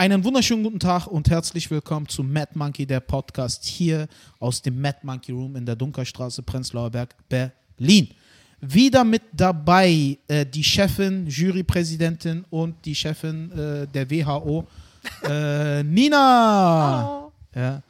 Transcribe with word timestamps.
Einen 0.00 0.24
wunderschönen 0.24 0.62
guten 0.62 0.80
Tag 0.80 1.08
und 1.08 1.28
herzlich 1.28 1.70
willkommen 1.70 2.08
zu 2.08 2.22
Mad 2.22 2.52
Monkey, 2.54 2.86
der 2.86 3.00
Podcast 3.00 3.66
hier 3.66 4.08
aus 4.38 4.62
dem 4.62 4.80
Mad 4.80 5.00
Monkey 5.02 5.30
Room 5.30 5.56
in 5.56 5.66
der 5.66 5.76
Dunkerstraße, 5.76 6.42
Prenzlauer 6.42 6.88
Berg, 6.88 7.14
Berlin. 7.28 8.08
Wieder 8.62 9.04
mit 9.04 9.20
dabei 9.34 10.16
äh, 10.26 10.46
die 10.46 10.64
Chefin, 10.64 11.26
Jurypräsidentin 11.26 12.46
und 12.48 12.82
die 12.86 12.94
Chefin 12.94 13.52
äh, 13.52 13.86
der 13.88 14.10
WHO, 14.10 14.66
äh, 15.28 15.82
Nina. 15.82 17.04
Hallo. 17.04 17.32
Ja. 17.54 17.82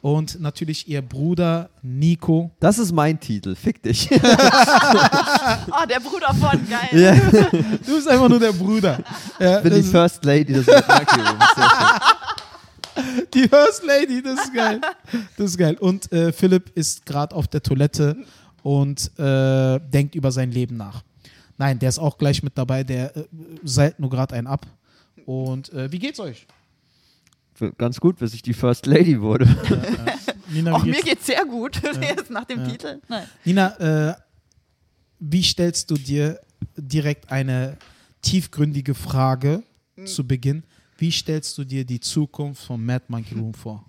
Und 0.00 0.40
natürlich 0.40 0.86
ihr 0.88 1.02
Bruder 1.02 1.70
Nico. 1.82 2.50
Das 2.60 2.78
ist 2.78 2.92
mein 2.92 3.18
Titel, 3.18 3.54
fick 3.54 3.82
dich. 3.82 4.08
Oh, 5.70 5.86
der 5.88 6.00
Bruder 6.00 6.34
von, 6.34 6.60
geil. 6.68 6.88
ja, 6.92 7.14
Du 7.84 7.94
bist 7.96 8.08
einfach 8.08 8.28
nur 8.28 8.38
der 8.40 8.52
Bruder. 8.52 8.98
Ja, 9.38 9.58
ich 9.58 9.62
bin 9.62 9.74
die 9.74 9.82
First 9.82 10.24
Lady 10.24 10.52
des. 10.52 10.66
Die 13.34 13.48
First 13.48 13.84
Lady, 13.84 14.22
das 14.22 14.40
ist 14.44 14.54
geil. 14.54 14.80
Das 15.36 15.50
ist 15.50 15.58
geil. 15.58 15.76
Und 15.78 16.10
äh, 16.12 16.32
Philipp 16.32 16.70
ist 16.76 17.06
gerade 17.06 17.34
auf 17.34 17.46
der 17.48 17.62
Toilette 17.62 18.16
und 18.62 19.10
äh, 19.18 19.78
denkt 19.80 20.14
über 20.14 20.32
sein 20.32 20.50
Leben 20.50 20.76
nach. 20.76 21.02
Nein, 21.56 21.78
der 21.78 21.88
ist 21.88 21.98
auch 21.98 22.18
gleich 22.18 22.42
mit 22.42 22.56
dabei. 22.58 22.84
Der 22.84 23.16
äh, 23.16 23.24
seilt 23.64 23.98
nur 24.00 24.10
gerade 24.10 24.34
einen 24.34 24.46
ab. 24.46 24.66
Und 25.26 25.72
äh, 25.72 25.90
wie 25.92 25.98
geht's 25.98 26.20
euch? 26.20 26.46
Ganz 27.78 28.00
gut, 28.00 28.18
bis 28.18 28.34
ich 28.34 28.42
die 28.42 28.54
First 28.54 28.86
Lady 28.86 29.20
wurde. 29.20 29.46
Nina, 30.50 30.72
Auch 30.74 30.84
mir 30.84 31.00
geht's? 31.02 31.26
sehr 31.26 31.44
gut. 31.44 31.80
Jetzt 32.00 32.30
nach 32.30 32.44
dem 32.44 32.60
Ja. 32.60 32.68
Titel. 32.68 33.00
Nein. 33.08 33.26
Nina 33.44 34.08
äh, 34.10 34.14
wie 35.20 35.42
stellst 35.42 35.90
du 35.90 35.94
dir 35.94 36.40
direkt 36.76 37.30
eine 37.30 37.76
tiefgründige 38.22 38.94
Frage 38.94 39.62
Hm. 39.96 40.06
zu 40.06 40.26
Beginn? 40.26 40.62
Wie 40.96 41.10
stellst 41.12 41.56
du 41.58 41.64
dir 41.64 41.84
die 41.84 42.00
Zukunft 42.00 42.64
von 42.64 42.84
Mad 42.84 43.04
Monkey 43.08 43.34
Room 43.34 43.52
vor? 43.54 43.84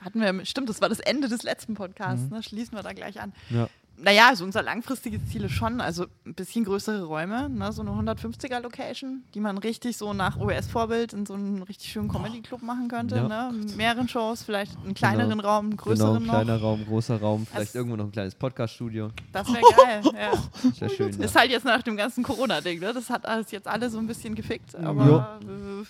Hatten 0.00 0.20
wir, 0.20 0.44
stimmt, 0.44 0.68
das 0.68 0.80
war 0.80 0.88
das 0.88 1.00
Ende 1.00 1.28
des 1.28 1.42
letzten 1.42 1.74
Podcasts. 1.74 2.24
Mhm. 2.30 2.36
Ne? 2.36 2.42
Schließen 2.42 2.74
wir 2.76 2.82
da 2.82 2.92
gleich 2.92 3.20
an. 3.20 3.32
Ja. 3.50 3.68
Naja, 3.98 4.28
also 4.28 4.44
unser 4.44 4.62
langfristiges 4.62 5.26
Ziel 5.30 5.44
ist 5.44 5.52
schon, 5.52 5.80
also 5.80 6.04
ein 6.26 6.34
bisschen 6.34 6.64
größere 6.64 7.04
Räume, 7.04 7.48
ne? 7.48 7.72
so 7.72 7.80
eine 7.80 7.92
150er 7.92 8.60
Location, 8.60 9.24
die 9.34 9.40
man 9.40 9.56
richtig 9.56 9.96
so 9.96 10.12
nach 10.12 10.38
US-Vorbild 10.38 11.14
in 11.14 11.24
so 11.24 11.32
einen 11.32 11.62
richtig 11.62 11.90
schönen 11.92 12.08
Comedy-Club 12.08 12.60
machen 12.62 12.88
könnte. 12.88 13.16
Ja. 13.16 13.26
Ne? 13.50 13.56
Mit 13.58 13.74
mehreren 13.76 14.06
Shows, 14.08 14.42
vielleicht 14.42 14.76
einen 14.84 14.92
kleineren 14.92 15.40
Raum, 15.40 15.66
einen 15.66 15.70
Genau, 15.78 15.82
größeren 15.84 16.22
noch. 16.26 16.32
kleiner 16.34 16.60
Raum, 16.60 16.84
großer 16.84 17.18
Raum, 17.20 17.46
vielleicht 17.46 17.68
Es- 17.70 17.74
irgendwo 17.74 17.96
noch 17.96 18.04
ein 18.04 18.12
kleines 18.12 18.34
Podcast-Studio. 18.34 19.10
Das 19.32 19.48
wäre 19.48 19.62
geil. 19.84 20.02
Ja. 20.14 20.32
Das 20.62 20.80
wäre 20.80 20.90
schön. 20.90 21.12
Ja. 21.18 21.24
Ist 21.24 21.34
halt 21.34 21.50
jetzt 21.50 21.64
nach 21.64 21.82
dem 21.82 21.96
ganzen 21.96 22.22
Corona-Ding, 22.22 22.80
ne? 22.80 22.92
Das 22.92 23.08
hat 23.08 23.24
alles 23.26 23.50
jetzt 23.50 23.66
alle 23.66 23.88
so 23.88 23.98
ein 23.98 24.06
bisschen 24.06 24.34
gefickt, 24.34 24.74
aber 24.76 25.40
äh, 25.42 25.84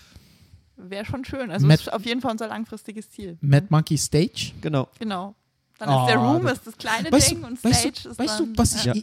wäre 0.90 1.04
schon 1.04 1.24
schön. 1.24 1.50
Also 1.50 1.66
Matt- 1.66 1.80
ist 1.80 1.92
auf 1.92 2.04
jeden 2.04 2.20
Fall 2.20 2.30
unser 2.32 2.48
langfristiges 2.48 3.10
Ziel. 3.10 3.36
Mad 3.40 3.66
Monkey 3.70 3.98
Stage? 3.98 4.52
Genau. 4.60 4.88
Genau. 4.98 5.34
Dann 5.78 5.88
Oh, 5.88 6.00
ist 6.02 6.08
der 6.08 6.16
Room 6.18 6.42
das- 6.44 6.58
ist 6.58 6.66
das 6.66 6.76
kleine 6.76 7.12
Weißt 7.12 7.30
Ding 7.30 7.40
du, 7.42 7.46
und 7.48 7.64
weißt 7.64 7.80
Stage 7.80 8.00
du, 8.02 8.08
ist 8.10 8.18
weißt 8.18 8.40
dann, 8.40 8.52
du, 8.54 8.58
was 8.58 8.74
ich. 8.76 8.84
Ja. 8.84 8.94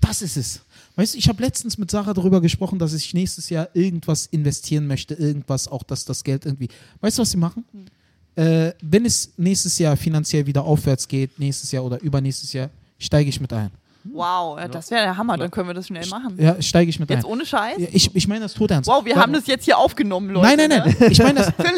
Das 0.00 0.22
ist 0.22 0.36
es. 0.36 0.60
Weißt 0.96 1.14
du, 1.14 1.18
ich 1.18 1.28
habe 1.28 1.42
letztens 1.42 1.78
mit 1.78 1.90
Sarah 1.90 2.12
darüber 2.14 2.40
gesprochen, 2.40 2.78
dass 2.78 2.92
ich 2.92 3.14
nächstes 3.14 3.48
Jahr 3.50 3.68
irgendwas 3.74 4.26
investieren 4.26 4.86
möchte, 4.86 5.14
irgendwas, 5.14 5.66
auch 5.66 5.82
dass 5.82 6.04
das 6.04 6.22
Geld 6.22 6.44
irgendwie. 6.46 6.68
Weißt 7.00 7.18
du, 7.18 7.22
was 7.22 7.30
sie 7.30 7.36
machen? 7.38 7.64
Hm. 7.72 7.86
Äh, 8.44 8.72
wenn 8.82 9.04
es 9.06 9.30
nächstes 9.36 9.78
Jahr 9.78 9.96
finanziell 9.96 10.44
wieder 10.46 10.62
aufwärts 10.64 11.08
geht, 11.08 11.38
nächstes 11.38 11.72
Jahr 11.72 11.84
oder 11.84 12.00
übernächstes 12.02 12.52
Jahr, 12.52 12.68
steige 12.98 13.28
ich 13.30 13.40
mit 13.40 13.52
ein. 13.52 13.70
Wow, 14.06 14.58
ja, 14.58 14.68
das 14.68 14.90
wäre 14.90 15.02
der 15.02 15.16
Hammer, 15.16 15.38
dann 15.38 15.50
können 15.50 15.66
wir 15.66 15.72
das 15.74 15.86
schnell 15.86 16.06
machen. 16.08 16.34
Ja, 16.38 16.60
steige 16.60 16.90
ich 16.90 17.00
mit 17.00 17.08
Jetzt 17.08 17.24
ein. 17.24 17.30
ohne 17.30 17.46
Scheiß? 17.46 17.78
Ja, 17.78 17.88
ich 17.90 18.14
ich 18.14 18.28
meine 18.28 18.42
das 18.42 18.52
tot 18.52 18.70
ernst. 18.70 18.88
Wow, 18.88 19.02
wir 19.04 19.14
Weil- 19.16 19.22
haben 19.22 19.32
das 19.32 19.46
jetzt 19.46 19.64
hier 19.64 19.78
aufgenommen, 19.78 20.28
Leute. 20.30 20.46
Nein, 20.56 20.68
nein, 20.68 20.68
Ne? 20.86 20.94
nein. 21.00 21.10
Ich 21.10 21.18
meine 21.22 21.34
das. 21.40 21.52
nein, 21.58 21.74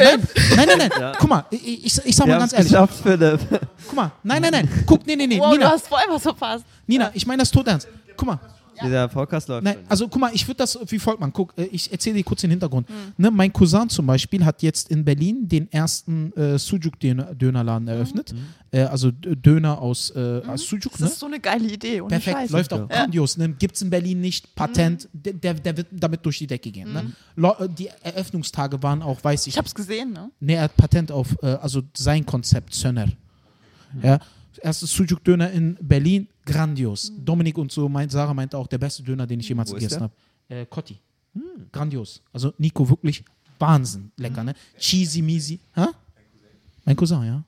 nein, 0.57 0.69
nein, 0.79 0.91
nein. 0.99 1.13
Guck 1.21 1.29
mal, 1.31 1.45
ich, 1.51 1.87
ich, 1.87 2.05
ich 2.05 2.17
sag 2.17 2.27
Wir 2.27 2.35
mal 2.35 2.41
ganz 2.41 2.53
es 2.53 2.59
ehrlich. 2.59 2.73
geschafft, 2.73 3.01
Philipp. 3.03 3.41
Guck 3.87 3.95
mal, 3.95 4.11
nein, 4.25 4.43
nein, 4.43 4.51
nein. 4.51 4.69
Guck, 4.87 5.07
nee, 5.07 5.15
nee, 5.15 5.27
nee. 5.29 5.39
Wow, 5.39 5.51
du 5.53 5.59
Nina, 5.59 5.71
hast 5.71 5.87
voll 5.87 6.01
was 6.09 6.23
verpasst. 6.23 6.65
Nina, 6.89 7.11
ich 7.15 7.25
meine 7.27 7.41
das 7.43 7.51
tot 7.53 7.67
ernst. 7.69 7.87
Guck 8.17 8.27
mal, 8.27 8.39
Dieser 8.83 9.09
Podcast 9.09 9.49
läuft 9.49 9.65
Nein, 9.65 9.75
schon. 9.75 9.85
also 9.89 10.09
guck 10.09 10.21
mal, 10.21 10.31
ich 10.35 10.47
würde 10.47 10.59
das 10.59 10.79
wie 10.89 10.99
folgt 10.99 11.21
machen. 11.21 11.33
Guck, 11.33 11.53
äh, 11.57 11.65
ich 11.65 11.91
erzähle 11.91 12.17
dir 12.17 12.25
kurz 12.25 12.41
den 12.43 12.51
Hintergrund. 12.51 12.89
Hm. 12.89 12.95
Ne, 13.17 13.31
mein 13.31 13.53
Cousin 13.53 13.89
zum 13.89 14.07
Beispiel 14.07 14.45
hat 14.45 14.63
jetzt 14.63 14.91
in 14.91 15.05
Berlin 15.05 15.49
den 15.49 15.71
ersten 15.73 16.33
äh, 16.37 16.59
Sujuk-Dönerladen 16.59 17.89
eröffnet. 17.89 18.35
Äh, 18.71 18.83
also 18.83 19.11
Döner 19.11 19.81
aus, 19.81 20.11
äh, 20.11 20.43
aus 20.47 20.67
Sujuk. 20.69 20.93
Das 20.93 21.01
Ne? 21.01 21.07
ist 21.07 21.19
so 21.19 21.27
eine 21.27 21.41
geile 21.41 21.67
Idee. 21.69 22.01
Ohne 22.01 22.11
Perfekt, 22.11 22.37
Scheiß. 22.39 22.51
läuft 22.51 22.73
auch 22.73 22.79
Ja. 22.81 22.87
grandios. 22.87 23.37
Ne? 23.37 23.51
Gibt 23.51 23.77
es 23.77 23.83
in 23.83 23.91
Berlin 23.91 24.21
nicht, 24.21 24.55
Patent, 24.55 25.09
der, 25.13 25.33
der, 25.35 25.55
der 25.55 25.77
wird 25.77 25.87
damit 25.93 26.25
durch 26.27 26.39
die 26.39 26.47
Decke 26.47 26.71
gehen. 26.71 26.93
Ne? 26.93 27.13
Lo- 27.37 27.55
äh, 27.59 27.69
Die 27.69 27.89
Eröffnungstage 28.03 28.83
waren 28.83 29.03
auch, 29.03 29.23
weiß 29.23 29.47
ich, 29.47 29.55
Ich 29.55 29.59
hab's 29.59 29.75
gesehen, 29.75 30.13
ne? 30.13 30.31
Ne, 30.41 30.55
er 30.55 30.63
hat 30.63 30.77
Patent 30.77 31.11
auf, 31.13 31.37
äh, 31.43 31.47
also 31.47 31.83
sein 31.97 32.25
Konzept, 32.27 32.75
Sönner. 32.75 33.07
Ja, 34.03 34.19
erstes 34.67 34.91
Sujuk-Döner 34.91 35.51
in 35.53 35.79
Berlin, 35.81 36.29
grandios. 36.45 37.13
Dominik 37.17 37.57
und 37.57 37.73
so, 37.73 37.89
meint, 37.89 38.11
Sarah 38.11 38.35
meinte 38.35 38.59
auch, 38.59 38.67
der 38.67 38.79
beste 38.79 39.03
Döner, 39.03 39.27
den 39.27 39.41
ich 39.41 39.49
jemals 39.49 39.71
Wo 39.71 39.75
gegessen 39.75 40.03
habe. 40.03 40.13
Äh, 40.49 40.67
Cotti. 40.67 40.99
Grandios. 41.71 42.23
Also 42.33 42.53
Nico, 42.59 42.89
wirklich 42.89 43.25
Wahnsinn. 43.59 44.11
Lecker, 44.17 44.43
ne? 44.43 44.55
Cheesy, 44.79 45.23
measy. 45.23 45.61
Hä? 45.75 45.87
Mein 46.85 46.97
Cousin, 46.97 47.25
ja. 47.25 47.45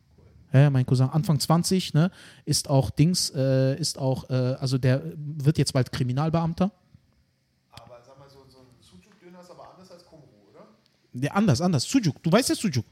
Ja, 0.53 0.61
ja, 0.61 0.71
mein 0.71 0.87
Cousin, 0.87 1.09
Anfang 1.11 1.39
20, 1.39 1.93
ne, 1.93 2.11
ist 2.47 2.71
auch 2.71 2.89
Dings, 2.89 3.31
äh, 3.35 3.79
ist 3.79 3.99
auch, 3.99 4.31
äh, 4.31 4.33
also 4.33 4.79
der 4.79 5.03
wird 5.15 5.59
jetzt 5.59 5.75
bald 5.75 5.93
Kriminalbeamter. 5.93 6.71
Aber 7.71 8.01
sag 8.03 8.19
mal, 8.19 8.31
so, 8.31 8.39
so 8.49 8.59
ein 8.61 8.67
Sujuk-Döner 8.81 9.41
ist 9.41 9.51
aber 9.51 9.71
anders 9.75 9.91
als 9.91 10.07
Kumru, 10.07 10.25
oder? 10.51 10.67
Der, 11.13 11.37
anders, 11.37 11.61
anders. 11.61 11.85
Sujuk, 11.85 12.23
du 12.23 12.33
weißt 12.33 12.49
ja 12.49 12.55
Sujuk. 12.55 12.87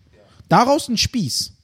Daraus 0.48 0.88
ein 0.88 0.98
Spieß. 0.98 1.55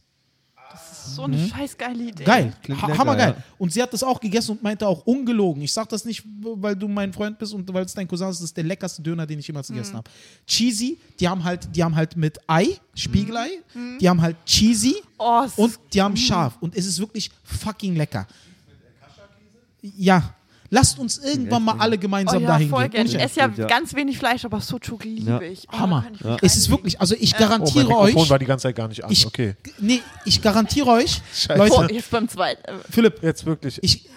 So 1.15 1.23
eine 1.25 1.49
scheiß 1.49 1.77
geile 1.79 2.03
Idee. 2.05 2.23
Mhm. 2.23 2.27
Geil, 2.27 2.53
ha 2.81 2.99
hammergeil. 2.99 3.31
ja. 3.37 3.45
Und 3.59 3.73
sie 3.73 3.83
hat 3.83 3.93
das 3.93 4.03
auch 4.03 4.19
gegessen 4.21 4.53
und 4.53 4.63
meinte 4.63 4.87
auch 4.87 5.07
ungelogen. 5.07 5.63
Ich 5.63 5.73
sag 5.73 5.89
das 5.89 6.05
nicht, 6.05 6.23
weil 6.41 6.75
du 6.77 6.89
mein 6.89 7.13
Freund 7.13 7.39
bist 7.39 7.53
und 7.55 7.73
weil 7.73 7.85
es 7.85 7.95
dein 7.95 8.09
Cousin 8.09 8.29
ist. 8.29 8.39
Das 8.41 8.45
ist 8.47 8.57
der 8.57 8.65
leckerste 8.65 9.03
Döner, 9.03 9.27
den 9.27 9.39
ich 9.39 9.47
jemals 9.47 9.69
Mhm. 9.71 9.75
gegessen 9.75 9.97
habe. 9.97 10.11
Cheesy, 10.47 10.99
die 11.21 11.29
haben 11.29 11.43
halt, 11.45 11.69
die 11.75 11.83
haben 11.85 11.95
halt 11.95 12.17
mit 12.17 12.39
Ei, 12.49 12.79
Spiegelei, 12.95 13.49
Mhm. 13.75 13.99
die 14.01 14.09
haben 14.09 14.21
halt 14.21 14.37
Cheesy 14.47 14.97
Oh, 15.19 15.45
und 15.57 15.79
die 15.93 16.03
haben 16.03 16.17
scharf. 16.17 16.57
Und 16.61 16.75
es 16.77 16.87
ist 16.87 16.99
wirklich 16.99 17.31
fucking 17.45 17.95
lecker. 17.97 18.27
Ja. 19.83 20.35
Lasst 20.75 20.99
uns 20.99 21.19
irgendwann 21.19 21.65
mal 21.65 21.77
alle 21.79 21.97
Oh 21.97 22.01
gemeinsam 22.01 22.41
ja, 22.43 22.49
dahin 22.49 22.71
voll 22.71 22.89
gehen. 22.89 23.05
Ich 23.05 23.15
esse 23.21 23.41
ja, 23.41 23.51
ja. 23.55 23.67
ganz 23.67 23.95
wenig 23.95 24.17
Fleisch, 24.17 24.43
aber 24.47 24.59
Sucuk 24.59 25.05
liebe 25.05 25.31
Ja. 25.31 25.41
ich. 25.43 25.67
Oh, 25.71 25.79
Hammer. 25.79 26.07
ich 26.15 26.25
mich 26.25 26.39
Es 26.43 26.57
ist 26.57 26.71
wirklich, 26.71 26.99
also 26.99 27.15
ich 27.15 27.35
Oh, 27.35 27.37
mein 27.41 27.49
garantiere 27.51 27.85
Mikrofon 27.89 28.23
euch, 28.23 28.31
war 28.31 28.39
die 28.39 28.47
ganze 28.47 28.63
Zeit 28.63 28.77
gar 28.77 28.89
nicht 28.89 29.05
an. 29.05 29.13
ich, 29.13 29.27
okay. 29.27 29.55
nee, 29.79 30.01
ich 30.25 30.41
garantiere 30.41 30.87
euch, 30.89 31.21
Scheiße. 31.35 31.61
Oh, 31.75 31.81
Leute, 31.83 31.93
jetzt 31.95 32.11
beim 32.11 32.27
zweiten. 32.27 32.63
äh, 32.67 32.73
Philipp, 32.91 33.23
Jetzt 33.23 33.45
wirklich. 33.45 33.79
ich, 33.83 34.09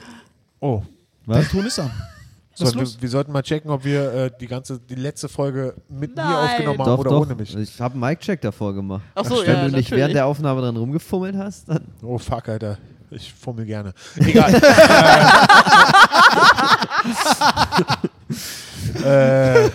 Oh. 0.61 0.81
dein 1.27 1.39
Was? 1.43 1.49
Ton 1.49 1.65
ist 1.65 1.77
an. 1.77 1.91
So, 2.57 2.73
wir, 2.73 2.87
wir 3.01 3.09
sollten 3.09 3.33
mal 3.33 3.41
checken, 3.41 3.69
ob 3.69 3.83
wir 3.83 4.13
äh, 4.13 4.31
die 4.39 4.47
ganze, 4.47 4.79
die 4.79 4.95
letzte 4.95 5.27
Folge 5.27 5.75
mit 5.89 6.15
mir 6.15 6.23
Nein. 6.23 6.35
aufgenommen 6.51 6.79
haben 6.79 6.85
Doch, 6.85 6.99
oder 6.99 7.09
doch. 7.09 7.21
ohne 7.25 7.35
mich. 7.35 7.53
Ich 7.53 7.81
habe 7.81 7.95
einen 7.95 7.99
Mic-Check 8.01 8.39
davor 8.39 8.73
gemacht. 8.73 9.01
Ach 9.13 9.25
so, 9.25 9.41
Wenn 9.41 9.45
ja, 9.45 9.53
du 9.55 9.63
nicht 9.63 9.71
natürlich. 9.73 9.91
während 9.91 10.15
der 10.15 10.25
Aufnahme 10.25 10.61
dran 10.61 10.77
rumgefummelt 10.77 11.35
hast, 11.35 11.67
dann. 11.67 11.81
Oh 12.01 12.17
fuck, 12.17 12.47
Alter. 12.47 12.77
Ich 13.11 13.33
fummel 13.33 13.65
gerne. 13.65 13.93
Egal. 14.17 14.51
äh, 19.03 19.69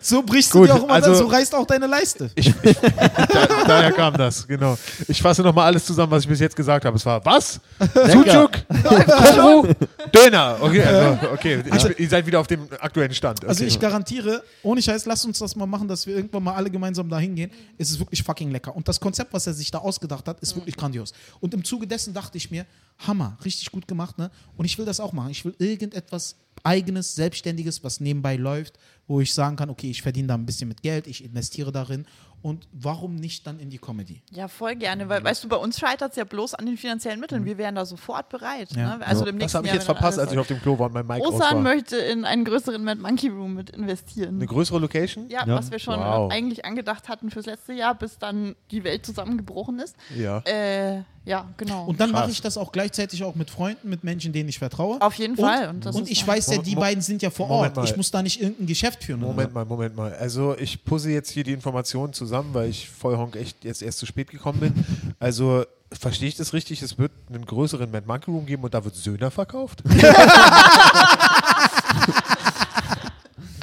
So 0.00 0.22
brichst 0.22 0.52
Gut, 0.52 0.62
du 0.62 0.66
dir 0.72 0.74
auch 0.78 0.84
immer, 0.84 0.94
also- 0.94 1.14
so 1.14 1.26
reißt 1.26 1.54
auch 1.54 1.66
deine 1.66 1.86
Leiste. 1.86 2.30
da, 2.34 3.64
daher 3.66 3.92
kam 3.92 4.14
das, 4.16 4.46
genau. 4.46 4.78
Ich 5.08 5.20
fasse 5.20 5.42
nochmal 5.42 5.66
alles 5.66 5.84
zusammen, 5.84 6.10
was 6.12 6.22
ich 6.22 6.28
bis 6.28 6.40
jetzt 6.40 6.54
gesagt 6.56 6.84
habe. 6.84 6.96
Es 6.96 7.04
war 7.04 7.24
was? 7.24 7.60
Sucuk? 7.78 8.52
Kumru? 8.84 9.68
Döner. 10.14 10.56
Okay, 10.60 10.82
also, 10.82 11.18
okay. 11.32 11.62
Ich, 11.74 11.98
ihr 12.00 12.08
seid 12.08 12.26
wieder 12.26 12.40
auf 12.40 12.46
dem 12.46 12.68
aktuellen 12.80 13.12
Stand. 13.14 13.40
Okay. 13.40 13.48
Also 13.48 13.64
ich 13.64 13.78
garantiere, 13.80 14.42
ohne 14.62 14.80
Scheiß, 14.80 15.06
lass 15.06 15.24
uns 15.24 15.38
das 15.38 15.56
mal 15.56 15.66
machen, 15.66 15.88
dass 15.88 16.06
wir 16.06 16.14
irgendwann 16.16 16.44
mal 16.44 16.54
alle 16.54 16.70
gemeinsam 16.70 17.08
da 17.08 17.18
hingehen. 17.18 17.50
Es 17.78 17.90
ist 17.90 17.98
wirklich 17.98 18.22
fucking 18.22 18.50
lecker. 18.50 18.74
Und 18.74 18.86
das 18.88 19.00
Konzept, 19.00 19.32
was 19.32 19.46
er 19.46 19.54
sich 19.54 19.70
da 19.70 19.78
ausgedacht 19.78 20.26
hat, 20.28 20.40
ist 20.40 20.54
wirklich 20.54 20.76
grandios. 20.76 21.12
Und 21.40 21.52
im 21.54 21.64
Zuge 21.64 21.86
dessen 21.86 22.14
dachte 22.14 22.36
ich 22.38 22.50
mir, 22.50 22.64
Hammer, 23.06 23.36
richtig 23.44 23.70
gut 23.72 23.88
gemacht, 23.88 24.18
ne? 24.18 24.30
Und 24.56 24.66
ich 24.66 24.78
will 24.78 24.84
das 24.84 25.00
auch 25.00 25.12
machen. 25.12 25.30
Ich 25.30 25.44
will 25.44 25.54
irgendetwas 25.58 26.36
eigenes, 26.64 27.14
selbstständiges, 27.14 27.82
was 27.84 28.00
nebenbei 28.00 28.36
läuft, 28.36 28.78
wo 29.06 29.20
ich 29.20 29.32
sagen 29.34 29.56
kann, 29.56 29.70
okay, 29.70 29.90
ich 29.90 30.02
verdiene 30.02 30.28
da 30.28 30.34
ein 30.34 30.46
bisschen 30.46 30.68
mit 30.68 30.82
Geld, 30.82 31.06
ich 31.06 31.24
investiere 31.24 31.72
darin. 31.72 32.06
Und 32.42 32.66
warum 32.72 33.16
nicht 33.16 33.46
dann 33.46 33.60
in 33.60 33.68
die 33.68 33.76
Comedy? 33.78 34.22
Ja, 34.30 34.48
voll 34.48 34.74
gerne, 34.76 35.08
weil 35.10 35.22
weißt 35.22 35.44
du, 35.44 35.48
bei 35.48 35.56
uns 35.56 35.78
scheitert 35.78 36.12
es 36.12 36.16
ja 36.16 36.24
bloß 36.24 36.54
an 36.54 36.64
den 36.64 36.78
finanziellen 36.78 37.20
Mitteln. 37.20 37.44
Wir 37.44 37.58
wären 37.58 37.74
da 37.74 37.84
sofort 37.84 38.30
bereit. 38.30 38.70
Ja. 38.74 38.96
Ne? 38.96 39.06
Also 39.06 39.26
Ja. 39.26 39.32
das 39.32 39.54
habe 39.54 39.66
ich 39.66 39.74
jetzt 39.74 39.84
verpasst, 39.84 40.18
als 40.18 40.32
ich 40.32 40.38
auf 40.38 40.46
dem 40.46 40.60
Klo 40.62 40.78
war 40.78 40.86
und 40.86 41.06
mein 41.06 41.20
aus 41.20 41.34
Osan 41.34 41.56
war. 41.56 41.60
möchte 41.74 41.96
in 41.98 42.24
einen 42.24 42.46
größeren 42.46 42.82
Mad 42.82 42.98
Monkey 43.00 43.28
Room 43.28 43.54
mit 43.54 43.68
investieren. 43.70 44.36
Eine 44.36 44.46
größere 44.46 44.78
Location? 44.78 45.28
Ja, 45.28 45.46
Ja. 45.46 45.54
was 45.56 45.70
wir 45.70 45.78
schon 45.78 45.98
Wow. 46.00 46.32
eigentlich 46.32 46.64
angedacht 46.64 47.08
hatten 47.10 47.30
fürs 47.30 47.44
letzte 47.44 47.74
Jahr, 47.74 47.94
bis 47.94 48.18
dann 48.18 48.56
die 48.70 48.84
Welt 48.84 49.04
zusammengebrochen 49.04 49.78
ist. 49.78 49.94
Ja. 50.16 50.38
Äh, 50.46 51.02
ja, 51.26 51.46
genau. 51.58 51.84
Und 51.84 52.00
dann 52.00 52.10
mache 52.10 52.30
ich 52.30 52.40
das 52.40 52.56
auch 52.56 52.72
gleichzeitig 52.72 53.22
auch 53.24 53.34
mit 53.34 53.50
Freunden, 53.50 53.90
mit 53.90 54.02
Menschen, 54.04 54.32
denen 54.32 54.48
ich 54.48 54.58
vertraue. 54.58 54.98
Auf 55.02 55.14
jeden 55.16 55.34
und, 55.34 55.44
Fall. 55.44 55.68
Und, 55.68 55.84
das 55.84 55.94
und 55.94 56.10
ich 56.10 56.26
weiß 56.26 56.48
ja, 56.54 56.62
die 56.62 56.74
Mo- 56.74 56.80
beiden 56.80 57.02
sind 57.02 57.20
ja 57.20 57.28
vor 57.28 57.46
Moment 57.48 57.76
Ort. 57.76 57.84
Ich 57.86 57.92
mal. 57.92 57.96
muss 57.98 58.10
da 58.10 58.22
nicht 58.22 58.40
irgendein 58.40 58.66
Geschäft 58.66 59.04
führen. 59.04 59.20
oder? 59.22 59.28
Moment 59.32 59.52
mal, 59.52 59.66
Moment 59.66 59.94
mal. 59.94 60.14
Also 60.14 60.56
ich 60.56 60.82
pusse 60.82 61.10
jetzt 61.10 61.28
hier 61.30 61.44
die 61.44 61.52
Informationen 61.52 62.14
zusammen, 62.14 62.29
weil 62.52 62.68
ich 62.70 62.88
Vollhonk 62.88 63.36
echt 63.36 63.64
jetzt 63.64 63.82
erst 63.82 63.98
zu 63.98 64.06
spät 64.06 64.30
gekommen 64.30 64.60
bin. 64.60 64.84
Also 65.18 65.64
verstehe 65.92 66.28
ich 66.28 66.36
das 66.36 66.52
richtig? 66.52 66.82
Es 66.82 66.98
wird 66.98 67.12
einen 67.28 67.44
größeren 67.46 67.90
Mad 67.90 68.06
Monkey 68.06 68.30
Room 68.30 68.46
geben 68.46 68.62
und 68.62 68.72
da 68.74 68.84
wird 68.84 68.94
Söhner 68.94 69.30
verkauft? 69.30 69.82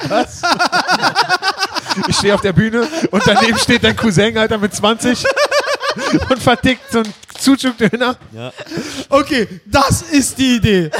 Was? 0.08 0.42
Ich 2.06 2.16
stehe 2.16 2.34
auf 2.34 2.40
der 2.40 2.52
Bühne 2.52 2.86
und 3.10 3.22
daneben 3.26 3.58
steht 3.58 3.82
dein 3.84 3.96
Cousin, 3.96 4.38
Alter, 4.38 4.58
mit 4.58 4.74
20 4.74 5.24
und 6.30 6.38
vertickt 6.42 6.92
so 6.92 6.98
einen 7.00 7.12
Sucuk-Döner. 7.38 8.16
Okay, 9.10 9.48
das 9.66 10.02
ist 10.02 10.38
die 10.38 10.56
Idee. 10.56 10.90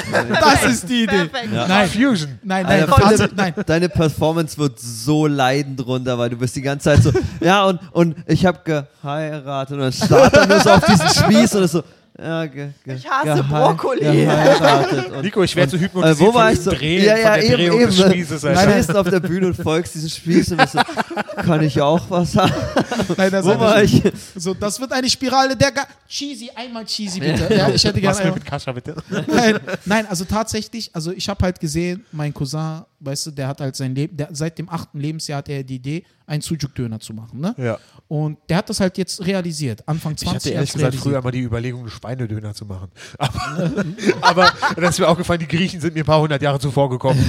Das 0.41 0.65
ist 0.65 0.89
die 0.89 1.03
Idee. 1.05 1.27
Perfekt. 1.27 1.53
Nein, 1.53 1.89
Fusion. 1.89 2.39
nein, 2.43 2.67
nein, 2.67 2.91
Alter, 2.91 3.29
deine, 3.29 3.35
nein. 3.35 3.55
deine 3.67 3.89
Performance 3.89 4.57
wird 4.57 4.79
so 4.79 5.27
leiden 5.27 5.77
drunter, 5.77 6.19
weil 6.19 6.31
du 6.31 6.37
bist 6.37 6.57
die 6.57 6.63
ganze 6.63 6.85
Zeit 6.85 7.03
so, 7.03 7.13
ja, 7.41 7.65
und, 7.67 7.81
und 7.93 8.17
ich 8.27 8.47
habe 8.47 8.61
geheiratet 8.65 9.75
und 9.75 9.81
dann 9.81 9.93
starrt 9.93 10.35
er 10.35 10.47
nur 10.47 10.61
so 10.61 10.71
auf 10.71 10.85
diesen 10.85 11.09
Spieß 11.09 11.55
und 11.57 11.63
ist 11.65 11.73
so, 11.73 11.83
ja, 12.21 12.47
ge, 12.47 12.71
ge, 12.85 12.95
Ich 12.97 13.09
hasse 13.09 13.43
Brokkoli. 13.45 14.29
Nico, 15.23 15.43
ich 15.43 15.55
werde 15.55 15.71
so 15.71 15.77
äh, 15.77 15.81
hypnotisiert 15.81 16.21
wo 16.21 16.35
war 16.35 16.53
ich 16.53 16.61
so? 16.61 16.71
Drehen, 16.71 17.05
ja, 17.05 17.17
ja, 17.17 17.23
von 17.33 17.35
der 17.41 17.45
eben, 17.45 17.57
Drehung 17.57 17.81
eben. 17.81 17.91
des 17.97 18.01
Spießes, 18.11 18.41
Du 18.41 18.49
Alter. 18.49 18.71
stehst 18.73 18.97
auf 18.97 19.09
der 19.09 19.21
Bühne 19.21 19.47
und 19.49 19.55
folgst 19.55 19.95
diesem 19.95 20.09
Spieß 20.09 20.53
und 20.53 20.69
so, 20.69 20.81
kann 21.37 21.63
ich 21.63 21.81
auch 21.81 22.01
was 22.11 22.37
haben? 22.37 22.53
Nein, 23.17 23.31
das, 23.31 23.45
Wo 23.47 23.59
war 23.61 23.83
ich? 23.83 24.03
so, 24.37 24.55
das 24.55 24.81
wird 24.81 24.93
eine 24.93 25.09
Spirale 25.09 25.57
der 25.57 25.71
Ga 25.73 25.87
Cheesy, 26.09 26.51
einmal 26.55 26.85
Cheesy 26.85 27.21
bitte. 27.21 27.55
Ja, 27.55 27.69
ich 27.69 27.85
hätte 27.85 28.01
gerne 28.01 28.17
Was 28.17 28.19
will 28.19 28.27
einmal. 28.27 28.39
mit 28.39 28.45
Kascha, 28.47 28.73
bitte? 28.73 28.97
Nein, 29.29 29.59
nein, 29.85 30.07
also 30.09 30.25
tatsächlich, 30.25 30.91
also 30.95 31.13
ich 31.13 31.29
habe 31.29 31.45
halt 31.45 31.61
gesehen, 31.61 32.05
mein 32.13 32.35
Cousin, 32.35 32.83
weißt 33.01 33.27
du, 33.27 33.31
der 33.31 33.49
hat 33.49 33.61
halt 33.61 33.77
sein 33.77 33.95
Leben, 33.95 34.17
der, 34.17 34.29
seit 34.33 34.59
dem 34.59 34.69
achten 34.69 34.99
Lebensjahr 35.01 35.39
hat 35.39 35.49
er 35.49 35.63
die 35.63 35.77
Idee, 35.77 36.05
einen 36.27 36.43
Sujuk-Döner 36.43 37.01
zu 37.01 37.15
machen, 37.15 37.41
ne? 37.41 37.55
Ja. 37.57 37.79
Und 38.07 38.39
der 38.51 38.59
hat 38.59 38.69
das 38.69 38.81
halt 38.81 38.99
jetzt 38.99 39.25
realisiert, 39.25 39.87
Anfang 39.89 40.15
20 40.17 40.27
Ich 40.27 40.35
hatte 40.35 40.51
ehrlich 40.51 40.73
gesagt 40.73 40.93
realisiert. 40.93 41.03
früher 41.15 41.23
mal 41.23 41.31
die 41.31 41.41
Überlegung, 41.41 41.81
einen 41.81 41.91
Schweinedöner 41.91 42.53
zu 42.55 42.67
machen. 42.67 42.89
Aber, 44.21 44.53
aber 44.53 44.81
das 44.81 44.91
ist 44.91 44.99
mir 44.99 45.09
auch 45.09 45.17
gefallen, 45.17 45.41
die 45.41 45.49
Griechen 45.49 45.81
sind 45.81 45.95
mir 45.95 46.03
ein 46.03 46.07
paar 46.07 46.21
hundert 46.21 46.43
Jahre 46.43 46.59
zuvor 46.59 46.91
gekommen. 46.91 47.19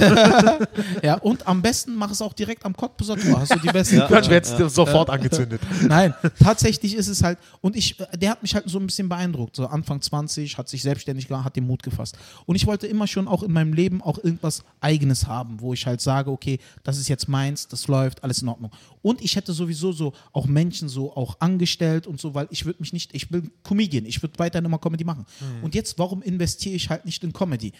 Ja, 1.02 1.14
und 1.14 1.46
am 1.46 1.62
besten 1.62 1.94
mach 1.94 2.10
es 2.10 2.20
auch 2.20 2.32
direkt 2.32 2.64
am 2.64 2.76
Cottbuser 2.76 3.16
Tor, 3.16 3.40
hast 3.40 3.54
du 3.54 3.58
die 3.58 3.68
besten. 3.68 3.98
Dann 3.98 4.28
wird 4.28 4.46
es 4.46 4.74
sofort 4.74 5.08
angezündet. 5.08 5.60
Nein, 5.86 6.14
tatsächlich 6.42 6.94
ist 6.94 7.08
es 7.08 7.22
halt, 7.22 7.38
und 7.60 7.76
ich, 7.76 7.98
äh, 8.00 8.18
der 8.18 8.30
hat 8.30 8.42
mich 8.42 8.54
halt 8.54 8.68
so 8.68 8.78
ein 8.78 8.86
bisschen 8.86 9.08
beeindruckt. 9.08 9.56
So 9.56 9.66
Anfang 9.66 10.00
20, 10.00 10.58
hat 10.58 10.68
sich 10.68 10.82
selbstständig 10.82 11.28
gemacht, 11.28 11.44
hat 11.44 11.56
den 11.56 11.66
Mut 11.66 11.82
gefasst. 11.82 12.16
Und 12.46 12.56
ich 12.56 12.66
wollte 12.66 12.86
immer 12.86 13.06
schon 13.06 13.28
auch 13.28 13.42
in 13.42 13.52
meinem 13.52 13.72
Leben 13.72 14.02
auch 14.02 14.18
irgendwas 14.18 14.62
Eigenes 14.80 15.26
haben, 15.26 15.59
wo 15.60 15.72
ich 15.74 15.86
halt 15.86 16.00
sage, 16.00 16.30
okay, 16.30 16.58
das 16.82 16.98
ist 16.98 17.08
jetzt 17.08 17.28
meins, 17.28 17.68
das 17.68 17.88
läuft, 17.88 18.22
alles 18.24 18.42
in 18.42 18.48
Ordnung. 18.48 18.70
Und 19.02 19.22
ich 19.22 19.36
hätte 19.36 19.52
sowieso 19.52 19.92
so 19.92 20.12
auch 20.32 20.46
Menschen 20.46 20.88
so 20.88 21.16
auch 21.16 21.40
angestellt 21.40 22.06
und 22.06 22.20
so, 22.20 22.34
weil 22.34 22.48
ich 22.50 22.64
würde 22.64 22.80
mich 22.80 22.92
nicht, 22.92 23.14
ich 23.14 23.28
bin 23.28 23.50
Comedian, 23.62 24.04
ich 24.06 24.22
würde 24.22 24.38
weiterhin 24.38 24.64
immer 24.64 24.78
Comedy 24.78 25.04
machen. 25.04 25.26
Und 25.62 25.74
jetzt, 25.74 25.98
warum 25.98 26.22
investiere 26.22 26.74
ich 26.74 26.90
halt 26.90 27.04
nicht 27.04 27.22
in 27.24 27.32
Comedy? 27.32 27.72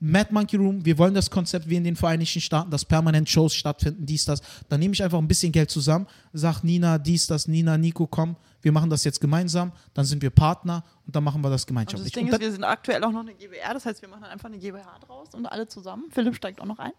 Mad 0.00 0.32
Monkey 0.32 0.56
Room, 0.56 0.84
wir 0.84 0.96
wollen 0.96 1.14
das 1.14 1.28
Konzept 1.28 1.68
wie 1.68 1.74
in 1.74 1.82
den 1.82 1.96
Vereinigten 1.96 2.40
Staaten, 2.40 2.70
dass 2.70 2.84
permanent 2.84 3.28
Shows 3.28 3.54
stattfinden, 3.54 4.06
dies, 4.06 4.24
das. 4.24 4.40
Dann 4.68 4.78
nehme 4.78 4.94
ich 4.94 5.02
einfach 5.02 5.18
ein 5.18 5.26
bisschen 5.26 5.50
Geld 5.50 5.70
zusammen, 5.70 6.06
sag 6.32 6.62
Nina, 6.62 6.98
dies, 6.98 7.26
das, 7.26 7.48
Nina, 7.48 7.76
Nico, 7.76 8.06
komm, 8.06 8.36
wir 8.62 8.70
machen 8.70 8.90
das 8.90 9.02
jetzt 9.02 9.20
gemeinsam, 9.20 9.72
dann 9.94 10.04
sind 10.04 10.22
wir 10.22 10.30
Partner 10.30 10.84
und 11.08 11.16
dann 11.16 11.24
machen 11.24 11.40
wir 11.40 11.48
das 11.48 11.62
Und 11.62 11.62
das 11.62 11.66
gemeinschaftlich. 11.66 12.12
Ding 12.12 12.26
Und 12.26 12.34
ist, 12.34 12.40
wir 12.40 12.52
sind 12.52 12.62
aktuell 12.64 13.02
auch 13.02 13.10
noch 13.10 13.20
eine 13.22 13.32
GBR, 13.34 13.72
das 13.74 13.86
heißt, 13.86 14.00
wir 14.02 14.08
machen 14.10 14.20
dann 14.22 14.30
einfach 14.30 14.48
eine 14.50 14.58
GBH 14.58 14.98
draus 15.06 15.28
und 15.34 15.46
alle 15.46 15.66
zusammen. 15.66 16.04
Philipp 16.10 16.36
steigt 16.36 16.60
auch 16.60 16.66
noch 16.66 16.78
ein. 16.78 16.92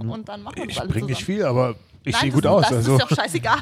Und 0.00 0.28
dann 0.28 0.42
machen 0.42 0.56
wir 0.56 0.66
das 0.66 0.76
Ich 0.76 0.82
bringe 0.90 1.06
nicht 1.06 1.24
viel, 1.24 1.44
aber 1.44 1.76
ich 2.02 2.16
sehe 2.16 2.30
das 2.30 2.34
gut 2.34 2.44
ist- 2.44 2.50
aus. 2.50 2.62
Das 2.64 2.72
Also. 2.72 2.96
ist 2.96 3.02
doch 3.02 3.16
scheißegal. 3.16 3.58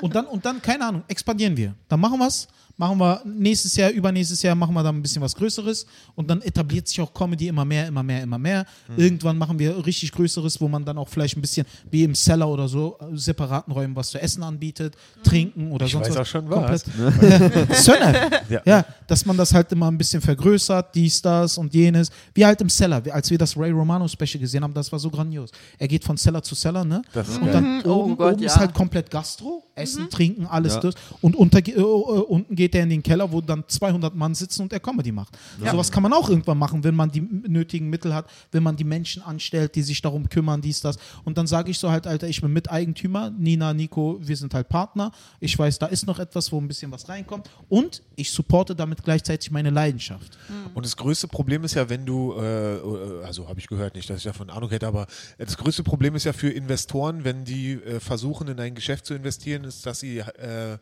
und, 0.00 0.14
dann, 0.14 0.26
und 0.26 0.44
dann, 0.46 0.62
keine 0.62 0.86
Ahnung, 0.86 1.02
expandieren 1.08 1.56
wir. 1.56 1.74
Dann 1.88 1.98
machen 2.00 2.18
wir 2.18 2.28
es, 2.28 2.46
machen 2.76 2.98
wir 2.98 3.22
nächstes 3.24 3.76
Jahr, 3.76 3.90
übernächstes 3.90 4.42
Jahr 4.42 4.54
machen 4.56 4.74
wir 4.74 4.82
dann 4.82 4.96
ein 4.96 5.02
bisschen 5.02 5.22
was 5.22 5.36
Größeres 5.36 5.86
und 6.16 6.28
dann 6.28 6.42
etabliert 6.42 6.88
sich 6.88 7.00
auch 7.00 7.12
Comedy 7.14 7.46
immer 7.46 7.64
mehr, 7.64 7.86
immer 7.86 8.02
mehr, 8.02 8.22
immer 8.22 8.36
mehr. 8.38 8.66
Hm. 8.86 8.98
Irgendwann 8.98 9.38
machen 9.38 9.58
wir 9.60 9.84
richtig 9.86 10.10
Größeres, 10.10 10.60
wo 10.60 10.66
man 10.66 10.84
dann 10.84 10.98
auch 10.98 11.08
vielleicht 11.08 11.36
ein 11.36 11.40
bisschen 11.40 11.66
wie 11.90 12.02
im 12.02 12.14
Cellar 12.16 12.48
oder 12.48 12.66
so 12.66 12.98
äh, 13.00 13.16
separaten 13.16 13.72
Räumen 13.72 13.94
was 13.94 14.10
zu 14.10 14.20
essen 14.20 14.42
anbietet, 14.42 14.96
trinken 15.22 15.70
oder 15.70 15.86
Ich 15.86 15.92
sonst 15.92 16.06
weiß 16.08 16.16
was. 16.16 16.20
auch 16.22 16.26
schon 16.30 16.50
was. 16.50 16.84
Sönnert. 17.84 18.42
Ja. 18.50 18.60
Ja. 18.64 18.84
Dass 19.24 19.26
man 19.26 19.36
das 19.38 19.54
halt 19.54 19.72
immer 19.72 19.90
ein 19.90 19.96
bisschen 19.96 20.20
vergrößert, 20.20 20.94
dies, 20.94 21.22
das 21.22 21.56
und 21.56 21.72
jenes. 21.72 22.10
Wie 22.34 22.44
halt 22.44 22.60
im 22.60 22.68
wie- 22.68 23.10
als 23.10 23.30
wir 23.30 23.38
das 23.38 23.56
Ray 23.56 23.70
Romano 23.70 24.06
Special 24.06 24.38
gesehen 24.38 24.62
haben, 24.62 24.74
das 24.74 24.92
war 24.92 24.98
so 24.98 25.08
grandios. 25.10 25.50
Er 25.78 25.88
geht 25.88 26.04
von 26.04 26.18
Cellar 26.18 26.42
zu 26.42 26.54
Cellar, 26.54 26.84
ne? 26.84 27.00
Das 27.14 27.28
ist 27.28 27.38
und 27.38 27.44
geil. 27.44 27.52
dann 27.54 27.82
Oh 27.86 28.02
oben, 28.04 28.16
Gott, 28.18 28.34
oben 28.34 28.42
ja. 28.42 28.46
ist 28.48 28.56
halt 28.58 28.74
komplett 28.74 29.10
Gastro, 29.10 29.62
Essen, 29.74 30.10
Trinken, 30.10 30.44
alles 30.46 30.74
Ja. 30.74 30.80
das. 30.80 30.94
Und 31.22 31.36
unter, 31.36 31.58
äh, 31.66 31.70
äh, 31.72 31.80
unten 31.80 32.54
geht 32.54 32.74
er 32.74 32.82
in 32.82 32.90
den 32.90 33.02
Keller, 33.02 33.32
wo 33.32 33.40
dann 33.40 33.64
200 33.66 34.14
Mann 34.14 34.34
sitzen 34.34 34.62
und 34.62 34.72
er 34.74 34.80
Comedy 34.80 35.10
macht. 35.10 35.32
Sowas 35.58 35.90
kann 35.90 36.02
man 36.02 36.12
auch 36.12 36.28
irgendwann 36.28 36.58
machen, 36.58 36.84
wenn 36.84 36.94
man 36.94 37.10
die 37.10 37.22
nötigen 37.22 37.88
Mittel 37.88 38.14
hat, 38.14 38.26
wenn 38.52 38.62
man 38.62 38.76
die 38.76 38.84
Menschen 38.84 39.22
anstellt, 39.22 39.74
die 39.74 39.82
sich 39.82 40.02
darum 40.02 40.28
kümmern, 40.28 40.60
dies, 40.60 40.80
das. 40.82 40.98
Und 41.24 41.38
dann 41.38 41.46
sage 41.46 41.70
ich 41.70 41.78
so 41.78 41.90
halt, 41.90 42.06
Alter, 42.06 42.28
ich 42.28 42.42
bin 42.42 42.52
Miteigentümer, 42.52 43.30
Nina, 43.30 43.72
Nico, 43.72 44.18
wir 44.20 44.36
sind 44.36 44.52
halt 44.52 44.68
Partner. 44.68 45.12
Ich 45.40 45.58
weiß, 45.58 45.78
da 45.78 45.86
ist 45.86 46.06
noch 46.06 46.18
etwas, 46.18 46.52
wo 46.52 46.60
ein 46.60 46.68
bisschen 46.68 46.92
was 46.92 47.08
reinkommt. 47.08 47.48
Und 47.70 48.02
ich 48.16 48.30
supporte 48.30 48.74
damit 48.76 49.02
gleichzeitig 49.14 49.50
meine 49.52 49.70
Leidenschaft. 49.70 50.38
Und 50.74 50.84
das 50.84 50.96
größte 50.96 51.28
Problem 51.28 51.62
ist 51.64 51.74
ja, 51.74 51.88
wenn 51.88 52.04
du, 52.04 52.34
äh, 52.36 52.76
äh, 52.76 53.24
also 53.24 53.48
habe 53.48 53.60
ich 53.60 53.68
gehört, 53.68 53.94
nicht, 53.94 54.10
dass 54.10 54.18
ich 54.18 54.24
davon 54.24 54.50
Ahnung 54.50 54.70
hätte, 54.70 54.88
aber 54.88 55.06
das 55.38 55.56
größte 55.56 55.84
Problem 55.84 56.16
ist 56.16 56.24
ja 56.24 56.32
für 56.32 56.50
Investoren, 56.50 57.24
wenn 57.24 57.44
die 57.44 57.74
äh, 57.74 58.00
versuchen, 58.00 58.48
in 58.48 58.58
ein 58.58 58.74
Geschäft 58.74 59.06
zu 59.06 59.14
investieren, 59.14 59.64
ist, 59.64 59.86
dass 59.86 60.00
sie 60.00 60.18
äh, 60.18 60.78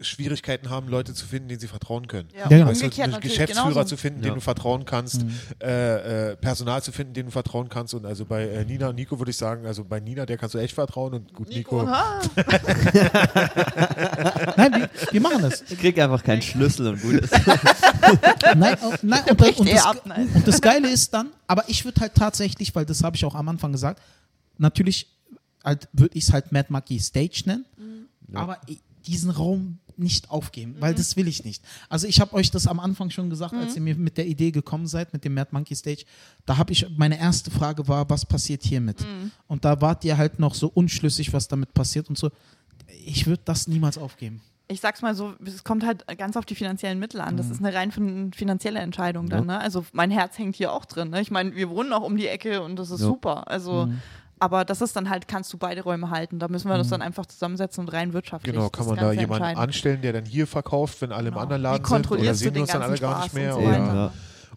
Schwierigkeiten 0.00 0.68
haben, 0.68 0.88
Leute 0.88 1.14
zu 1.14 1.24
finden, 1.26 1.48
denen 1.48 1.60
sie 1.60 1.68
vertrauen 1.68 2.06
können. 2.06 2.28
Ja, 2.34 2.40
Ja, 2.40 2.48
genau. 2.48 2.66
Weißt 2.66 2.82
du, 2.82 3.02
einen 3.02 3.20
Geschäftsführer 3.20 3.68
genauso. 3.70 3.88
zu 3.88 3.96
finden, 3.96 4.22
Ja. 4.22 4.30
dem 4.30 4.34
du 4.34 4.40
vertrauen 4.42 4.84
kannst, 4.84 5.24
äh, 5.62 6.32
äh, 6.32 6.36
Personal 6.36 6.82
zu 6.82 6.92
finden, 6.92 7.14
dem 7.14 7.26
du 7.26 7.32
vertrauen 7.32 7.68
kannst. 7.70 7.94
Und 7.94 8.04
also 8.04 8.26
bei 8.26 8.46
äh, 8.46 8.64
Nina 8.66 8.88
und 8.90 8.96
Nico 8.96 9.18
würde 9.18 9.30
ich 9.30 9.36
sagen, 9.38 9.64
also 9.66 9.84
bei 9.84 9.98
Nina, 10.00 10.26
der 10.26 10.36
kannst 10.36 10.54
du 10.54 10.58
echt 10.58 10.74
vertrauen 10.74 11.14
und 11.14 11.32
gut, 11.32 11.48
Nico. 11.48 11.80
Nico? 11.82 11.90
Nein, 14.56 14.72
wir, 14.74 14.90
wir 15.12 15.20
machen 15.20 15.42
das. 15.42 15.62
Ich 15.68 15.78
krieg 15.78 15.98
einfach 15.98 16.22
keinen 16.22 16.42
Schlüssel 16.42 16.88
und 16.88 17.02
gut 17.02 17.14
ist. 17.14 17.32
Nein, 18.56 18.76
oh, 18.82 18.92
nein 19.02 19.22
und, 19.30 19.58
und, 19.60 19.70
das, 19.72 19.84
ab, 19.84 20.02
nein. 20.04 20.28
und 20.32 20.46
das 20.46 20.60
Geile 20.60 20.88
ist 20.88 21.12
dann, 21.12 21.30
aber 21.46 21.64
ich 21.68 21.84
würde 21.84 22.00
halt 22.00 22.14
tatsächlich, 22.14 22.74
weil 22.74 22.86
das 22.86 23.02
habe 23.02 23.16
ich 23.16 23.24
auch 23.24 23.34
am 23.34 23.48
Anfang 23.48 23.72
gesagt, 23.72 24.00
natürlich 24.58 25.08
halt, 25.64 25.88
würde 25.92 26.16
ich 26.16 26.24
es 26.24 26.32
halt 26.32 26.52
Mad 26.52 26.66
Monkey 26.70 26.98
Stage 27.00 27.42
nennen, 27.46 27.64
aber 28.32 28.58
i- 28.68 28.78
diesen 29.06 29.30
Raum 29.30 29.78
nicht 29.98 30.30
aufgeben, 30.30 30.76
weil 30.80 30.94
das 30.94 31.16
will 31.16 31.26
ich 31.28 31.44
nicht. 31.44 31.62
Also 31.88 32.06
ich 32.06 32.20
habe 32.20 32.32
euch 32.34 32.50
das 32.50 32.66
am 32.66 32.80
Anfang 32.80 33.10
schon 33.10 33.30
gesagt, 33.30 33.54
als 33.54 33.74
ihr 33.76 33.82
mir 33.82 33.94
mit 33.96 34.16
der 34.18 34.26
Idee 34.26 34.50
gekommen 34.50 34.86
seid, 34.86 35.12
mit 35.12 35.24
dem 35.24 35.34
Mad 35.34 35.48
Monkey 35.52 35.74
Stage, 35.74 36.04
da 36.44 36.56
habe 36.58 36.72
ich, 36.72 36.86
meine 36.96 37.18
erste 37.18 37.50
Frage 37.50 37.86
war, 37.88 38.08
was 38.10 38.24
passiert 38.26 38.62
hiermit? 38.62 39.04
Und 39.46 39.64
da 39.64 39.80
wart 39.80 40.04
ihr 40.04 40.16
halt 40.18 40.38
noch 40.38 40.54
so 40.54 40.68
unschlüssig, 40.68 41.32
was 41.32 41.48
damit 41.48 41.72
passiert 41.74 42.08
und 42.08 42.18
so. 42.18 42.30
Ich 43.04 43.26
würde 43.26 43.42
das 43.44 43.66
niemals 43.68 43.98
aufgeben. 43.98 44.40
ich 44.68 44.80
sag's 44.80 45.00
mal 45.02 45.14
so, 45.14 45.34
es 45.44 45.62
kommt 45.64 45.84
halt 45.86 46.04
ganz 46.18 46.36
auf 46.36 46.44
die 46.44 46.54
finanziellen 46.56 46.98
Mittel 46.98 47.20
an. 47.20 47.36
Das 47.36 47.50
ist 47.50 47.60
eine 47.64 47.72
rein 47.72 47.92
fin 47.92 48.32
finanzielle 48.32 48.80
Entscheidung 48.80 49.28
dann. 49.28 49.46
Ne? 49.46 49.58
Also 49.60 49.84
mein 49.92 50.10
Herz 50.10 50.38
hängt 50.38 50.56
hier 50.56 50.72
auch 50.72 50.84
drin. 50.84 51.10
Ne? 51.10 51.20
Ich 51.20 51.30
meine, 51.30 51.54
wir 51.54 51.70
wohnen 51.70 51.92
auch 51.92 52.02
um 52.02 52.16
die 52.16 52.26
Ecke 52.26 52.62
und 52.62 52.76
das 52.76 52.90
ist 52.90 53.00
Ja. 53.00 53.06
super. 53.06 53.48
Also, 53.48 53.88
aber 54.38 54.64
das 54.64 54.80
ist 54.80 54.94
dann 54.96 55.08
halt, 55.10 55.28
kannst 55.28 55.52
du 55.52 55.58
beide 55.58 55.82
Räume 55.82 56.10
halten. 56.10 56.38
Da 56.38 56.48
müssen 56.48 56.68
wir 56.68 56.74
Mhm. 56.74 56.80
uns 56.80 56.90
dann 56.90 57.02
einfach 57.02 57.26
zusammensetzen 57.26 57.84
und 57.84 57.92
rein 57.92 58.12
wirtschaftlich. 58.12 58.52
Genau, 58.54 58.68
Das 58.68 58.72
kann 58.72 58.86
man 58.86 58.96
da 58.96 59.12
jemanden 59.12 59.56
anstellen, 59.58 60.02
der 60.02 60.12
dann 60.12 60.24
hier 60.24 60.46
verkauft, 60.46 61.00
wenn 61.00 61.12
alle 61.12 61.28
im 61.28 61.34
Genau. 61.34 61.42
anderen 61.42 61.62
Wie 61.62 61.64
Laden 61.64 61.76
sind? 61.76 61.86
Oder 61.86 61.96
kontrollierst 62.02 62.40
du 62.40 62.44
sehen 62.44 62.54
wir 62.54 62.60
uns 62.62 62.70
dann 62.70 62.82
alle 62.82 62.98
ganzen 62.98 63.02
gar 63.02 63.14
nicht 63.16 63.24
Spaß 63.26 63.34
mehr? 63.34 63.52
so 63.54 63.58
Oder? 63.60 63.94
Ja. 63.94 64.12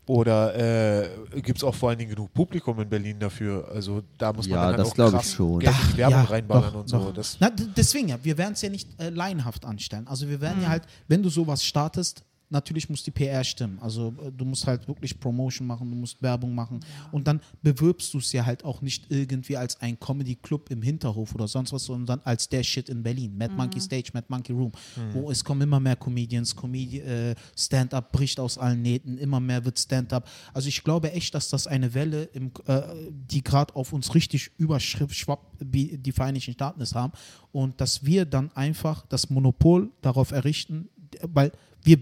oder 0.05 1.03
äh, 1.35 1.41
gibt 1.41 1.59
es 1.59 1.63
auch 1.63 1.75
vor 1.75 1.89
allen 1.89 1.99
Dingen 1.99 2.09
genug 2.11 2.33
Publikum 2.33 2.79
in 2.79 2.89
Berlin 2.89 3.19
dafür? 3.19 3.69
Also 3.73 4.01
da 4.17 4.33
muss 4.33 4.47
man 4.47 4.55
Ja, 4.55 4.61
dann 4.61 4.65
halt 4.71 4.79
das 4.79 4.89
auch 4.89 4.93
glaub 4.95 5.09
ich 5.09 5.13
krass 5.19 5.31
schon. 5.33 5.59
Geld 5.59 5.75
in 5.83 5.91
die 5.91 5.97
Werbung 5.97 6.17
Ja, 6.19 6.23
reinballern 6.25 6.73
doch, 6.73 6.79
und 6.81 6.87
so. 6.89 7.11
Das, 7.11 7.37
Na, 7.39 7.49
deswegen 7.51 8.07
ja, 8.09 8.17
wir 8.23 8.37
werden 8.37 8.53
es 8.53 8.61
ja 8.61 8.69
nicht 8.69 8.89
äh, 8.99 9.09
laienhaft 9.09 9.65
anstellen. 9.65 10.07
Also 10.07 10.27
wir 10.27 10.41
werden 10.41 10.61
ja 10.63 10.69
halt, 10.69 10.83
wenn 11.07 11.21
du 11.21 11.29
sowas 11.29 11.63
startest, 11.63 12.23
natürlich 12.49 12.89
muss 12.89 13.03
die 13.03 13.11
PR 13.11 13.43
stimmen. 13.43 13.79
Also 13.79 14.13
äh, 14.23 14.31
du 14.31 14.45
musst 14.45 14.65
halt 14.67 14.87
wirklich 14.87 15.19
Promotion 15.19 15.67
machen, 15.67 15.89
du 15.89 15.95
musst 15.95 16.21
Werbung 16.21 16.53
machen 16.53 16.79
und 17.11 17.27
dann 17.27 17.41
bewirbst 17.61 18.13
du 18.13 18.17
es 18.17 18.31
ja 18.31 18.45
halt 18.45 18.63
auch 18.65 18.81
nicht 18.81 19.05
irgendwie 19.09 19.57
als 19.57 19.79
ein 19.81 19.99
Comedy-Club 19.99 20.69
im 20.71 20.81
Hinterhof 20.81 21.33
oder 21.35 21.47
sonst 21.47 21.73
was, 21.73 21.85
sondern 21.85 22.19
als 22.23 22.49
der 22.49 22.63
Shit 22.63 22.89
in 22.89 23.03
Berlin. 23.03 23.37
Mad 23.37 23.53
Monkey 23.53 23.79
Stage, 23.79 24.11
Mad 24.13 24.27
Monkey 24.29 24.53
Room, 24.53 24.71
wo 25.13 25.29
es 25.31 25.43
kommen 25.43 25.61
immer 25.61 25.79
mehr 25.79 25.95
Comedians, 25.95 26.55
Comedi 26.55 26.99
äh, 26.99 27.35
Stand-up 27.57 28.11
bricht 28.11 28.39
aus 28.39 28.57
allen 28.57 28.81
Nähten, 28.81 29.17
immer 29.17 29.39
mehr 29.39 29.63
wird 29.65 29.79
Stand-up. 29.79 30.27
Also 30.53 30.69
ich 30.69 30.83
glaube 30.83 31.11
echt, 31.11 31.33
dass 31.35 31.49
das 31.49 31.67
eine 31.67 31.93
Welle, 31.93 32.23
im, 32.33 32.51
äh, 32.65 32.81
die 33.11 33.43
gerade 33.43 33.75
auf 33.75 33.93
uns 33.93 34.13
richtig 34.15 34.51
überschwappt, 34.57 35.57
wie 35.59 35.97
die 35.97 36.11
Vereinigten 36.11 36.53
Staaten 36.53 36.81
es 36.81 36.95
haben 36.95 37.13
und 37.51 37.79
dass 37.81 38.05
wir 38.05 38.25
dann 38.25 38.51
einfach 38.55 39.05
das 39.07 39.29
Monopol 39.29 39.91
darauf 40.01 40.31
errichten, 40.31 40.89
weil 41.21 41.51
wir, 41.83 41.99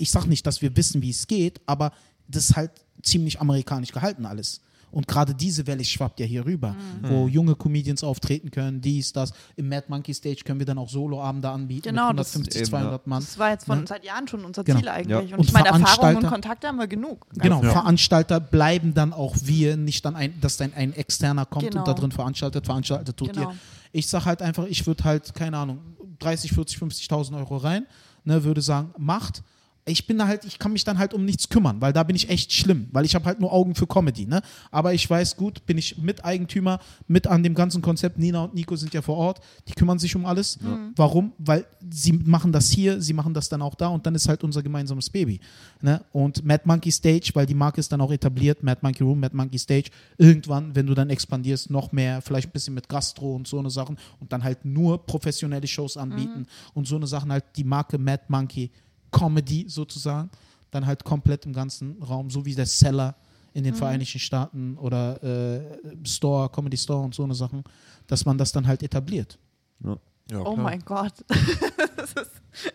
ich 0.00 0.10
sag 0.10 0.26
nicht, 0.26 0.46
dass 0.46 0.62
wir 0.62 0.76
wissen, 0.76 1.02
wie 1.02 1.10
es 1.10 1.26
geht, 1.26 1.60
aber 1.66 1.92
das 2.28 2.50
ist 2.50 2.56
halt 2.56 2.70
ziemlich 3.02 3.40
amerikanisch 3.40 3.92
gehalten 3.92 4.26
alles. 4.26 4.60
Und 4.92 5.06
gerade 5.06 5.32
diese 5.36 5.68
Welle 5.68 5.84
schwappt 5.84 6.18
ja 6.18 6.26
hier 6.26 6.44
rüber, 6.44 6.72
Mhm. 6.72 7.08
wo 7.08 7.28
junge 7.28 7.54
Comedians 7.54 8.02
auftreten 8.02 8.50
können, 8.50 8.80
dies, 8.80 9.12
das. 9.12 9.32
Im 9.54 9.68
Mad 9.68 9.86
Monkey 9.88 10.12
Stage 10.12 10.42
können 10.44 10.58
wir 10.58 10.66
dann 10.66 10.78
auch 10.78 10.88
Soloabende 10.88 11.48
anbieten 11.48 11.90
Genau, 11.90 12.08
mit 12.08 12.18
das- 12.18 12.32
150, 12.34 12.62
Eben, 12.62 12.70
200 12.70 13.06
Mann. 13.06 13.20
Das 13.22 13.38
war 13.38 13.50
jetzt 13.50 13.66
von 13.66 13.78
Ne? 13.80 13.84
seit 13.86 14.04
Jahren 14.04 14.26
schon 14.26 14.44
unser 14.44 14.64
Genau. 14.64 14.80
Ziel 14.80 14.88
eigentlich. 14.88 15.10
Ja. 15.10 15.18
Und, 15.20 15.32
Und 15.34 15.44
ich 15.44 15.52
meine, 15.52 15.68
Erfahrungen 15.68 16.16
und 16.16 16.26
Kontakte 16.26 16.66
haben 16.66 16.78
wir 16.78 16.88
genug. 16.88 17.24
Genau, 17.34 17.62
Ja. 17.62 17.70
Veranstalter 17.70 18.40
bleiben 18.40 18.92
dann 18.92 19.12
auch 19.12 19.36
wir, 19.44 19.76
nicht 19.76 20.04
dann 20.04 20.16
ein, 20.16 20.40
dass 20.40 20.56
dann 20.56 20.74
ein 20.74 20.92
externer 20.92 21.46
kommt 21.46 21.66
Genau. 21.70 21.82
und 21.82 21.86
da 21.88 21.94
drin 21.94 22.10
veranstaltet, 22.10 22.66
veranstaltet 22.66 23.16
tut 23.16 23.32
Genau. 23.32 23.50
ihr. 23.52 23.56
Ich 23.92 24.08
sag 24.08 24.24
halt 24.24 24.42
einfach, 24.42 24.66
ich 24.66 24.84
würde 24.88 25.04
halt, 25.04 25.32
keine 25.34 25.56
Ahnung, 25.56 25.78
30, 26.18 26.50
40, 26.50 26.78
50.000 26.78 27.36
Euro 27.38 27.58
rein, 27.58 27.86
ne, 28.24 28.42
würde 28.42 28.60
sagen, 28.60 28.92
macht. 28.98 29.44
Ich 29.90 30.06
bin 30.06 30.18
da 30.18 30.26
halt, 30.26 30.44
ich 30.44 30.58
kann 30.58 30.72
mich 30.72 30.84
dann 30.84 30.98
halt 30.98 31.14
um 31.14 31.24
nichts 31.24 31.48
kümmern, 31.48 31.80
weil 31.80 31.92
da 31.92 32.02
bin 32.02 32.16
ich 32.16 32.28
echt 32.30 32.52
schlimm, 32.52 32.88
weil 32.92 33.04
ich 33.04 33.14
habe 33.14 33.24
halt 33.24 33.40
nur 33.40 33.52
Augen 33.52 33.74
für 33.74 33.86
Comedy, 33.86 34.26
ne? 34.26 34.42
Aber 34.70 34.94
ich 34.94 35.08
weiß 35.08 35.36
gut, 35.36 35.66
bin 35.66 35.78
ich 35.78 35.98
Miteigentümer, 35.98 36.80
mit 37.08 37.26
an 37.26 37.42
dem 37.42 37.54
ganzen 37.54 37.82
Konzept. 37.82 38.18
Nina 38.18 38.44
und 38.44 38.54
Nico 38.54 38.76
sind 38.76 38.94
ja 38.94 39.02
vor 39.02 39.16
Ort, 39.16 39.40
die 39.68 39.72
kümmern 39.72 39.98
sich 39.98 40.14
um 40.16 40.26
alles. 40.26 40.58
Warum? 40.96 41.32
Weil 41.38 41.66
sie 41.90 42.12
machen 42.12 42.52
das 42.52 42.70
hier, 42.70 43.00
sie 43.00 43.12
machen 43.12 43.34
das 43.34 43.48
dann 43.48 43.62
auch 43.62 43.74
da 43.74 43.88
und 43.88 44.06
dann 44.06 44.14
ist 44.14 44.28
halt 44.28 44.44
unser 44.44 44.62
gemeinsames 44.62 45.10
Baby. 45.10 45.40
Ne? 45.80 46.04
Und 46.12 46.44
Mad 46.44 46.62
Monkey 46.66 46.90
Stage, 46.90 47.30
weil 47.34 47.46
die 47.46 47.54
Marke 47.54 47.80
ist 47.80 47.90
dann 47.92 48.00
auch 48.00 48.12
etabliert, 48.12 48.62
Mad 48.62 48.80
Monkey 48.82 49.02
Room, 49.02 49.20
Mad 49.20 49.36
Monkey 49.36 49.58
Stage, 49.58 49.90
irgendwann, 50.18 50.74
wenn 50.74 50.86
du 50.86 50.94
dann 50.94 51.10
expandierst, 51.10 51.70
noch 51.70 51.92
mehr, 51.92 52.20
vielleicht 52.22 52.48
ein 52.48 52.52
bisschen 52.52 52.74
mit 52.74 52.88
Gastro 52.88 53.34
und 53.34 53.48
so 53.48 53.58
eine 53.58 53.70
Sachen 53.70 53.98
und 54.20 54.32
dann 54.32 54.44
halt 54.44 54.64
nur 54.64 55.04
professionelle 55.04 55.66
Shows 55.66 55.96
anbieten 55.96 56.46
und 56.74 56.86
so 56.86 56.96
eine 56.96 57.06
Sachen 57.06 57.32
halt 57.32 57.44
die 57.56 57.64
Marke 57.64 57.98
Mad 57.98 58.24
Monkey 58.28 58.70
Comedy 59.10 59.66
sozusagen, 59.68 60.30
dann 60.70 60.86
halt 60.86 61.04
komplett 61.04 61.46
im 61.46 61.52
ganzen 61.52 62.00
Raum, 62.02 62.30
so 62.30 62.44
wie 62.44 62.54
der 62.54 62.66
Seller 62.66 63.14
in 63.52 63.64
den 63.64 63.74
Vereinigten 63.74 64.18
Staaten 64.20 64.76
oder 64.78 65.20
äh, 65.24 65.60
Store, 66.06 66.48
Comedy 66.50 66.76
Store 66.76 67.00
und 67.02 67.14
so 67.14 67.24
eine 67.24 67.34
Sachen, 67.34 67.64
dass 68.06 68.24
man 68.24 68.38
das 68.38 68.52
dann 68.52 68.66
halt 68.66 68.82
etabliert. 68.82 69.38
Ja, 69.84 69.96
Oh 70.38 70.52
klar. 70.54 70.56
mein 70.58 70.80
Gott. 70.84 71.12
das 71.96 72.12
ist, 72.12 72.30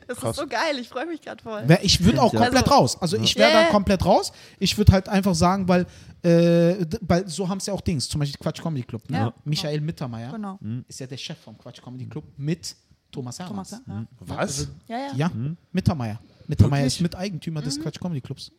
das 0.08 0.22
ist 0.22 0.36
so 0.36 0.46
geil. 0.46 0.78
Ich 0.80 0.90
freue 0.90 1.06
mich 1.06 1.22
gerade 1.22 1.42
voll. 1.42 1.66
Ich 1.84 2.04
würde 2.04 2.22
auch 2.22 2.34
Ja. 2.34 2.42
komplett 2.42 2.64
Also- 2.66 2.76
raus. 2.76 3.02
Also 3.02 3.16
ich 3.18 3.38
wäre 3.38 3.52
Ja. 3.52 3.64
da 3.64 3.70
komplett 3.70 4.04
raus. 4.04 4.34
Ich 4.60 4.78
würde 4.78 4.92
halt 4.92 5.08
einfach 5.08 5.34
sagen, 5.36 5.66
weil, 5.70 5.86
äh, 6.24 6.86
weil 7.00 7.26
so 7.30 7.48
haben 7.48 7.60
es 7.60 7.68
ja 7.68 7.74
auch 7.74 7.80
Dings, 7.80 8.10
zum 8.10 8.20
Beispiel 8.20 8.38
Quatsch 8.42 8.62
Comedy 8.62 8.84
Club. 8.84 9.10
Ne? 9.10 9.18
Ja. 9.18 9.34
Michael 9.46 9.80
Mittermeier 9.80 10.34
Genau. 10.34 10.60
ist 10.90 11.00
ja 11.00 11.08
der 11.08 11.16
Chef 11.18 11.38
vom 11.38 11.58
Quatsch 11.58 11.82
Comedy 11.82 12.08
Club 12.08 12.26
mit 12.36 12.76
Thomas 13.16 13.40
Hermanns. 13.40 13.70
Thomas, 13.70 14.08
ja. 14.28 14.38
Was? 14.38 14.68
Ja, 14.88 14.98
ja. 14.98 15.12
Ja, 15.16 15.32
Mittermeier. 15.72 16.20
Mittermeier 16.48 16.82
Wirklich? 16.82 16.96
ist 16.98 17.02
Miteigentümer 17.02 17.62
des 17.62 17.82
Quatsch 17.82 18.00
Comedy 18.00 18.22
Clubs. 18.22 18.52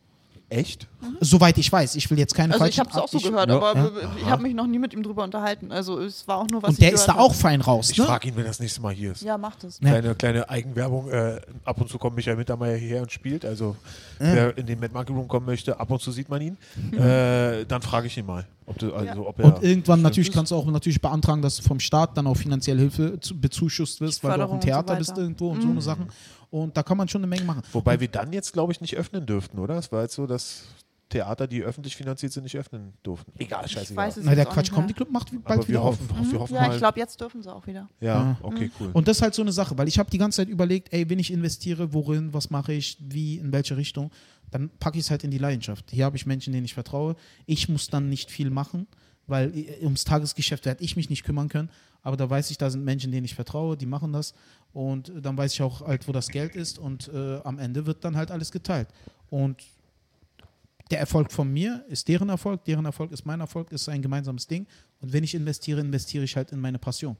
Echt? 0.49 0.87
Soweit 1.19 1.57
ich 1.57 1.69
weiß. 1.69 1.95
Ich 1.95 2.09
will 2.09 2.17
jetzt 2.17 2.33
keine 2.33 2.53
Also 2.53 2.63
ich 2.67 2.79
habe 2.79 2.89
es 2.89 2.95
auch 2.95 3.09
so 3.09 3.17
ich- 3.17 3.23
gehört, 3.25 3.49
Ja. 3.49 3.57
aber 3.57 3.75
Ja. 3.77 4.11
ich 4.17 4.25
habe 4.29 4.43
mich 4.43 4.53
noch 4.55 4.65
nie 4.65 4.79
mit 4.79 4.93
ihm 4.93 5.03
drüber 5.03 5.25
unterhalten. 5.25 5.73
Also 5.73 5.99
es 5.99 6.25
war 6.25 6.37
auch 6.37 6.47
nur 6.49 6.61
was 6.63 6.69
Und 6.69 6.79
der 6.81 6.87
ich 6.89 6.93
ist 6.95 7.05
da 7.05 7.15
auch 7.15 7.33
fein 7.33 7.59
raus. 7.59 7.89
Ich 7.89 7.97
Ne? 7.97 8.05
frage 8.05 8.29
ihn, 8.29 8.35
wenn 8.37 8.45
er 8.45 8.49
das 8.49 8.61
nächste 8.61 8.81
Mal 8.81 8.93
hier 8.93 9.11
ist. 9.11 9.23
Ja, 9.23 9.37
macht 9.37 9.65
es. 9.65 9.77
Ja. 9.81 9.89
Kleine, 9.89 10.15
kleine 10.15 10.49
Eigenwerbung. 10.49 11.09
Äh, 11.11 11.41
ab 11.65 11.81
und 11.81 11.89
zu 11.89 11.97
kommt 11.97 12.15
Michael 12.15 12.37
Mittermeier 12.37 12.77
hierher 12.77 13.01
und 13.01 13.11
spielt. 13.11 13.43
Also, 13.43 13.75
wer 14.19 14.57
in 14.57 14.65
den 14.65 14.79
Mad 14.79 14.93
Monkey 14.93 15.11
Room 15.11 15.27
kommen 15.27 15.45
möchte, 15.47 15.77
ab 15.77 15.91
und 15.91 16.01
zu 16.01 16.11
sieht 16.13 16.29
man 16.29 16.41
ihn. 16.41 16.57
Äh, 16.93 17.65
dann 17.65 17.81
frage 17.81 18.07
ich 18.07 18.17
ihn 18.17 18.25
mal, 18.25 18.45
ob, 18.67 18.77
du, 18.77 18.93
also, 18.93 19.27
ob. 19.27 19.39
Und 19.39 19.63
irgendwann 19.63 20.01
natürlich 20.03 20.29
ist. 20.29 20.35
kannst 20.35 20.51
du 20.51 20.55
auch 20.55 20.65
natürlich 20.65 21.01
beantragen, 21.01 21.41
dass 21.41 21.57
du 21.57 21.63
vom 21.63 21.79
Staat 21.79 22.15
dann 22.17 22.27
auch 22.27 22.37
finanziell 22.37 22.77
Hilfe 22.77 23.19
zu, 23.19 23.39
bezuschusst 23.39 23.99
wirst, 24.01 24.23
weil 24.23 24.37
du 24.37 24.45
auch 24.45 24.51
und 24.51 24.61
so 24.61 24.67
Theater 24.67 24.89
weiter. 24.89 24.99
bist 24.99 25.17
irgendwo 25.17 25.49
und 25.49 25.61
so 25.61 25.69
eine 25.69 25.81
Sachen. 25.81 26.07
Und 26.51 26.77
da 26.77 26.83
kann 26.83 26.97
man 26.97 27.07
schon 27.07 27.21
eine 27.21 27.27
Menge 27.27 27.43
machen. 27.45 27.61
Wobei 27.73 27.99
wir 27.99 28.07
dann 28.07 28.31
jetzt, 28.31 28.53
glaube 28.53 28.71
ich, 28.71 28.79
nicht 28.81 28.95
öffnen 28.95 29.25
dürften, 29.25 29.57
oder? 29.59 29.77
Es 29.77 29.91
war 29.91 30.03
jetzt 30.03 30.15
so, 30.15 30.27
dass 30.27 30.63
Theater, 31.09 31.47
die 31.47 31.63
öffentlich 31.63 31.95
finanziert 31.95 32.33
sind, 32.33 32.43
nicht 32.43 32.57
öffnen 32.57 32.93
durften. 33.03 33.31
Egal, 33.37 33.65
scheißegal. 33.67 34.07
weiß 34.07 34.17
es 34.17 34.25
Na, 34.25 34.35
der 34.35 34.45
Quatsch 34.45 34.57
nicht 34.65 34.73
Comedy 34.73 34.87
mehr. 34.87 34.95
Club 34.95 35.11
macht 35.11 35.31
bald 35.31 35.45
Aber 35.45 35.57
wir 35.59 35.67
wieder 35.69 35.81
auf. 35.81 35.97
hoffen, 35.99 36.31
wir 36.31 36.39
hoffen 36.41 36.55
Ja, 36.55 36.61
mal. 36.67 36.71
ich 36.73 36.77
glaube, 36.79 36.99
jetzt 36.99 37.21
dürfen 37.21 37.41
sie 37.41 37.53
auch 37.53 37.65
wieder. 37.65 37.87
ja, 38.01 38.35
okay, 38.41 38.69
cool. 38.79 38.89
Und 38.91 39.07
das 39.07 39.17
ist 39.17 39.21
halt 39.21 39.33
so 39.33 39.41
eine 39.41 39.53
Sache, 39.53 39.77
weil 39.77 39.87
ich 39.87 39.99
habe 39.99 40.09
die 40.09 40.17
ganze 40.17 40.37
Zeit 40.37 40.49
überlegt, 40.49 40.91
ey, 40.91 41.09
wenn 41.09 41.19
ich 41.19 41.31
investiere, 41.31 41.93
worin, 41.93 42.33
was 42.33 42.49
mache 42.49 42.73
ich, 42.73 42.97
wie, 42.99 43.37
in 43.37 43.53
welche 43.53 43.77
Richtung, 43.77 44.11
dann 44.51 44.69
packe 44.79 44.97
ich 44.97 45.05
es 45.05 45.11
halt 45.11 45.23
in 45.23 45.31
die 45.31 45.37
Leidenschaft. 45.37 45.91
Hier 45.91 46.05
habe 46.05 46.17
ich 46.17 46.25
Menschen, 46.25 46.53
denen 46.53 46.65
ich 46.65 46.73
vertraue. 46.73 47.15
Ich 47.45 47.69
muss 47.69 47.89
dann 47.89 48.09
nicht 48.09 48.31
viel 48.31 48.49
machen, 48.49 48.87
weil 49.27 49.55
äh, 49.55 49.83
ums 49.83 50.03
Tagesgeschäft 50.03 50.65
werde 50.65 50.83
ich 50.83 50.95
mich 50.95 51.09
nicht 51.09 51.23
kümmern 51.23 51.49
können. 51.49 51.69
Aber 52.01 52.15
da 52.15 52.29
weiß 52.29 52.51
ich, 52.51 52.57
da 52.57 52.69
sind 52.69 52.85
Menschen, 52.85 53.11
denen 53.11 53.25
ich 53.25 53.35
vertraue, 53.35 53.75
die 53.75 53.85
machen 53.85 54.13
das. 54.13 54.33
Und 54.73 55.09
äh, 55.09 55.21
dann 55.21 55.37
weiß 55.37 55.53
ich 55.53 55.61
auch 55.61 55.81
halt, 55.81 56.07
wo 56.07 56.11
das 56.11 56.29
Geld 56.29 56.55
ist. 56.55 56.79
Und 56.79 57.09
äh, 57.13 57.39
am 57.43 57.59
Ende 57.59 57.85
wird 57.85 58.03
dann 58.05 58.15
halt 58.15 58.31
alles 58.31 58.51
geteilt. 58.51 58.87
Und 59.29 59.63
der 60.89 60.99
Erfolg 60.99 61.31
von 61.31 61.51
mir 61.51 61.83
ist 61.89 62.07
deren 62.07 62.29
Erfolg, 62.29 62.63
deren 62.63 62.85
Erfolg 62.85 63.11
ist 63.11 63.25
mein 63.25 63.41
Erfolg, 63.41 63.71
ist 63.71 63.89
ein 63.89 64.01
gemeinsames 64.01 64.47
Ding. 64.47 64.65
Und 65.01 65.11
wenn 65.11 65.23
ich 65.23 65.35
investiere, 65.35 65.81
investiere 65.81 66.23
ich 66.23 66.35
halt 66.37 66.51
in 66.53 66.61
meine 66.61 66.79
Passion. 66.79 67.17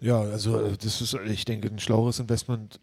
Ja, 0.00 0.20
also 0.20 0.60
äh, 0.60 0.76
das 0.76 1.00
ist, 1.00 1.14
ich 1.14 1.44
denke, 1.44 1.68
ein 1.68 1.78
schlaueres 1.78 2.18
Investment 2.18 2.80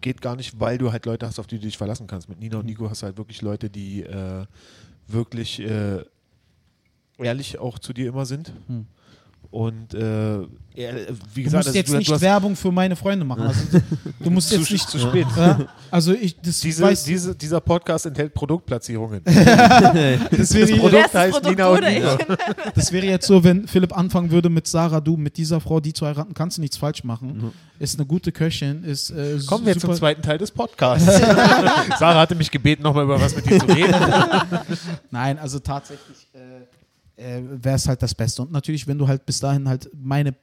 geht 0.00 0.20
gar 0.20 0.36
nicht, 0.36 0.58
weil 0.60 0.78
du 0.78 0.92
halt 0.92 1.06
Leute 1.06 1.26
hast, 1.26 1.38
auf 1.38 1.46
die 1.46 1.58
du 1.58 1.66
dich 1.66 1.78
verlassen 1.78 2.06
kannst. 2.06 2.28
Mit 2.28 2.40
Nina 2.40 2.58
und 2.58 2.66
Nico 2.66 2.88
hast 2.88 3.02
du 3.02 3.06
halt 3.06 3.18
wirklich 3.18 3.42
Leute, 3.42 3.70
die 3.70 4.02
äh, 4.02 4.46
wirklich 5.08 5.60
äh, 5.60 6.04
ehrlich 7.18 7.58
auch 7.58 7.78
zu 7.78 7.92
dir 7.92 8.08
immer 8.08 8.26
sind. 8.26 8.52
Hm. 8.66 8.86
Und 9.52 9.94
äh, 9.94 9.98
ehr- 9.98 10.46
wie 11.34 11.42
Du 11.42 11.42
gesagt, 11.42 11.64
musst 11.64 11.68
also 11.68 11.72
jetzt 11.72 11.92
du, 11.92 11.96
nicht 11.96 12.08
du 12.08 12.20
Werbung 12.20 12.54
für 12.54 12.70
meine 12.70 12.94
Freunde 12.94 13.24
machen. 13.24 13.42
Also, 13.42 13.62
du, 13.72 13.80
du 14.20 14.30
musst 14.30 14.48
zu, 14.48 14.54
jetzt 14.56 14.70
nicht. 14.70 14.88
zu 14.88 14.96
spät. 15.00 15.26
Ja, 15.36 15.58
also 15.90 16.12
ich, 16.12 16.36
das, 16.40 16.60
Diese, 16.60 16.84
weiß, 16.84 17.02
diese, 17.02 17.34
dieser 17.34 17.60
Podcast 17.60 18.06
enthält 18.06 18.32
Produktplatzierungen. 18.32 19.22
das, 19.24 20.54
wäre, 20.54 20.76
Produkt 20.78 21.04
das 21.06 21.14
heißt 21.14 21.32
Produkt, 21.42 21.50
Nina 21.58 21.68
und 21.68 21.82
ich? 21.82 22.04
das 22.76 22.92
wäre 22.92 23.06
jetzt 23.06 23.26
so, 23.26 23.42
wenn 23.42 23.66
Philipp 23.66 23.96
anfangen 23.98 24.30
würde 24.30 24.50
mit 24.50 24.68
Sarah, 24.68 25.00
du 25.00 25.16
mit 25.16 25.36
dieser 25.36 25.60
Frau, 25.60 25.80
die 25.80 25.92
zu 25.94 26.06
heiraten, 26.06 26.32
kannst 26.32 26.58
du 26.58 26.60
nichts 26.60 26.76
falsch 26.76 27.02
machen. 27.02 27.52
Ist 27.80 27.98
eine 27.98 28.06
gute 28.06 28.30
Köchin, 28.30 28.84
ist 28.84 29.10
äh, 29.10 29.34
Mhm. 29.34 29.46
Kommen 29.46 29.66
wir 29.66 29.72
jetzt 29.72 29.80
zum 29.82 29.94
zweiten 29.94 30.22
Teil 30.22 30.38
des 30.38 30.52
Podcasts. 30.52 31.06
Sarah 31.98 32.20
hatte 32.20 32.36
mich 32.36 32.52
gebeten, 32.52 32.84
nochmal 32.84 33.02
über 33.04 33.20
was 33.20 33.34
mit 33.34 33.46
dir 33.50 33.58
zu 33.58 33.66
reden. 33.66 33.94
Nein, 35.10 35.38
also 35.40 35.58
tatsächlich 35.58 36.28
äh, 36.34 36.38
äh, 37.20 37.42
wäre 37.62 37.76
es 37.76 37.86
halt 37.86 38.02
das 38.02 38.14
Beste. 38.14 38.42
Und 38.42 38.52
natürlich, 38.52 38.86
wenn 38.86 38.98
du 38.98 39.06
halt 39.06 39.24
bis 39.26 39.40
dahin 39.40 39.68
halt 39.68 39.90
meine 39.94 40.34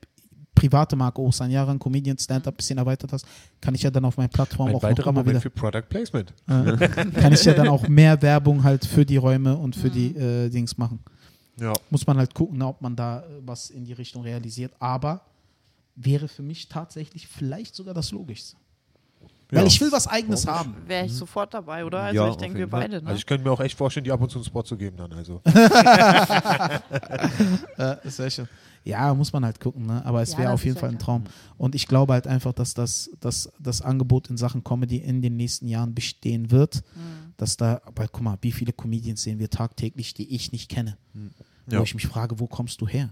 private 0.56 0.96
Marke 0.96 1.22
Osan 1.22 1.52
Yaran, 1.52 1.78
Comedian, 1.78 2.18
Stand-Up 2.18 2.54
ein 2.54 2.58
bisschen 2.58 2.78
erweitert 2.78 3.14
hast, 3.14 3.26
kann 3.62 3.76
ich 3.76 3.84
ja 3.84 3.92
dann 3.92 4.06
auf 4.06 4.18
meiner 4.18 4.30
Plattform 4.30 4.70
Ein 4.70 4.76
auch 4.76 4.82
noch 4.82 5.06
Moment 5.06 5.28
wieder 5.28 5.42
für 5.42 5.50
Product 5.52 5.84
Placement. 5.88 6.34
äh, 6.48 6.88
kann 7.22 7.34
ich 7.34 7.44
ja 7.44 7.54
dann 7.54 7.68
auch 7.68 7.88
mehr 7.88 8.20
Werbung 8.22 8.64
halt 8.64 8.86
für 8.86 9.06
die 9.06 9.18
Räume 9.18 9.56
und 9.56 9.76
für 9.76 9.90
die 9.90 10.16
äh, 10.16 10.50
Dings 10.50 10.78
machen. 10.78 11.00
Ja. 11.60 11.74
Muss 11.90 12.06
man 12.08 12.18
halt 12.18 12.34
gucken, 12.34 12.62
ob 12.62 12.82
man 12.82 12.96
da 12.96 13.20
äh, 13.20 13.24
was 13.46 13.70
in 13.70 13.86
die 13.86 13.94
Richtung 13.94 14.24
realisiert. 14.24 14.74
Aber 14.80 15.22
wäre 15.96 16.28
für 16.28 16.44
mich 16.44 16.70
tatsächlich 16.70 17.28
vielleicht 17.28 17.76
sogar 17.76 17.94
das 17.94 18.12
Logischste. 18.12 18.58
Weil 19.50 19.60
Ja. 19.62 19.66
ich 19.66 19.80
will 19.80 19.92
was 19.92 20.08
Eigenes 20.08 20.46
haben. 20.46 20.75
Wäre 20.88 21.06
ich 21.06 21.13
sofort 21.13 21.54
dabei, 21.54 21.86
oder? 21.86 22.01
Also 22.01 22.22
Ja, 22.22 22.30
ich 22.30 22.36
denke, 22.36 22.58
wir 22.58 22.68
beide. 22.70 23.01
Ne? 23.01 23.08
Also 23.08 23.18
ich 23.18 23.25
könnte 23.25 23.46
mir 23.46 23.51
auch 23.51 23.62
echt 23.62 23.77
vorstellen, 23.77 24.04
die 24.04 24.12
ab 24.12 24.20
und 24.22 24.30
zu 24.30 24.39
einen 24.39 24.46
Spot 24.46 24.63
zu 24.63 24.75
geben 24.75 24.98
dann. 24.98 25.13
Also. 25.13 25.42
Äh, 27.77 27.96
welche. 28.18 28.48
Ja, 28.84 29.13
muss 29.13 29.34
man 29.34 29.44
halt 29.44 29.60
gucken, 29.60 29.86
ne? 29.86 30.04
aber 30.06 30.22
es 30.22 30.32
Ja, 30.34 30.39
wäre 30.39 30.51
auf 30.54 30.63
jeden 30.63 30.77
Fall 30.77 30.89
ein. 30.89 31.00
Traum. 31.00 31.25
Und 31.58 31.75
ich 31.75 31.88
glaube 31.88 32.13
halt 32.13 32.25
einfach, 32.25 32.54
dass 32.54 32.74
das, 32.74 33.10
dass 33.20 33.51
das 33.60 33.82
Angebot 33.82 34.30
in 34.30 34.38
Sachen 34.38 34.63
Comedy 34.63 34.98
in 34.98 35.22
den 35.22 35.36
nächsten 35.36 35.68
Jahren 35.68 35.94
bestehen 35.94 36.51
wird. 36.51 36.84
Mhm. 36.96 37.34
Dass 37.38 37.58
da, 37.58 37.82
aber 37.86 38.08
guck 38.08 38.22
mal, 38.22 38.38
wie 38.42 38.51
viele 38.51 38.72
Comedians 38.74 39.24
sehen 39.24 39.39
wir 39.39 39.50
tagtäglich, 39.50 40.13
die 40.13 40.34
ich 40.34 40.51
nicht 40.51 40.70
kenne. 40.70 40.98
Ja. 41.70 41.80
Wo 41.80 41.84
ich 41.84 41.94
mich 41.96 42.08
frage, 42.08 42.39
wo 42.39 42.48
kommst 42.48 42.80
du 42.82 42.88
her? 42.88 43.10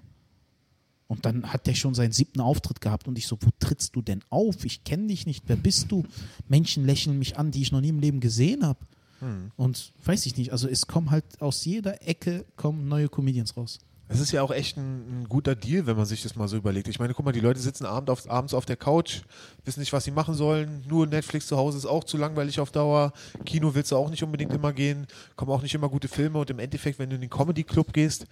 Und 1.07 1.25
dann 1.25 1.53
hat 1.53 1.67
der 1.67 1.75
schon 1.75 1.93
seinen 1.93 2.11
siebten 2.11 2.41
Auftritt 2.41 2.81
gehabt 2.81 3.07
und 3.07 3.17
ich 3.17 3.27
so, 3.27 3.37
wo 3.39 3.49
trittst 3.59 3.95
du 3.95 4.01
denn 4.01 4.23
auf? 4.29 4.65
Ich 4.65 4.83
kenne 4.83 5.07
dich 5.07 5.25
nicht, 5.27 5.43
wer 5.47 5.55
bist 5.55 5.91
du? 5.91 6.03
Menschen 6.47 6.85
lächeln 6.85 7.19
mich 7.19 7.37
an, 7.37 7.51
die 7.51 7.61
ich 7.61 7.71
noch 7.71 7.81
nie 7.81 7.89
im 7.89 7.99
Leben 7.99 8.19
gesehen 8.19 8.65
habe. 8.65 8.79
Hm. 9.19 9.51
Und 9.55 9.93
weiß 10.03 10.25
ich 10.25 10.35
nicht, 10.35 10.51
also 10.51 10.67
es 10.67 10.87
kommen 10.87 11.11
halt 11.11 11.41
aus 11.41 11.63
jeder 11.63 12.07
Ecke 12.07 12.45
kommen 12.55 12.87
neue 12.87 13.07
Comedians 13.07 13.55
raus. 13.55 13.79
Es 14.07 14.19
ist 14.19 14.31
ja 14.31 14.43
auch 14.43 14.51
echt 14.51 14.77
ein, 14.77 15.23
ein 15.23 15.29
guter 15.29 15.55
Deal, 15.55 15.87
wenn 15.87 15.97
man 15.97 16.05
sich 16.05 16.21
das 16.21 16.35
mal 16.35 16.47
so 16.47 16.57
überlegt. 16.57 16.87
Ich 16.87 16.99
meine, 16.99 17.15
guck 17.15 17.25
mal, 17.25 17.31
die 17.31 17.39
Leute 17.39 17.59
sitzen 17.59 17.85
abend 17.85 18.11
auf, 18.11 18.29
abends 18.29 18.53
auf 18.53 18.65
der 18.65 18.75
Couch, 18.75 19.21
wissen 19.63 19.79
nicht, 19.79 19.93
was 19.93 20.03
sie 20.03 20.11
machen 20.11 20.35
sollen. 20.35 20.83
Nur 20.87 21.07
Netflix 21.07 21.47
zu 21.47 21.57
Hause 21.57 21.79
ist 21.79 21.87
auch 21.87 22.03
zu 22.03 22.17
langweilig 22.17 22.59
auf 22.59 22.71
Dauer. 22.71 23.13
Kino 23.45 23.73
willst 23.73 23.91
du 23.91 23.95
auch 23.95 24.11
nicht 24.11 24.21
unbedingt 24.21 24.53
immer 24.53 24.73
gehen. 24.73 25.07
Kommen 25.35 25.51
auch 25.51 25.63
nicht 25.63 25.73
immer 25.73 25.89
gute 25.89 26.07
Filme. 26.07 26.37
Und 26.37 26.51
im 26.51 26.59
Endeffekt, 26.59 26.99
wenn 26.99 27.09
du 27.09 27.15
in 27.15 27.21
den 27.21 27.31
Comedy 27.31 27.63
Club 27.63 27.93
gehst, 27.93 28.27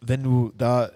wenn 0.00 0.24
du 0.24 0.52
da 0.58 0.90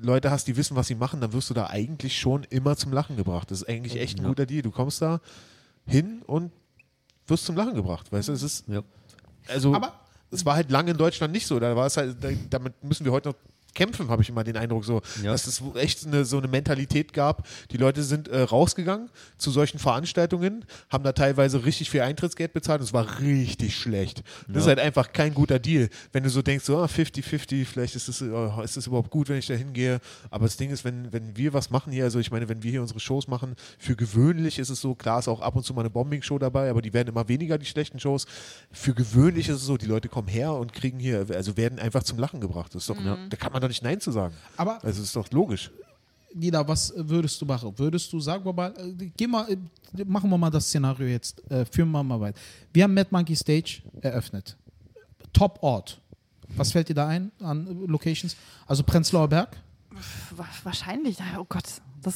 Leute 0.00 0.30
hast, 0.30 0.46
die 0.46 0.56
wissen, 0.56 0.76
was 0.76 0.86
sie 0.86 0.94
machen, 0.94 1.20
dann 1.20 1.32
wirst 1.32 1.50
du 1.50 1.54
da 1.54 1.66
eigentlich 1.68 2.18
schon 2.18 2.44
immer 2.50 2.76
zum 2.76 2.92
Lachen 2.92 3.16
gebracht. 3.16 3.50
Das 3.50 3.62
ist 3.62 3.68
eigentlich 3.68 3.96
echt 3.96 4.18
ein 4.20 4.26
guter 4.26 4.46
Deal. 4.46 4.62
Du 4.62 4.70
kommst 4.70 5.00
da 5.02 5.20
hin 5.86 6.22
und 6.26 6.52
wirst 7.26 7.46
zum 7.46 7.56
Lachen 7.56 7.74
gebracht. 7.74 8.12
Weißt 8.12 8.28
du, 8.28 8.32
es 8.32 8.42
ist 8.42 8.68
Ja. 8.68 8.82
also 9.48 9.74
Aber- 9.74 9.92
es 10.30 10.44
war 10.44 10.56
halt 10.56 10.70
lange 10.70 10.90
in 10.90 10.96
Deutschland 10.98 11.32
nicht 11.32 11.46
so. 11.46 11.58
Da 11.58 11.74
war 11.74 11.86
es 11.86 11.96
halt, 11.96 12.22
da, 12.22 12.28
damit 12.50 12.82
müssen 12.84 13.04
wir 13.04 13.12
heute 13.12 13.30
noch 13.30 13.36
kämpfen, 13.74 14.08
habe 14.08 14.22
ich 14.22 14.28
immer 14.28 14.44
den 14.44 14.56
Eindruck 14.56 14.84
so, 14.84 15.02
Ja. 15.22 15.32
dass 15.32 15.46
es 15.46 15.62
echt 15.76 16.06
eine, 16.06 16.24
so 16.24 16.38
eine 16.38 16.48
Mentalität 16.48 17.12
gab. 17.12 17.46
Die 17.70 17.76
Leute 17.76 18.02
sind 18.02 18.28
äh, 18.28 18.40
rausgegangen 18.42 19.08
zu 19.36 19.50
solchen 19.50 19.78
Veranstaltungen, 19.78 20.64
haben 20.90 21.04
da 21.04 21.12
teilweise 21.12 21.64
richtig 21.64 21.90
viel 21.90 22.00
Eintrittsgeld 22.00 22.52
bezahlt 22.52 22.80
und 22.80 22.86
es 22.86 22.92
war 22.92 23.20
richtig 23.20 23.76
schlecht. 23.76 24.22
Das 24.48 24.62
ist 24.62 24.68
halt 24.68 24.78
einfach 24.80 25.12
kein 25.12 25.34
guter 25.34 25.58
Deal. 25.58 25.88
Wenn 26.12 26.22
du 26.24 26.30
so 26.30 26.42
denkst, 26.42 26.64
so 26.64 26.78
ah, 26.78 26.86
50-50, 26.86 27.64
vielleicht 27.64 27.94
ist 27.94 28.08
es, 28.08 28.22
oh, 28.22 28.60
ist 28.62 28.76
es 28.76 28.86
überhaupt 28.86 29.10
gut, 29.10 29.28
wenn 29.28 29.38
ich 29.38 29.46
da 29.46 29.54
hingehe. 29.54 30.00
Aber 30.30 30.46
das 30.46 30.56
Ding 30.56 30.70
ist, 30.70 30.84
wenn, 30.84 31.12
wenn 31.12 31.36
wir 31.36 31.52
was 31.52 31.70
machen 31.70 31.92
hier, 31.92 32.04
also 32.04 32.18
ich 32.18 32.30
meine, 32.30 32.48
wenn 32.48 32.62
wir 32.62 32.70
hier 32.70 32.82
unsere 32.82 33.00
Shows 33.00 33.28
machen, 33.28 33.54
für 33.78 33.96
gewöhnlich 33.96 34.58
ist 34.58 34.70
es 34.70 34.80
so, 34.80 34.94
klar 34.94 35.18
ist 35.20 35.28
auch 35.28 35.40
ab 35.40 35.54
und 35.56 35.64
zu 35.64 35.74
mal 35.74 35.82
eine 35.82 35.90
Bombing-Show 35.90 36.38
dabei, 36.38 36.70
aber 36.70 36.82
die 36.82 36.92
werden 36.92 37.08
immer 37.08 37.28
weniger, 37.28 37.58
die 37.58 37.66
schlechten 37.66 38.00
Shows. 38.00 38.26
Für 38.72 38.94
gewöhnlich 38.94 39.48
ist 39.48 39.56
es 39.56 39.64
so, 39.66 39.76
die 39.76 39.86
Leute 39.86 40.08
kommen 40.08 40.28
her 40.28 40.52
und 40.52 40.72
kriegen 40.72 40.98
hier, 40.98 41.26
also 41.34 41.56
werden 41.56 41.78
einfach 41.78 42.02
zum 42.02 42.18
Lachen 42.18 42.40
gebracht. 42.40 42.74
Das 42.74 42.82
ist 42.82 42.90
doch, 42.90 42.96
Da 43.28 43.36
kann 43.36 43.52
man 43.52 43.57
doch 43.60 43.68
nicht 43.68 43.82
Nein 43.82 44.00
zu 44.00 44.10
sagen. 44.12 44.34
Aber 44.56 44.74
Also 44.76 44.86
das 44.88 44.98
ist 44.98 45.16
doch 45.16 45.30
logisch. 45.30 45.70
Nina, 46.34 46.66
was 46.68 46.92
würdest 46.96 47.40
du 47.40 47.46
machen? 47.46 47.72
Würdest 47.78 48.12
du, 48.12 48.20
sagen 48.20 48.44
wir 48.44 48.52
mal, 48.52 48.72
äh, 48.78 49.10
geh 49.16 49.26
mal, 49.26 49.50
äh, 49.50 49.56
machen 50.04 50.28
wir 50.28 50.36
mal 50.36 50.50
das 50.50 50.66
Szenario 50.66 51.06
jetzt, 51.06 51.42
äh, 51.50 51.64
führen 51.64 51.90
wir 51.90 52.02
mal 52.02 52.20
weiter. 52.20 52.38
Wir 52.72 52.84
haben 52.84 52.92
Mad 52.94 53.08
Monkey 53.10 53.34
Stage 53.34 53.80
eröffnet. 54.02 54.56
Top 55.32 55.58
Ort. 55.62 56.00
Was 56.56 56.72
fällt 56.72 56.88
dir 56.88 56.94
da 56.94 57.06
ein 57.08 57.30
an 57.40 57.66
äh, 57.66 57.86
Locations? 57.86 58.36
Also 58.66 58.82
Prenzlauer 58.82 59.28
Berg? 59.28 59.56
Wa- 60.36 60.46
Wahrscheinlich, 60.64 61.16
oh 61.38 61.46
Gott, 61.48 61.64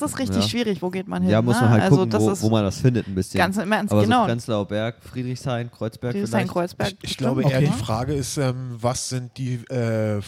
das 0.00 0.12
ist 0.12 0.18
richtig 0.18 0.42
Ja. 0.42 0.48
schwierig. 0.48 0.82
Wo 0.82 0.90
geht 0.90 1.08
man 1.08 1.22
hin? 1.22 1.30
Ja, 1.30 1.42
muss 1.42 1.56
ne? 1.56 1.62
man 1.62 1.70
halt 1.70 1.82
also, 1.84 1.96
gucken, 1.96 2.10
das 2.10 2.22
wo, 2.22 2.30
ist 2.30 2.42
wo 2.42 2.50
man 2.50 2.64
das 2.64 2.78
findet 2.78 3.06
ein 3.08 3.14
bisschen. 3.14 3.38
Ganz 3.38 3.56
im 3.56 3.70
Ernst, 3.72 3.92
Aber 3.92 4.02
genau. 4.02 4.22
so 4.22 4.26
Prenzlauer 4.26 4.66
Berg, 4.66 4.96
Friedrichshain, 5.02 5.70
Kreuzberg 5.70 6.12
Friedrichshain, 6.12 6.40
vielleicht. 6.48 6.52
Kreuzberg. 6.52 6.94
Ich 7.02 7.16
glaube 7.16 7.44
Okay. 7.44 7.52
eher, 7.52 7.60
die 7.60 7.66
Frage 7.84 8.14
ist, 8.14 8.36
ähm, 8.36 8.76
was 8.80 9.08
sind 9.08 9.36
die 9.38 9.60
äh, 9.70 10.18
äh, 10.18 10.22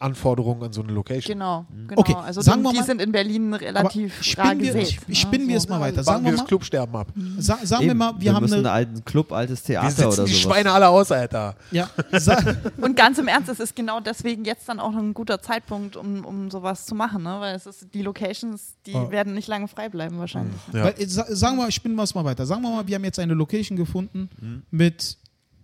Anforderungen 0.00 0.62
an 0.64 0.72
so 0.72 0.82
eine 0.82 0.92
Location? 0.92 1.32
Genau, 1.34 1.66
genau. 1.86 2.00
Okay, 2.00 2.14
also 2.14 2.40
sagen 2.40 2.62
die, 2.62 2.70
wir 2.70 2.80
die 2.80 2.86
sind 2.86 3.00
in 3.00 3.12
Berlin 3.12 3.54
relativ 3.54 4.16
rar 4.38 4.46
spinnen 4.46 4.60
wir, 4.60 4.72
gesät. 4.74 5.08
ne? 5.08 5.14
spinnen 5.14 5.48
wir 5.48 5.56
es 5.56 5.68
mal 5.68 5.80
weiter. 5.80 6.02
Sagen 6.02 6.24
wir 6.24 6.26
wir 6.26 6.32
das 6.32 6.40
mal, 6.42 6.46
Clubsterben 6.46 6.96
ab. 6.96 7.08
sa 7.38 7.58
sagen 7.62 7.82
wir 7.84 7.90
Eben, 7.90 7.98
mal, 7.98 8.14
wir, 8.18 8.34
haben 8.34 8.42
müssen 8.42 8.54
einen 8.54 8.66
eine. 8.66 8.74
alten 8.74 9.04
Club, 9.04 9.32
altes 9.32 9.66
Wir 9.68 9.80
Theater 9.80 10.08
oder 10.08 10.24
die 10.24 10.32
sowas. 10.32 10.40
Schweine 10.40 10.72
alle 10.72 10.88
aus, 10.88 11.12
Alter. 11.12 11.54
Ja, 11.70 11.88
Und 12.80 12.96
ganz 12.96 13.18
im 13.18 13.28
Ernst, 13.28 13.48
es 13.48 13.60
ist 13.60 13.76
genau 13.76 14.00
deswegen 14.00 14.44
jetzt 14.44 14.68
dann 14.68 14.80
auch 14.80 14.94
ein 14.94 15.14
guter 15.14 15.40
Zeitpunkt, 15.40 15.96
um, 15.96 16.24
um 16.24 16.50
sowas 16.50 16.86
zu 16.86 16.94
machen, 16.94 17.22
ne? 17.22 17.36
weil 17.40 17.54
es 17.54 17.66
ist, 17.66 17.86
die 17.94 18.02
Locations, 18.02 18.74
die 18.86 18.94
Ah. 18.94 19.10
werden 19.10 19.34
nicht 19.34 19.48
lange 19.48 19.68
frei 19.68 19.88
bleiben 19.88 20.18
wahrscheinlich. 20.18 20.56
Ja. 20.72 20.84
Weil, 20.84 21.08
sa 21.08 21.24
sagen 21.34 21.56
wir, 21.58 21.70
spinnen 21.70 21.96
wir 21.96 22.02
es 22.04 22.14
mal 22.14 22.24
weiter. 22.24 22.46
Sagen 22.46 22.62
wir 22.62 22.70
mal, 22.70 22.86
wir 22.86 22.94
haben 22.94 23.04
jetzt 23.04 23.18
eine 23.18 23.34
Location 23.34 23.76
gefunden 23.76 24.28
Mhm. 24.40 24.62
mit 24.70 25.16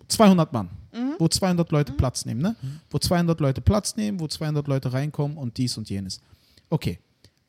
200 0.09 0.53
Mann, 0.53 0.69
Mhm. 0.93 1.15
wo 1.19 1.27
200 1.29 1.71
Leute 1.73 1.93
Platz 1.93 2.25
nehmen, 2.27 2.41
ne? 2.43 2.55
Wo 2.91 2.99
200 2.99 3.41
Leute 3.41 3.61
Platz 3.61 3.97
nehmen, 3.97 4.21
wo 4.21 4.27
200 4.29 4.69
Leute 4.69 4.93
reinkommen 4.93 5.37
und 5.37 5.57
dies 5.57 5.77
und 5.79 5.89
jenes. 5.91 6.21
Okay. 6.71 6.99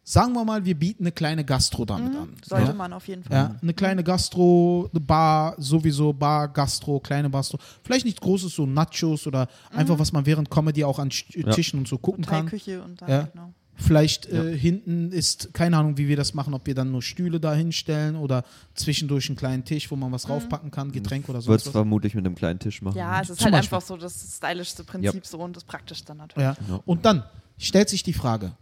Sagen 0.04 0.32
wir 0.32 0.46
mal, 0.46 0.64
wir 0.64 0.74
bieten 0.74 1.04
eine 1.04 1.12
kleine 1.12 1.44
Gastro 1.44 1.84
damit 1.84 2.16
an. 2.16 2.30
Mhm. 2.30 2.36
Sollte 2.46 2.68
ja? 2.68 2.74
man 2.74 2.94
auf 2.94 3.06
jeden 3.10 3.26
Fall. 3.26 3.36
Ja, 3.36 3.56
eine 3.62 3.74
kleine 3.74 4.06
Gastro, 4.06 4.90
eine 4.94 5.02
Bar, 5.02 5.54
sowieso 5.58 6.14
Bar, 6.14 6.48
Gastro, 6.48 7.02
kleine 7.02 7.30
Gastro. 7.30 7.58
Vielleicht 7.84 8.06
nichts 8.06 8.22
Großes, 8.22 8.56
so 8.56 8.66
Nachos 8.66 9.28
oder 9.28 9.50
Mhm. 9.74 9.80
einfach, 9.80 10.00
was 10.00 10.14
man 10.14 10.26
während 10.26 10.50
Comedy 10.50 10.86
auch 10.86 10.98
an 10.98 11.10
Sch- 11.10 11.54
Tischen 11.54 11.80
und 11.80 11.90
so 11.90 11.98
gucken 11.98 12.26
kann. 12.26 12.46
Hotelküche 12.46 12.82
und 12.82 13.02
dann, 13.02 13.10
Ja. 13.10 13.22
genau. 13.24 13.54
Vielleicht 13.80 14.26
äh, 14.26 14.58
hinten 14.58 15.12
ist, 15.12 15.54
keine 15.54 15.78
Ahnung, 15.78 15.98
wie 16.00 16.08
wir 16.08 16.18
das 16.18 16.34
machen, 16.34 16.56
ob 16.56 16.66
wir 16.66 16.74
dann 16.74 16.92
nur 16.92 17.04
Stühle 17.04 17.40
da 17.40 17.54
hinstellen 17.54 18.16
oder 18.16 18.44
zwischendurch 18.74 19.30
einen 19.30 19.36
kleinen 19.36 19.66
Tisch, 19.66 19.92
wo 19.92 19.96
man 19.96 20.12
was 20.12 20.28
raufpacken 20.28 20.72
kann, 20.72 20.92
Getränk 20.92 21.30
oder 21.30 21.42
so. 21.42 21.52
Wird 21.52 21.62
es 21.64 21.70
vermutlich 21.72 22.16
mit 22.16 22.26
einem 22.26 22.34
kleinen 22.34 22.58
Tisch 22.58 22.82
machen. 22.82 22.98
Ja, 22.98 23.22
es 23.22 23.30
ist 23.30 23.38
Zum 23.38 23.46
halt 23.46 23.54
Beispiel. 23.54 23.76
einfach 23.76 23.88
so 23.88 23.96
das 23.96 24.36
stylischste 24.38 24.84
Prinzip 24.84 25.26
so 25.28 25.38
und 25.38 25.56
das 25.56 25.64
praktischste 25.64 26.16
natürlich. 26.16 26.44
Ja. 26.68 26.80
Und 26.86 27.06
dann 27.06 27.24
stellt 27.60 27.88
sich 27.90 28.02
die 28.02 28.14
Frage: 28.14 28.54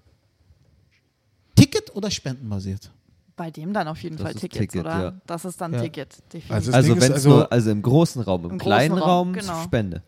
Ticket 1.56 1.96
oder 1.96 2.12
spendenbasiert? 2.12 2.92
Bei 3.38 3.52
dem 3.52 3.74
dann 3.74 3.88
auf 3.88 4.02
jeden 4.02 4.18
Das 4.18 4.24
Fall 4.24 4.34
Tickets, 4.34 4.60
Ticket, 4.74 4.82
oder? 4.82 5.02
ja. 5.02 5.14
Das 5.28 5.44
ist 5.46 5.60
dann 5.60 5.74
Ja. 5.74 5.82
Ticket, 5.82 6.14
definitiv. 6.34 6.52
Also 6.52 6.72
das 6.72 6.76
Also 6.76 6.94
ist 6.94 7.02
wenn 7.02 7.08
es 7.12 7.16
also- 7.16 7.30
nur, 7.30 7.52
also 7.52 7.70
im 7.72 7.82
großen 7.82 8.22
Raum, 8.22 8.46
im, 8.46 8.52
Im 8.52 8.58
kleinen 8.58 8.98
Raum, 8.98 9.02
Raum, 9.30 9.34
genau. 9.34 9.64
Spende. 9.64 10.04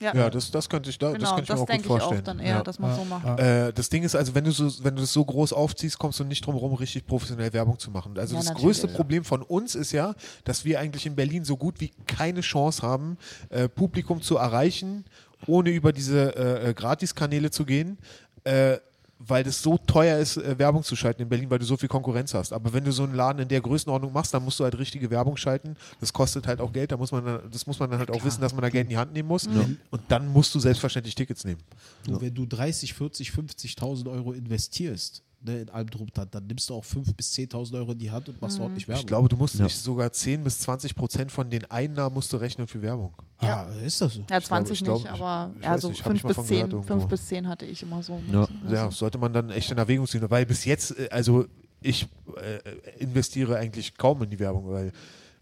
Ja, 0.00 0.14
Ja, 0.14 0.30
das, 0.30 0.50
das 0.50 0.68
könnte 0.68 0.90
ich, 0.90 0.98
da, 0.98 1.10
das 1.10 1.18
genau, 1.18 1.34
könnte 1.36 1.42
ich 1.42 1.48
mir 1.48 1.54
das 1.54 1.60
auch 1.60 1.66
gut 1.66 1.68
denke 1.74 1.86
ich 1.86 1.92
auch 1.92 1.98
vorstellen. 1.98 2.24
dann 2.24 2.38
eher, 2.40 2.56
ja. 2.56 2.62
dass 2.62 2.78
man 2.78 2.96
so 2.96 3.04
macht. 3.04 3.38
Äh, 3.40 3.72
das 3.72 3.88
Ding 3.88 4.02
ist 4.02 4.14
also, 4.16 4.34
wenn 4.34 4.44
du, 4.44 4.50
so, 4.50 4.84
wenn 4.84 4.94
du 4.96 5.02
das 5.02 5.12
so 5.12 5.24
groß 5.24 5.52
aufziehst, 5.52 5.98
kommst 5.98 6.20
du 6.20 6.24
nicht 6.24 6.44
drum 6.44 6.54
herum, 6.54 6.74
richtig 6.74 7.06
professionell 7.06 7.52
Werbung 7.52 7.78
zu 7.78 7.90
machen. 7.90 8.16
Also 8.18 8.34
Ja, 8.34 8.40
das 8.40 8.48
natürlich. 8.48 8.66
größte 8.66 8.88
Problem 8.88 9.24
von 9.24 9.42
uns 9.42 9.74
ist 9.74 9.92
ja, 9.92 10.14
dass 10.44 10.64
wir 10.64 10.80
eigentlich 10.80 11.06
in 11.06 11.14
Berlin 11.16 11.44
so 11.44 11.56
gut 11.56 11.80
wie 11.80 11.90
keine 12.06 12.40
Chance 12.40 12.82
haben, 12.82 13.18
äh, 13.50 13.68
Publikum 13.68 14.22
zu 14.22 14.36
erreichen, 14.36 15.04
ohne 15.46 15.70
über 15.70 15.92
diese 15.92 16.36
äh, 16.36 16.70
äh, 16.70 16.74
Gratiskanäle 16.74 17.50
zu 17.50 17.64
gehen. 17.64 17.98
Äh, 18.44 18.78
weil 19.22 19.44
das 19.44 19.62
so 19.62 19.76
teuer 19.76 20.18
ist, 20.18 20.38
äh, 20.38 20.58
Werbung 20.58 20.82
zu 20.82 20.96
schalten 20.96 21.20
in 21.22 21.28
Berlin, 21.28 21.50
weil 21.50 21.58
du 21.58 21.64
so 21.66 21.76
viel 21.76 21.88
Konkurrenz 21.90 22.32
hast. 22.32 22.52
Aber 22.54 22.72
wenn 22.72 22.84
du 22.84 22.90
so 22.90 23.02
einen 23.04 23.14
Laden 23.14 23.40
in 23.42 23.48
der 23.48 23.60
Größenordnung 23.60 24.12
machst, 24.12 24.32
dann 24.32 24.42
musst 24.42 24.58
du 24.58 24.64
halt 24.64 24.78
richtige 24.78 25.10
Werbung 25.10 25.36
schalten. 25.36 25.76
Das 26.00 26.12
kostet 26.12 26.46
halt 26.46 26.60
auch 26.60 26.72
Geld. 26.72 26.90
Da 26.90 26.96
muss 26.96 27.12
man, 27.12 27.24
dann- 27.24 27.50
das 27.50 27.66
muss 27.66 27.78
man 27.78 27.90
dann 27.90 27.98
halt 27.98 28.10
auch 28.10 28.24
wissen, 28.24 28.40
dass 28.40 28.52
man 28.54 28.62
da 28.62 28.70
Geld 28.70 28.84
in 28.84 28.90
die 28.90 28.96
Hand 28.96 29.12
nehmen 29.12 29.28
muss. 29.28 29.46
Und 29.90 30.00
dann 30.08 30.26
musst 30.28 30.54
du 30.54 30.58
selbstverständlich 30.58 31.14
Tickets 31.14 31.44
nehmen. 31.44 31.60
Du, 32.06 32.20
wenn 32.20 32.34
du 32.34 32.46
30, 32.46 32.94
40, 32.94 33.30
50.000 33.30 34.08
Euro 34.10 34.32
investierst 34.32 35.22
ne, 35.42 35.60
in 35.62 35.68
Albdruckstadt, 35.70 36.34
dann 36.34 36.46
nimmst 36.46 36.68
du 36.70 36.74
auch 36.74 36.84
5.000 36.84 37.14
bis 37.14 37.32
10.000 37.32 37.74
Euro 37.76 37.92
in 37.92 37.98
die 37.98 38.10
Hand 38.10 38.28
und 38.28 38.40
machst 38.40 38.58
Mhm. 38.58 38.64
ordentlich 38.64 38.86
Werbung. 38.88 39.00
Ich 39.00 39.06
glaube, 39.06 39.28
du 39.28 39.36
musst 39.36 39.56
Ja. 39.56 39.64
nicht 39.64 39.76
sogar 39.76 40.12
10 40.12 40.44
bis 40.44 40.58
20 40.60 40.94
Prozent 40.94 41.32
von 41.32 41.48
den 41.50 41.64
Einnahmen 41.70 42.14
musst 42.14 42.32
du 42.32 42.36
rechnen 42.36 42.66
für 42.66 42.80
Werbung. 42.82 43.14
ja, 43.42 43.64
ist 43.84 44.00
das 44.00 44.14
so? 44.14 44.24
Ja, 44.30 44.40
20 44.40 44.78
ich 44.80 44.84
glaube, 44.84 45.00
nicht, 45.02 45.14
ich- 45.14 45.20
aber 45.20 45.50
ich 45.58 45.64
ja, 45.64 45.70
weiß 45.72 45.80
so 45.82 45.88
nicht, 45.88 46.00
hab 46.00 46.06
5 46.08 46.16
ich 46.18 46.22
mal 46.24 46.28
bis 46.28 46.36
von 46.36 46.44
10, 46.46 46.56
gehört 46.56 46.70
5 46.72 46.88
irgendwo. 46.90 47.06
bis 47.08 47.26
10 47.26 47.48
hatte 47.48 47.64
ich 47.66 47.82
immer 47.82 48.02
so. 48.02 48.20
Ja. 48.30 48.48
Ja, 48.68 48.90
sollte 48.90 49.16
man 49.18 49.32
dann 49.32 49.50
echt 49.50 49.70
in 49.70 49.78
Erwägung 49.78 50.06
ziehen. 50.06 50.22
Weil 50.28 50.44
bis 50.46 50.64
jetzt, 50.66 50.98
äh, 50.98 51.08
also 51.10 51.46
ich 51.80 52.06
äh, 52.36 52.58
investiere 53.02 53.56
eigentlich 53.56 53.96
kaum 53.96 54.22
in 54.22 54.28
die 54.30 54.38
Werbung, 54.38 54.68
weil 54.70 54.92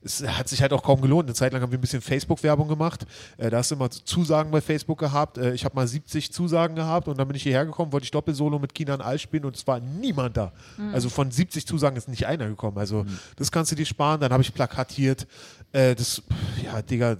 es 0.08 0.26
hat 0.26 0.48
sich 0.48 0.62
halt 0.62 0.72
auch 0.72 0.82
kaum 0.82 1.00
gelohnt. 1.00 1.28
Eine 1.28 1.34
Zeit 1.34 1.52
lang 1.52 1.62
haben 1.62 1.70
wir 1.70 1.78
ein 1.78 1.80
bisschen 1.80 2.00
Facebook-Werbung 2.00 2.66
gemacht. 2.66 3.06
Äh, 3.36 3.50
da 3.50 3.58
hast 3.58 3.70
du 3.70 3.74
immer 3.74 3.90
Zusagen 3.90 4.50
bei 4.50 4.60
Facebook 4.60 4.98
gehabt. 4.98 5.38
Äh, 5.38 5.52
ich 5.52 5.64
habe 5.64 5.74
mal 5.76 5.86
70 5.86 6.32
Zusagen 6.32 6.74
gehabt 6.74 7.08
und 7.08 7.18
dann 7.18 7.28
bin 7.28 7.36
ich 7.36 7.42
hierher 7.42 7.66
gekommen, 7.66 7.92
wollte 7.92 8.04
ich 8.04 8.10
Doppelsolo 8.10 8.58
mit 8.58 8.74
Kinan 8.74 9.00
All 9.00 9.18
spielen 9.18 9.44
und 9.44 9.56
es 9.56 9.66
war 9.66 9.80
niemand 9.80 10.36
da. 10.36 10.52
Also 10.92 11.08
von 11.08 11.30
70 11.30 11.66
Zusagen 11.66 11.96
ist 11.96 12.08
nicht 12.08 12.26
einer 12.26 12.48
gekommen. 12.48 12.78
Also 12.78 13.04
das 13.36 13.52
kannst 13.52 13.72
du 13.72 13.76
dir 13.76 13.86
sparen. 13.86 14.20
Dann 14.20 14.32
habe 14.32 14.42
ich 14.42 14.52
plakatiert. 14.52 15.26
Äh, 15.72 15.94
das, 15.94 16.22
ja, 16.64 16.80
Digga, 16.80 17.16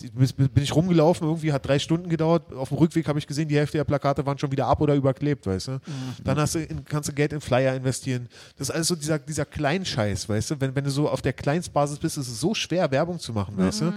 bin 0.00 0.62
ich 0.62 0.74
rumgelaufen, 0.74 1.26
irgendwie 1.26 1.52
hat 1.52 1.66
drei 1.66 1.78
Stunden 1.78 2.08
gedauert. 2.08 2.52
Auf 2.54 2.68
dem 2.68 2.78
Rückweg 2.78 3.06
habe 3.08 3.18
ich 3.18 3.26
gesehen, 3.26 3.48
die 3.48 3.56
Hälfte 3.56 3.76
der 3.78 3.84
Plakate 3.84 4.24
waren 4.24 4.38
schon 4.38 4.50
wieder 4.52 4.66
ab 4.66 4.80
oder 4.80 4.94
überklebt, 4.94 5.46
weißt 5.46 5.68
du. 5.68 5.80
Dann 6.24 6.38
hast 6.38 6.54
du 6.54 6.60
in, 6.60 6.84
kannst 6.84 7.08
du 7.08 7.12
Geld 7.12 7.32
in 7.32 7.40
Flyer 7.40 7.74
investieren. 7.74 8.28
Das 8.56 8.68
ist 8.68 8.74
alles 8.74 8.88
so 8.88 8.96
dieser, 8.96 9.18
dieser 9.18 9.44
Kleinscheiß, 9.44 10.28
weißt 10.28 10.50
du. 10.52 10.60
Wenn, 10.60 10.74
wenn 10.74 10.84
du 10.84 10.90
so 10.90 11.08
auf 11.08 11.22
der 11.22 11.32
Kleinstbasis 11.32 11.98
bist, 11.98 12.18
ist 12.18 12.28
es 12.28 12.40
so 12.40 12.54
schwer, 12.54 12.90
Werbung 12.90 13.18
zu 13.18 13.32
machen, 13.32 13.56
weißt 13.56 13.80
du. 13.82 13.92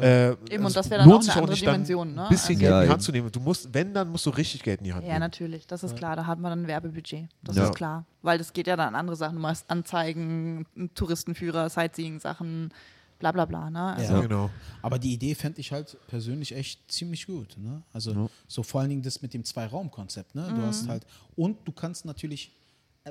Äh, 0.00 0.30
Eben, 0.50 0.64
und 0.64 0.66
es 0.66 0.72
das 0.74 0.90
wäre 0.90 1.00
dann 1.02 1.12
auch 1.12 1.20
eine 1.20 1.32
andere 1.34 1.46
dann 1.56 1.56
Dimension, 1.74 2.14
ne? 2.14 2.22
Ein 2.24 2.28
bisschen 2.28 2.56
Also- 2.56 2.60
Geld 2.60 2.70
Ja, 2.70 2.80
in 2.80 2.86
die. 2.86 2.92
Hand 2.92 3.02
zu 3.02 3.12
nehmen. 3.12 3.30
Du 3.32 3.40
musst, 3.40 3.72
wenn, 3.72 3.94
dann 3.94 4.08
musst 4.10 4.26
du 4.26 4.30
richtig 4.30 4.62
Geld 4.62 4.80
in 4.80 4.84
die 4.84 4.92
Hand 4.92 5.02
Ja, 5.04 5.08
nehmen. 5.14 5.20
natürlich, 5.20 5.66
das 5.66 5.82
ist 5.84 5.96
klar. 5.96 6.16
Da 6.16 6.26
hat 6.26 6.38
man 6.38 6.50
dann 6.50 6.62
ein 6.64 6.66
Werbebudget. 6.68 7.28
Das 7.42 7.56
Ja. 7.56 7.64
ist 7.64 7.74
klar. 7.74 8.04
Weil 8.22 8.38
das 8.38 8.52
geht 8.52 8.66
ja 8.66 8.76
dann 8.76 8.88
an 8.88 8.94
andere 8.94 9.16
Sachen. 9.16 9.34
Du 9.36 9.40
machst 9.42 9.64
Anzeigen, 9.70 10.66
Touristenführer, 10.94 11.68
Sightseeing-Sachen, 11.68 12.70
bla 13.32 13.44
bla 13.44 13.44
bla. 13.44 13.70
Ne? 13.70 13.94
Also, 13.96 14.12
Ja. 14.14 14.20
Genau. 14.20 14.50
Aber 14.82 14.98
die 14.98 15.12
Idee 15.14 15.34
fände 15.34 15.60
ich 15.60 15.72
halt 15.72 15.96
persönlich 16.08 16.52
echt 16.54 16.90
ziemlich 16.90 17.26
gut. 17.26 17.56
Ne? 17.58 17.82
Also 17.92 18.12
Ja. 18.12 18.28
so 18.48 18.62
vor 18.62 18.80
allen 18.80 18.90
Dingen 18.90 19.02
das 19.02 19.22
mit 19.22 19.32
dem 19.34 19.44
Zwei-Raum-Konzept. 19.44 20.34
Ne? 20.34 20.52
Du 20.54 20.62
hast 20.62 20.88
halt, 20.88 21.06
und 21.36 21.56
du 21.66 21.72
kannst 21.72 22.04
natürlich, 22.04 22.52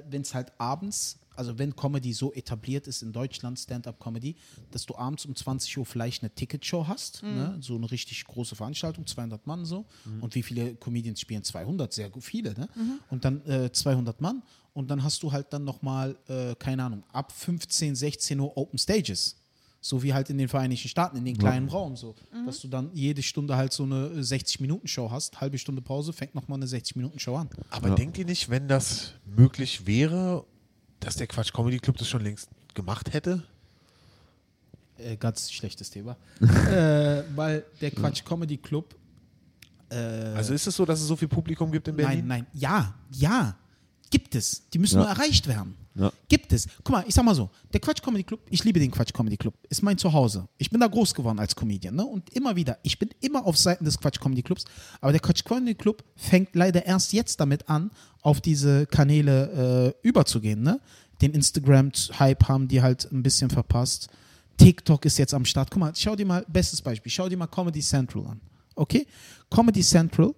wenn 0.09 0.21
es 0.21 0.33
halt 0.33 0.51
abends, 0.59 1.17
also 1.35 1.57
wenn 1.57 1.75
Comedy 1.75 2.13
so 2.13 2.31
etabliert 2.33 2.85
ist 2.87 3.01
in 3.01 3.11
Deutschland, 3.11 3.57
Stand-up-Comedy, 3.59 4.35
dass 4.71 4.85
du 4.85 4.95
abends 4.95 5.25
um 5.25 5.35
20 5.35 5.77
Uhr 5.79 5.85
vielleicht 5.85 6.21
eine 6.21 6.29
Ticketshow 6.33 6.87
hast, 6.87 7.23
ne? 7.23 7.57
so 7.59 7.75
eine 7.75 7.89
richtig 7.89 8.23
große 8.25 8.55
Veranstaltung, 8.55 9.07
200 9.07 9.47
Mann 9.47 9.65
so. 9.65 9.85
Und 10.21 10.35
wie 10.35 10.43
viele 10.43 10.75
Comedians 10.75 11.19
spielen? 11.21 11.43
200, 11.43 11.91
sehr 11.91 12.11
viele. 12.19 12.53
Ne? 12.53 12.67
Und 13.09 13.25
dann 13.25 13.43
äh, 13.47 13.71
200 13.71 14.21
Mann. 14.21 14.43
Und 14.75 14.89
dann 14.89 15.03
hast 15.03 15.21
du 15.21 15.31
halt 15.31 15.53
dann 15.53 15.63
nochmal, 15.63 16.15
äh, 16.27 16.55
keine 16.55 16.83
Ahnung, 16.83 17.03
ab 17.11 17.31
15, 17.31 17.95
16 17.95 18.39
Uhr 18.39 18.57
Open 18.57 18.77
Stages. 18.79 19.35
So 19.85 20.01
wie 20.01 20.13
halt 20.13 20.29
in 20.29 20.37
den 20.37 20.47
Vereinigten 20.47 20.87
Staaten, 20.87 21.17
in 21.17 21.25
den 21.25 21.37
kleinen 21.37 21.67
Raum 21.67 21.97
so. 21.97 22.15
Dass 22.45 22.61
du 22.61 22.69
dann 22.69 22.89
jede 22.93 23.21
Stunde 23.21 23.57
halt 23.57 23.73
so 23.73 23.83
eine 23.83 24.11
60-Minuten-Show 24.21 25.11
hast, 25.11 25.41
halbe 25.41 25.57
Stunde 25.57 25.81
Pause, 25.81 26.13
fängt 26.13 26.33
nochmal 26.35 26.57
eine 26.57 26.67
60-Minuten-Show 26.67 27.35
an. 27.35 27.49
Aber 27.69 27.89
denkt 27.89 28.17
ihr 28.17 28.23
nicht, 28.23 28.49
wenn 28.49 28.69
das 28.69 29.11
möglich 29.25 29.85
wäre, 29.85 30.45
dass 31.01 31.17
der 31.17 31.27
Quatsch 31.27 31.51
Comedy 31.51 31.79
Club 31.79 31.97
das 31.97 32.07
schon 32.07 32.23
längst 32.23 32.47
gemacht 32.73 33.11
hätte? 33.11 33.43
Äh, 34.97 35.17
ganz 35.17 35.51
schlechtes 35.51 35.89
Thema. 35.89 36.15
äh, 36.39 37.23
weil 37.35 37.65
der 37.81 37.91
Quatsch 37.91 38.23
Comedy 38.23 38.55
Club. 38.55 38.95
Äh, 39.89 39.95
Also 39.97 40.53
ist 40.53 40.65
es 40.65 40.77
so, 40.77 40.85
dass 40.85 41.01
es 41.01 41.07
so 41.07 41.17
viel 41.17 41.27
Publikum 41.27 41.69
gibt 41.73 41.89
in 41.89 41.97
Berlin? 41.97 42.19
nein, 42.25 42.45
nein, 42.45 42.47
ja, 42.53 42.93
ja, 43.11 43.57
gibt 44.09 44.33
es. 44.35 44.63
Die 44.69 44.79
müssen 44.79 44.95
Ja. 44.95 45.01
nur 45.01 45.09
erreicht 45.09 45.45
werden. 45.47 45.75
Ja. 45.95 46.11
Gibt 46.27 46.51
es. 46.53 46.67
Guck 46.83 46.89
mal, 46.89 47.05
ich 47.07 47.13
sag 47.13 47.23
mal 47.23 47.35
so, 47.35 47.49
der 47.71 47.79
Quatsch 47.79 48.01
Comedy 48.01 48.23
Club, 48.23 48.39
ich 48.49 48.63
liebe 48.63 48.79
den 48.79 48.89
Quatsch 48.89 49.13
Comedy 49.13 49.37
Club, 49.37 49.53
ist 49.69 49.83
mein 49.83 49.97
Zuhause. 49.97 50.47
Ich 50.57 50.69
bin 50.69 50.79
da 50.79 50.87
groß 50.87 51.13
geworden 51.13 51.39
als 51.39 51.55
Comedian, 51.55 51.95
ne? 51.95 52.03
Und 52.03 52.29
immer 52.31 52.55
wieder, 52.55 52.79
ich 52.81 52.97
bin 52.97 53.09
immer 53.21 53.45
auf 53.45 53.57
Seiten 53.57 53.85
des 53.85 53.99
Quatsch 53.99 54.19
Comedy 54.19 54.41
Clubs, 54.41 54.65
aber 55.01 55.11
der 55.11 55.21
Quatsch 55.21 55.43
Comedy 55.43 55.75
Club 55.75 56.03
fängt 56.15 56.55
leider 56.55 56.85
erst 56.85 57.13
jetzt 57.13 57.39
damit 57.39 57.69
an, 57.69 57.91
auf 58.21 58.41
diese 58.41 58.87
Kanäle 58.87 59.93
äh, 60.01 60.07
überzugehen, 60.07 60.63
ne? 60.63 60.79
Den 61.21 61.33
Instagram-Hype 61.33 62.47
haben 62.47 62.67
die 62.67 62.81
halt 62.81 63.09
ein 63.11 63.23
bisschen 63.23 63.49
verpasst. 63.49 64.09
TikTok 64.57 65.05
ist 65.05 65.17
jetzt 65.17 65.33
am 65.33 65.45
Start. 65.45 65.71
Guck 65.71 65.79
mal, 65.79 65.93
schau 65.95 66.15
dir 66.15 66.25
mal, 66.25 66.45
bestes 66.47 66.81
Beispiel, 66.81 67.11
schau 67.11 67.29
dir 67.29 67.37
mal 67.37 67.47
Comedy 67.47 67.81
Central 67.81 68.27
an. 68.27 68.41
Okay? 68.75 69.07
Comedy 69.49 69.81
Central 69.81 70.33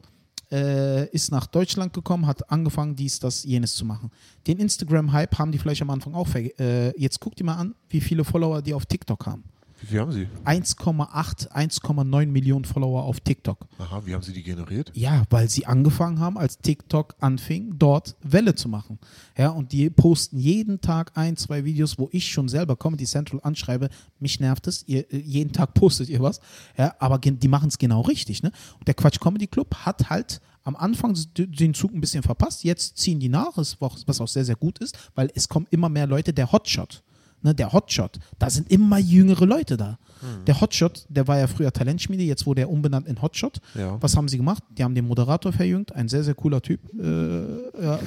äh, 0.56 1.10
ist 1.10 1.32
nach 1.32 1.48
Deutschland 1.48 1.91
gekommen, 1.91 2.26
hat 2.26 2.50
angefangen, 2.50 2.96
dies, 2.96 3.20
das, 3.20 3.44
jenes 3.44 3.76
zu 3.76 3.84
machen. 3.84 4.10
Den 4.48 4.58
Instagram-Hype 4.58 5.38
haben 5.38 5.52
die 5.52 5.58
vielleicht 5.58 5.82
am 5.82 5.89
Anfang 5.89 6.13
auch. 6.15 6.34
Äh, 6.34 6.98
jetzt 7.00 7.20
guck 7.20 7.36
dir 7.36 7.44
mal 7.44 7.56
an, 7.56 7.76
wie 7.89 8.00
viele 8.00 8.24
Follower 8.24 8.62
die 8.62 8.74
auf 8.74 8.86
TikTok 8.86 9.26
haben. 9.26 9.44
Wie 9.82 9.88
viel 9.88 10.00
haben 10.00 10.12
Sie? 10.12 10.28
1,8, 10.46 11.52
1,9 11.52 12.28
Millionen 12.28 12.66
Follower 12.66 13.04
auf 13.04 13.20
TikTok. 13.20 13.68
Aha, 13.78 14.02
wie 14.06 14.14
haben 14.14 14.22
Sie 14.22 14.32
die 14.32 14.44
generiert? 14.44 14.92
Ja, 14.94 15.24
weil 15.30 15.50
sie 15.50 15.66
angefangen 15.66 16.20
haben, 16.20 16.38
als 16.38 16.60
TikTok 16.60 17.16
anfing, 17.20 17.76
dort 17.78 18.16
Welle 18.22 18.56
zu 18.56 18.70
machen. 18.70 19.00
Ja, 19.38 19.50
und 19.50 19.74
die 19.74 19.90
posten 19.90 20.38
jeden 20.38 20.80
Tag 20.80 21.12
ein, 21.16 21.36
zwei 21.36 21.66
Videos, 21.66 22.00
wo 22.00 22.10
ich 22.12 22.30
schon 22.30 22.48
selber 22.48 22.76
Comedy 22.76 23.06
Central 23.06 23.42
anschreibe, 23.44 23.90
mich 24.20 24.40
nervt 24.40 24.68
es, 24.68 24.88
ihr, 24.88 25.12
äh, 25.12 25.18
jeden 25.18 25.52
Tag 25.52 25.74
postet 25.74 26.10
ihr 26.10 26.22
was. 26.22 26.40
Ja, 26.78 26.96
aber 27.00 27.18
die 27.20 27.48
machen 27.48 27.68
es 27.68 27.78
genau 27.78 28.02
richtig. 28.02 28.44
Ne? 28.44 28.52
Und 28.80 28.88
der 28.88 28.94
Quatsch 28.94 29.20
Comedy 29.20 29.48
Club 29.48 29.76
hat 29.86 30.10
halt 30.10 30.42
am 30.64 30.76
Anfang 30.76 31.16
den 31.38 31.74
Zug 31.74 31.94
ein 31.94 32.02
bisschen 32.02 32.24
verpasst, 32.24 32.64
jetzt 32.64 32.98
ziehen 32.98 33.20
die 33.20 33.30
nach, 33.30 33.56
was 33.56 34.22
auch 34.22 34.28
sehr, 34.28 34.46
sehr 34.46 34.56
gut 34.56 34.80
ist, 34.80 34.98
weil 35.14 35.30
es 35.36 35.48
kommen 35.48 35.68
immer 35.70 35.90
mehr 35.90 36.08
Leute, 36.08 36.34
der 36.34 36.52
Hotshot. 36.52 37.04
Ne, 37.41 37.54
der 37.54 37.74
Hotshot, 37.74 38.19
da 38.39 38.50
sind 38.50 38.71
immer 38.71 38.98
jüngere 38.98 39.45
Leute 39.45 39.78
da. 39.78 40.00
Der 40.48 40.60
Hotshot, 40.60 41.06
der 41.10 41.28
war 41.28 41.38
ja 41.38 41.45
früher 41.45 41.71
Talentschmiede, 41.71 42.24
jetzt 42.24 42.48
wurde 42.48 42.62
er 42.62 42.69
umbenannt 42.69 43.08
in 43.08 43.21
Hotshot. 43.21 43.60
Ja. 43.76 44.02
Was 44.02 44.17
haben 44.17 44.28
sie 44.28 44.38
gemacht? 44.38 44.63
Die 44.76 44.84
haben 44.84 44.95
den 44.95 45.08
Moderator 45.08 45.54
verjüngt, 45.54 45.93
ein 45.93 46.08
sehr, 46.08 46.24
sehr 46.24 46.34
cooler 46.34 46.62
Typ. 46.62 46.80
Äh, 46.95 47.00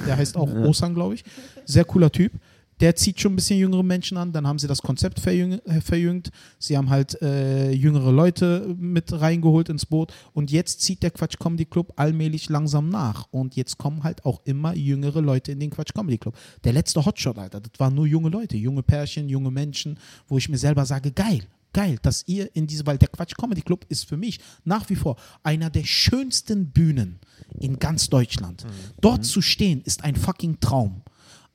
der 0.05 0.17
heißt 0.17 0.35
auch 0.35 0.51
Osan, 0.51 0.95
glaube 0.95 1.13
ich. 1.13 1.23
Sehr 1.65 1.85
cooler 1.85 2.11
Typ. 2.11 2.33
Der 2.79 2.95
zieht 2.95 3.19
schon 3.19 3.33
ein 3.33 3.35
bisschen 3.35 3.59
jüngere 3.59 3.83
Menschen 3.83 4.17
an. 4.17 4.31
Dann 4.31 4.47
haben 4.47 4.59
sie 4.59 4.67
das 4.67 4.81
Konzept 4.81 5.19
verjüng, 5.19 5.59
äh, 5.65 5.81
verjüngt. 5.81 6.31
Sie 6.57 6.77
haben 6.77 6.89
halt 6.89 7.21
äh, 7.21 7.71
jüngere 7.71 8.11
Leute 8.11 8.75
mit 8.77 9.11
reingeholt 9.11 9.69
ins 9.69 9.85
Boot. 9.85 10.13
Und 10.33 10.51
jetzt 10.51 10.81
zieht 10.81 11.03
der 11.03 11.11
Quatsch 11.11 11.37
Comedy 11.39 11.65
Club 11.65 11.93
allmählich 11.95 12.49
langsam 12.49 12.89
nach. 12.89 13.27
Und 13.31 13.55
jetzt 13.55 13.77
kommen 13.77 14.03
halt 14.03 14.25
auch 14.25 14.41
immer 14.45 14.75
jüngere 14.75 15.21
Leute 15.21 15.51
in 15.51 15.59
den 15.59 15.69
Quatsch 15.69 15.93
Comedy 15.93 16.17
Club. 16.17 16.35
Der 16.63 16.73
letzte 16.73 17.05
Hotshot, 17.05 17.37
Alter, 17.37 17.59
das 17.61 17.79
waren 17.79 17.95
nur 17.95 18.07
junge 18.07 18.29
Leute, 18.29 18.57
junge 18.57 18.83
Pärchen, 18.83 19.29
junge 19.29 19.51
Menschen, 19.51 19.99
wo 20.27 20.37
ich 20.37 20.49
mir 20.49 20.57
selber 20.57 20.85
sage, 20.85 21.11
geil, 21.11 21.41
geil, 21.73 21.97
dass 22.01 22.23
ihr 22.27 22.55
in 22.55 22.67
diese, 22.67 22.85
weil 22.85 22.97
der 22.97 23.09
Quatsch 23.09 23.35
Comedy 23.37 23.61
Club 23.61 23.85
ist 23.89 24.07
für 24.07 24.17
mich 24.17 24.39
nach 24.63 24.89
wie 24.89 24.95
vor 24.95 25.17
einer 25.43 25.69
der 25.69 25.83
schönsten 25.83 26.71
Bühnen 26.71 27.19
in 27.59 27.77
ganz 27.79 28.09
Deutschland. 28.09 28.65
Dort 29.01 29.25
zu 29.25 29.41
stehen 29.41 29.81
ist 29.81 30.03
ein 30.03 30.15
fucking 30.15 30.59
Traum. 30.59 31.01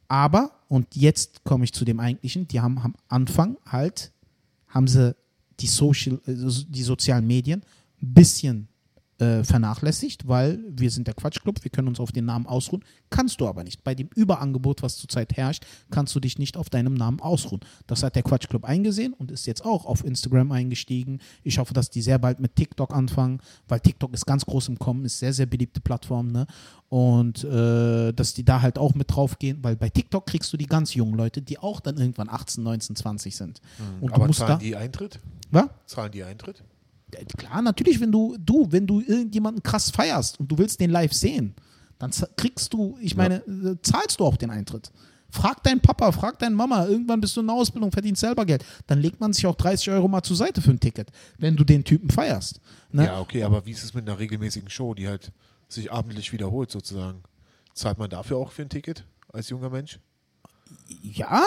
Aber, 0.08 0.52
und 0.74 0.96
jetzt 0.96 1.44
komme 1.44 1.62
ich 1.62 1.72
zu 1.72 1.84
dem 1.84 2.00
eigentlichen, 2.00 2.48
die 2.48 2.60
haben 2.60 2.80
am 2.80 2.96
Anfang 3.06 3.58
halt, 3.64 4.10
haben 4.66 4.88
sie 4.88 5.14
die, 5.60 5.68
Social, 5.68 6.20
äh, 6.26 6.34
die 6.34 6.82
sozialen 6.82 7.24
Medien 7.28 7.62
ein 8.02 8.12
bisschen 8.12 8.66
äh, 9.18 9.44
vernachlässigt, 9.44 10.26
weil 10.26 10.58
wir 10.68 10.90
sind 10.90 11.06
der 11.06 11.14
Quatschclub, 11.14 11.62
wir 11.62 11.70
können 11.70 11.88
uns 11.88 12.00
auf 12.00 12.12
den 12.12 12.24
Namen 12.24 12.46
ausruhen. 12.46 12.84
Kannst 13.10 13.40
du 13.40 13.46
aber 13.46 13.62
nicht. 13.62 13.84
Bei 13.84 13.94
dem 13.94 14.08
Überangebot, 14.14 14.82
was 14.82 14.96
zurzeit 14.96 15.36
herrscht, 15.36 15.64
kannst 15.90 16.14
du 16.14 16.20
dich 16.20 16.38
nicht 16.38 16.56
auf 16.56 16.68
deinem 16.68 16.94
Namen 16.94 17.20
ausruhen. 17.20 17.60
Das 17.86 18.02
hat 18.02 18.16
der 18.16 18.22
Quatschclub 18.22 18.64
eingesehen 18.64 19.12
und 19.12 19.30
ist 19.30 19.46
jetzt 19.46 19.64
auch 19.64 19.86
auf 19.86 20.04
Instagram 20.04 20.50
eingestiegen. 20.52 21.20
Ich 21.42 21.58
hoffe, 21.58 21.74
dass 21.74 21.90
die 21.90 22.02
sehr 22.02 22.18
bald 22.18 22.40
mit 22.40 22.56
TikTok 22.56 22.92
anfangen, 22.92 23.40
weil 23.68 23.80
TikTok 23.80 24.12
ist 24.14 24.26
ganz 24.26 24.44
groß 24.46 24.68
im 24.68 24.78
Kommen, 24.78 25.04
ist 25.04 25.18
sehr, 25.18 25.32
sehr 25.32 25.46
beliebte 25.46 25.80
Plattform. 25.80 26.32
Ne? 26.32 26.46
Und 26.88 27.44
äh, 27.44 28.12
dass 28.12 28.34
die 28.34 28.44
da 28.44 28.62
halt 28.62 28.78
auch 28.78 28.94
mit 28.94 29.14
drauf 29.14 29.38
gehen, 29.38 29.58
weil 29.62 29.76
bei 29.76 29.90
TikTok 29.90 30.26
kriegst 30.26 30.52
du 30.52 30.56
die 30.56 30.66
ganz 30.66 30.94
jungen 30.94 31.14
Leute, 31.14 31.40
die 31.40 31.58
auch 31.58 31.80
dann 31.80 31.98
irgendwann 31.98 32.28
18, 32.28 32.64
19, 32.64 32.96
20 32.96 33.36
sind. 33.36 33.60
Und 34.00 34.10
du 34.10 34.14
Aber 34.14 34.26
musst 34.26 34.40
zahlen 34.40 34.52
da. 34.52 34.58
die 34.58 34.76
Eintritt? 34.76 35.20
Was? 35.50 35.66
Zahlen 35.86 36.12
die 36.12 36.24
Eintritt? 36.24 36.62
Klar, 37.36 37.62
natürlich, 37.62 38.00
wenn 38.00 38.10
du, 38.10 38.36
du, 38.38 38.66
wenn 38.70 38.86
du 38.86 39.00
irgendjemanden 39.00 39.62
krass 39.62 39.90
feierst 39.90 40.40
und 40.40 40.48
du 40.48 40.58
willst 40.58 40.80
den 40.80 40.90
live 40.90 41.12
sehen, 41.12 41.54
dann 41.98 42.10
kriegst 42.36 42.72
du, 42.72 42.98
ich 43.00 43.16
meine, 43.16 43.36
äh, 43.46 43.76
zahlst 43.82 44.20
du 44.20 44.24
auch 44.24 44.36
den 44.36 44.50
Eintritt. 44.50 44.90
Frag 45.30 45.62
deinen 45.64 45.80
Papa, 45.80 46.12
frag 46.12 46.38
deine 46.38 46.54
Mama, 46.54 46.86
irgendwann 46.86 47.20
bist 47.20 47.36
du 47.36 47.40
in 47.40 47.48
der 47.48 47.56
Ausbildung, 47.56 47.90
verdienst 47.90 48.20
selber 48.20 48.46
Geld. 48.46 48.64
Dann 48.86 49.00
legt 49.00 49.20
man 49.20 49.32
sich 49.32 49.46
auch 49.46 49.56
30 49.56 49.90
Euro 49.90 50.06
mal 50.06 50.22
zur 50.22 50.36
Seite 50.36 50.60
für 50.60 50.70
ein 50.70 50.78
Ticket, 50.78 51.10
wenn 51.38 51.56
du 51.56 51.64
den 51.64 51.82
Typen 51.82 52.10
feierst. 52.10 52.60
Ne? 52.92 53.06
Ja, 53.06 53.20
okay, 53.20 53.42
aber 53.42 53.66
wie 53.66 53.72
ist 53.72 53.82
es 53.82 53.94
mit 53.94 54.08
einer 54.08 54.18
regelmäßigen 54.18 54.70
Show, 54.70 54.94
die 54.94 55.08
halt 55.08 55.32
sich 55.68 55.90
abendlich 55.90 56.32
wiederholt 56.32 56.70
sozusagen? 56.70 57.22
Zahlt 57.74 57.98
man 57.98 58.10
dafür 58.10 58.36
auch 58.36 58.52
für 58.52 58.62
ein 58.62 58.68
Ticket 58.68 59.04
als 59.32 59.48
junger 59.48 59.70
Mensch? 59.70 59.98
Ja, 61.02 61.42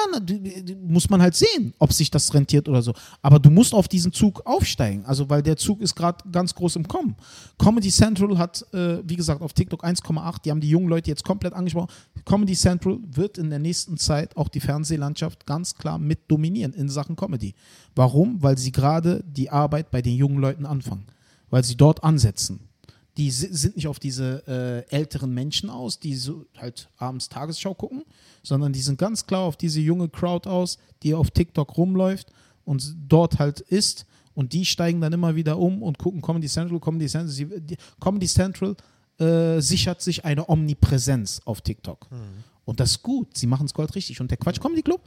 muss 0.85 1.09
man 1.09 1.21
halt 1.21 1.35
sehen, 1.35 1.73
ob 1.79 1.91
sich 1.91 2.09
das 2.09 2.33
rentiert 2.33 2.69
oder 2.69 2.81
so. 2.81 2.93
Aber 3.21 3.39
du 3.39 3.49
musst 3.49 3.73
auf 3.73 3.87
diesen 3.87 4.13
Zug 4.13 4.41
aufsteigen, 4.45 5.05
also 5.05 5.29
weil 5.29 5.43
der 5.43 5.57
Zug 5.57 5.81
ist 5.81 5.95
gerade 5.95 6.17
ganz 6.31 6.55
groß 6.55 6.77
im 6.77 6.87
Kommen. 6.87 7.15
Comedy 7.57 7.89
Central 7.89 8.37
hat, 8.37 8.65
äh, 8.73 8.99
wie 9.03 9.15
gesagt, 9.15 9.41
auf 9.41 9.53
TikTok 9.53 9.83
1,8, 9.83 10.43
die 10.43 10.51
haben 10.51 10.61
die 10.61 10.69
jungen 10.69 10.87
Leute 10.87 11.09
jetzt 11.09 11.23
komplett 11.23 11.53
angesprochen. 11.53 11.89
Comedy 12.25 12.55
Central 12.55 12.99
wird 13.11 13.37
in 13.37 13.49
der 13.49 13.59
nächsten 13.59 13.97
Zeit 13.97 14.37
auch 14.37 14.47
die 14.47 14.59
Fernsehlandschaft 14.59 15.45
ganz 15.45 15.75
klar 15.75 15.97
mit 15.97 16.31
dominieren 16.31 16.73
in 16.73 16.87
Sachen 16.89 17.15
Comedy. 17.15 17.53
Warum? 17.95 18.41
Weil 18.41 18.57
sie 18.57 18.71
gerade 18.71 19.23
die 19.27 19.49
Arbeit 19.49 19.91
bei 19.91 20.01
den 20.01 20.15
jungen 20.15 20.39
Leuten 20.39 20.65
anfangen, 20.65 21.05
weil 21.49 21.63
sie 21.63 21.75
dort 21.75 22.03
ansetzen 22.03 22.66
die 23.17 23.31
si- 23.31 23.51
sind 23.51 23.75
nicht 23.75 23.87
auf 23.87 23.99
diese 23.99 24.43
äh, 24.89 24.95
älteren 24.95 25.33
Menschen 25.33 25.69
aus, 25.69 25.99
die 25.99 26.15
so 26.15 26.45
halt 26.57 26.89
abends 26.97 27.29
Tagesschau 27.29 27.73
gucken, 27.73 28.03
sondern 28.43 28.73
die 28.73 28.81
sind 28.81 28.97
ganz 28.99 29.25
klar 29.25 29.41
auf 29.41 29.57
diese 29.57 29.81
junge 29.81 30.07
Crowd 30.09 30.47
aus, 30.47 30.77
die 31.03 31.13
auf 31.13 31.31
TikTok 31.31 31.77
rumläuft 31.77 32.31
und 32.65 32.95
dort 33.07 33.39
halt 33.39 33.59
ist. 33.59 34.05
Und 34.35 34.53
die 34.53 34.65
steigen 34.65 35.01
dann 35.01 35.13
immer 35.13 35.35
wieder 35.35 35.57
um 35.57 35.81
und 35.81 35.97
gucken 35.97 36.21
Comedy 36.21 36.47
Central, 36.47 36.79
Comedy 36.79 37.07
Central. 37.07 37.59
Comedy 37.99 38.27
Central 38.27 38.75
äh, 39.19 39.59
sichert 39.61 39.99
sich 40.03 40.25
eine 40.25 40.47
Omnipräsenz 40.47 41.41
auf 41.45 41.61
TikTok. 41.61 42.07
Und 42.65 42.79
das 42.79 42.91
ist 42.91 43.01
gut. 43.01 43.35
Sie 43.35 43.47
machen 43.47 43.65
es 43.65 43.73
Gold 43.73 43.95
richtig. 43.95 44.21
Und 44.21 44.29
der 44.29 44.37
Quatsch 44.37 44.59
Comedy 44.61 44.83
Club, 44.83 45.01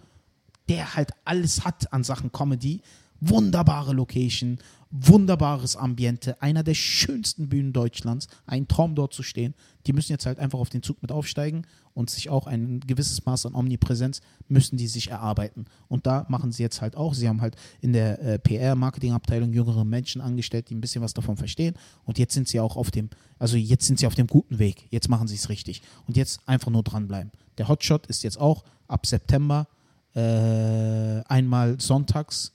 der 0.68 0.96
halt 0.96 1.10
alles 1.24 1.64
hat 1.64 1.92
an 1.92 2.02
Sachen 2.02 2.32
Comedy. 2.32 2.80
Wunderbare 3.20 3.92
Location, 3.92 4.58
wunderbares 4.90 5.76
Ambiente, 5.76 6.42
einer 6.42 6.64
der 6.64 6.74
schönsten 6.74 7.48
Bühnen 7.48 7.72
Deutschlands, 7.72 8.26
ein 8.46 8.66
Traum 8.66 8.94
dort 8.94 9.14
zu 9.14 9.22
stehen. 9.22 9.54
Die 9.86 9.92
müssen 9.92 10.12
jetzt 10.12 10.26
halt 10.26 10.38
einfach 10.38 10.58
auf 10.58 10.68
den 10.68 10.82
Zug 10.82 11.00
mit 11.00 11.12
aufsteigen 11.12 11.64
und 11.94 12.10
sich 12.10 12.28
auch 12.28 12.46
ein 12.46 12.80
gewisses 12.80 13.24
Maß 13.24 13.46
an 13.46 13.54
Omnipräsenz 13.54 14.20
müssen 14.48 14.76
die 14.76 14.88
sich 14.88 15.10
erarbeiten. 15.10 15.66
Und 15.88 16.06
da 16.06 16.26
machen 16.28 16.50
sie 16.50 16.62
jetzt 16.62 16.80
halt 16.80 16.96
auch. 16.96 17.14
Sie 17.14 17.28
haben 17.28 17.40
halt 17.40 17.56
in 17.80 17.92
der 17.92 18.20
äh, 18.20 18.38
PR-Marketing-Abteilung 18.38 19.52
jüngere 19.52 19.84
Menschen 19.84 20.20
angestellt, 20.20 20.70
die 20.70 20.74
ein 20.74 20.80
bisschen 20.80 21.02
was 21.02 21.14
davon 21.14 21.36
verstehen. 21.36 21.74
Und 22.04 22.18
jetzt 22.18 22.34
sind 22.34 22.48
sie 22.48 22.58
auch 22.58 22.76
auf 22.76 22.90
dem, 22.90 23.10
also 23.38 23.56
jetzt 23.56 23.86
sind 23.86 23.98
sie 24.00 24.06
auf 24.06 24.14
dem 24.14 24.26
guten 24.26 24.58
Weg. 24.58 24.86
Jetzt 24.90 25.08
machen 25.08 25.28
sie 25.28 25.36
es 25.36 25.48
richtig. 25.48 25.82
Und 26.06 26.16
jetzt 26.16 26.40
einfach 26.46 26.70
nur 26.70 26.82
dranbleiben. 26.82 27.30
Der 27.58 27.68
Hotshot 27.68 28.06
ist 28.06 28.24
jetzt 28.24 28.40
auch 28.40 28.64
ab 28.88 29.06
September 29.06 29.68
äh, 30.14 31.22
einmal 31.28 31.80
sonntags 31.80 32.52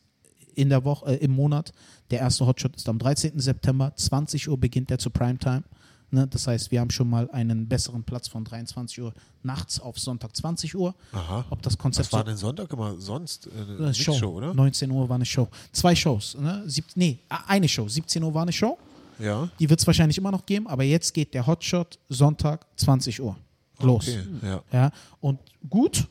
in 0.56 0.70
der 0.70 0.84
Woche, 0.84 1.12
äh, 1.12 1.24
im 1.24 1.32
Monat. 1.32 1.74
Der 2.12 2.20
erste 2.20 2.46
Hotshot 2.46 2.76
ist 2.76 2.88
am 2.90 3.00
13. 3.00 3.40
September, 3.40 3.94
20 3.96 4.48
Uhr 4.50 4.58
beginnt 4.58 4.90
der 4.90 4.98
zu 4.98 5.10
Primetime. 5.10 5.64
Ne? 6.12 6.28
Das 6.28 6.48
heißt, 6.48 6.72
wir 6.72 6.80
haben 6.80 6.92
schon 6.92 7.10
mal 7.10 7.30
einen 7.32 7.68
besseren 7.68 8.04
Platz 8.04 8.28
von 8.28 8.44
23 8.44 9.02
Uhr 9.02 9.14
nachts 9.44 9.80
auf 9.80 10.00
Sonntag 10.00 10.36
20 10.36 10.76
Uhr. 10.76 10.96
Aha. 11.12 11.46
Ob 11.50 11.62
das 11.62 11.78
Konzept 11.78 12.08
Was 12.08 12.14
war 12.14 12.24
denn 12.24 12.38
Sonntag 12.38 12.72
immer 12.72 12.96
sonst? 13.00 13.48
Äh, 13.48 13.90
äh, 13.90 13.94
Show, 13.94 14.12
Mixshow, 14.12 14.30
oder? 14.30 14.54
19 14.54 14.92
Uhr 14.92 15.10
war 15.10 15.16
eine 15.16 15.26
Show. 15.26 15.48
Zwei 15.72 15.96
Shows. 15.96 16.38
Ne? 16.40 16.64
Sieb, 16.68 16.86
nee, 16.96 17.20
eine 17.48 17.68
Show. 17.68 17.88
17 17.88 18.24
Uhr 18.24 18.34
war 18.34 18.44
eine 18.44 18.54
Show. 18.54 18.78
Ja. 19.20 19.50
Die 19.60 19.70
wird 19.70 19.80
es 19.80 19.88
wahrscheinlich 19.88 20.18
immer 20.18 20.32
noch 20.32 20.46
geben, 20.46 20.68
aber 20.68 20.84
jetzt 20.84 21.14
geht 21.14 21.34
der 21.34 21.48
Hotshot 21.48 22.00
Sonntag 22.10 22.66
20 22.78 23.22
Uhr. 23.22 23.36
Los. 23.82 24.08
Okay, 24.08 24.24
ja. 24.42 24.64
Ja, 24.72 24.92
und 25.20 25.40
gut, 25.70 26.08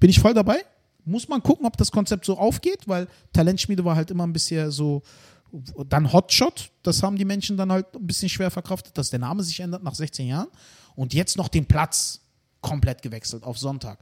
bin 0.00 0.10
ich 0.10 0.18
voll 0.18 0.34
dabei. 0.34 0.64
Muss 1.04 1.28
man 1.28 1.42
gucken, 1.42 1.66
ob 1.66 1.76
das 1.76 1.90
Konzept 1.92 2.24
so 2.24 2.38
aufgeht, 2.38 2.86
weil 2.88 3.06
Talentschmiede 3.32 3.84
war 3.84 3.96
halt 3.96 4.10
immer 4.10 4.26
ein 4.26 4.32
bisschen 4.32 4.70
so. 4.70 5.02
Dann 5.88 6.12
Hotshot, 6.12 6.70
das 6.82 7.02
haben 7.02 7.16
die 7.16 7.24
Menschen 7.24 7.56
dann 7.56 7.70
halt 7.70 7.94
ein 7.94 8.06
bisschen 8.06 8.28
schwer 8.28 8.50
verkraftet, 8.50 8.96
dass 8.98 9.10
der 9.10 9.20
Name 9.20 9.42
sich 9.44 9.60
ändert 9.60 9.82
nach 9.84 9.94
16 9.94 10.26
Jahren. 10.26 10.48
Und 10.96 11.14
jetzt 11.14 11.36
noch 11.36 11.48
den 11.48 11.66
Platz 11.66 12.20
komplett 12.60 13.02
gewechselt 13.02 13.44
auf 13.44 13.58
Sonntag. 13.58 13.98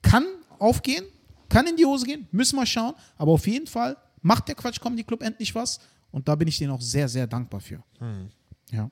Kann 0.00 0.24
aufgehen, 0.58 1.04
kann 1.50 1.66
in 1.66 1.76
die 1.76 1.84
Hose 1.84 2.06
gehen, 2.06 2.26
müssen 2.30 2.56
wir 2.56 2.64
schauen, 2.64 2.94
aber 3.18 3.32
auf 3.32 3.46
jeden 3.46 3.66
Fall 3.66 3.96
macht 4.22 4.48
der 4.48 4.54
Quatsch 4.54 4.80
Comedy 4.80 5.04
Club 5.04 5.22
endlich 5.22 5.54
was 5.54 5.80
und 6.12 6.26
da 6.28 6.34
bin 6.34 6.48
ich 6.48 6.56
denen 6.58 6.70
auch 6.72 6.80
sehr, 6.80 7.08
sehr 7.08 7.26
dankbar 7.26 7.60
für. 7.60 7.82
Ja. 8.70 8.90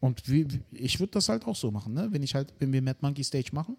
Und 0.00 0.28
wie- 0.28 0.60
ich 0.72 0.98
würde 0.98 1.12
das 1.12 1.28
halt 1.28 1.44
auch 1.46 1.54
so 1.56 1.70
machen, 1.70 1.92
ne? 1.94 2.08
wenn 2.10 2.22
ich 2.22 2.34
halt, 2.34 2.52
wenn 2.58 2.72
wir 2.72 2.82
Mad 2.82 2.98
Monkey 3.02 3.22
Stage 3.22 3.50
machen, 3.52 3.76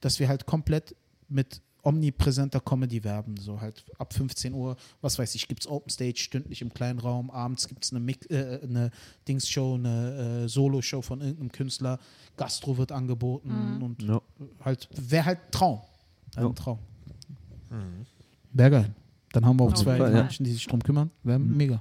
dass 0.00 0.18
wir 0.18 0.28
halt 0.28 0.44
komplett 0.44 0.94
mit 1.28 1.62
omnipräsenter 1.82 2.60
Comedy 2.60 3.02
werben. 3.04 3.36
So 3.36 3.60
halt 3.60 3.84
ab 3.98 4.12
15 4.14 4.54
Uhr, 4.54 4.76
was 5.00 5.18
weiß 5.18 5.34
ich, 5.34 5.48
gibt 5.48 5.62
es 5.62 5.66
Open 5.70 5.90
Stage 5.90 6.18
stündlich 6.18 6.62
im 6.62 6.72
kleinen 6.72 6.98
Raum, 6.98 7.30
abends 7.30 7.68
gibt 7.68 7.84
es 7.84 7.92
eine, 7.92 8.10
äh, 8.30 8.62
eine 8.62 8.90
Dings-Show, 9.28 9.74
eine 9.74 10.44
äh, 10.44 10.48
Solo-Show 10.48 11.02
von 11.02 11.20
irgendeinem 11.20 11.52
Künstler, 11.52 11.98
Gastro 12.36 12.78
wird 12.78 12.92
angeboten 12.92 13.82
und 13.82 14.02
Ja. 14.02 14.20
halt, 14.64 14.88
wäre 14.96 15.24
halt 15.24 15.38
Traum. 15.50 15.80
Ein 16.36 16.44
Ja. 16.44 16.52
Traum. 16.52 16.78
Wäre 18.52 18.70
geil. 18.70 18.94
Dann 19.32 19.46
haben 19.46 19.58
wir 19.58 19.64
auch 19.64 19.74
zwei 19.74 19.96
Fall, 19.96 20.12
ja. 20.12 20.22
Menschen, 20.22 20.44
die 20.44 20.52
sich 20.52 20.66
drum 20.66 20.82
kümmern. 20.82 21.10
Wäre 21.22 21.38
mega. 21.38 21.80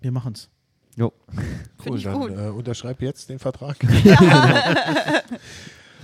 Wir 0.00 0.10
machen's. 0.12 0.48
Jo. 0.96 1.12
Cool, 1.86 2.00
dann 2.00 2.38
äh, 2.38 2.48
unterschreib 2.50 3.00
jetzt 3.02 3.28
den 3.28 3.38
Vertrag. 3.38 3.76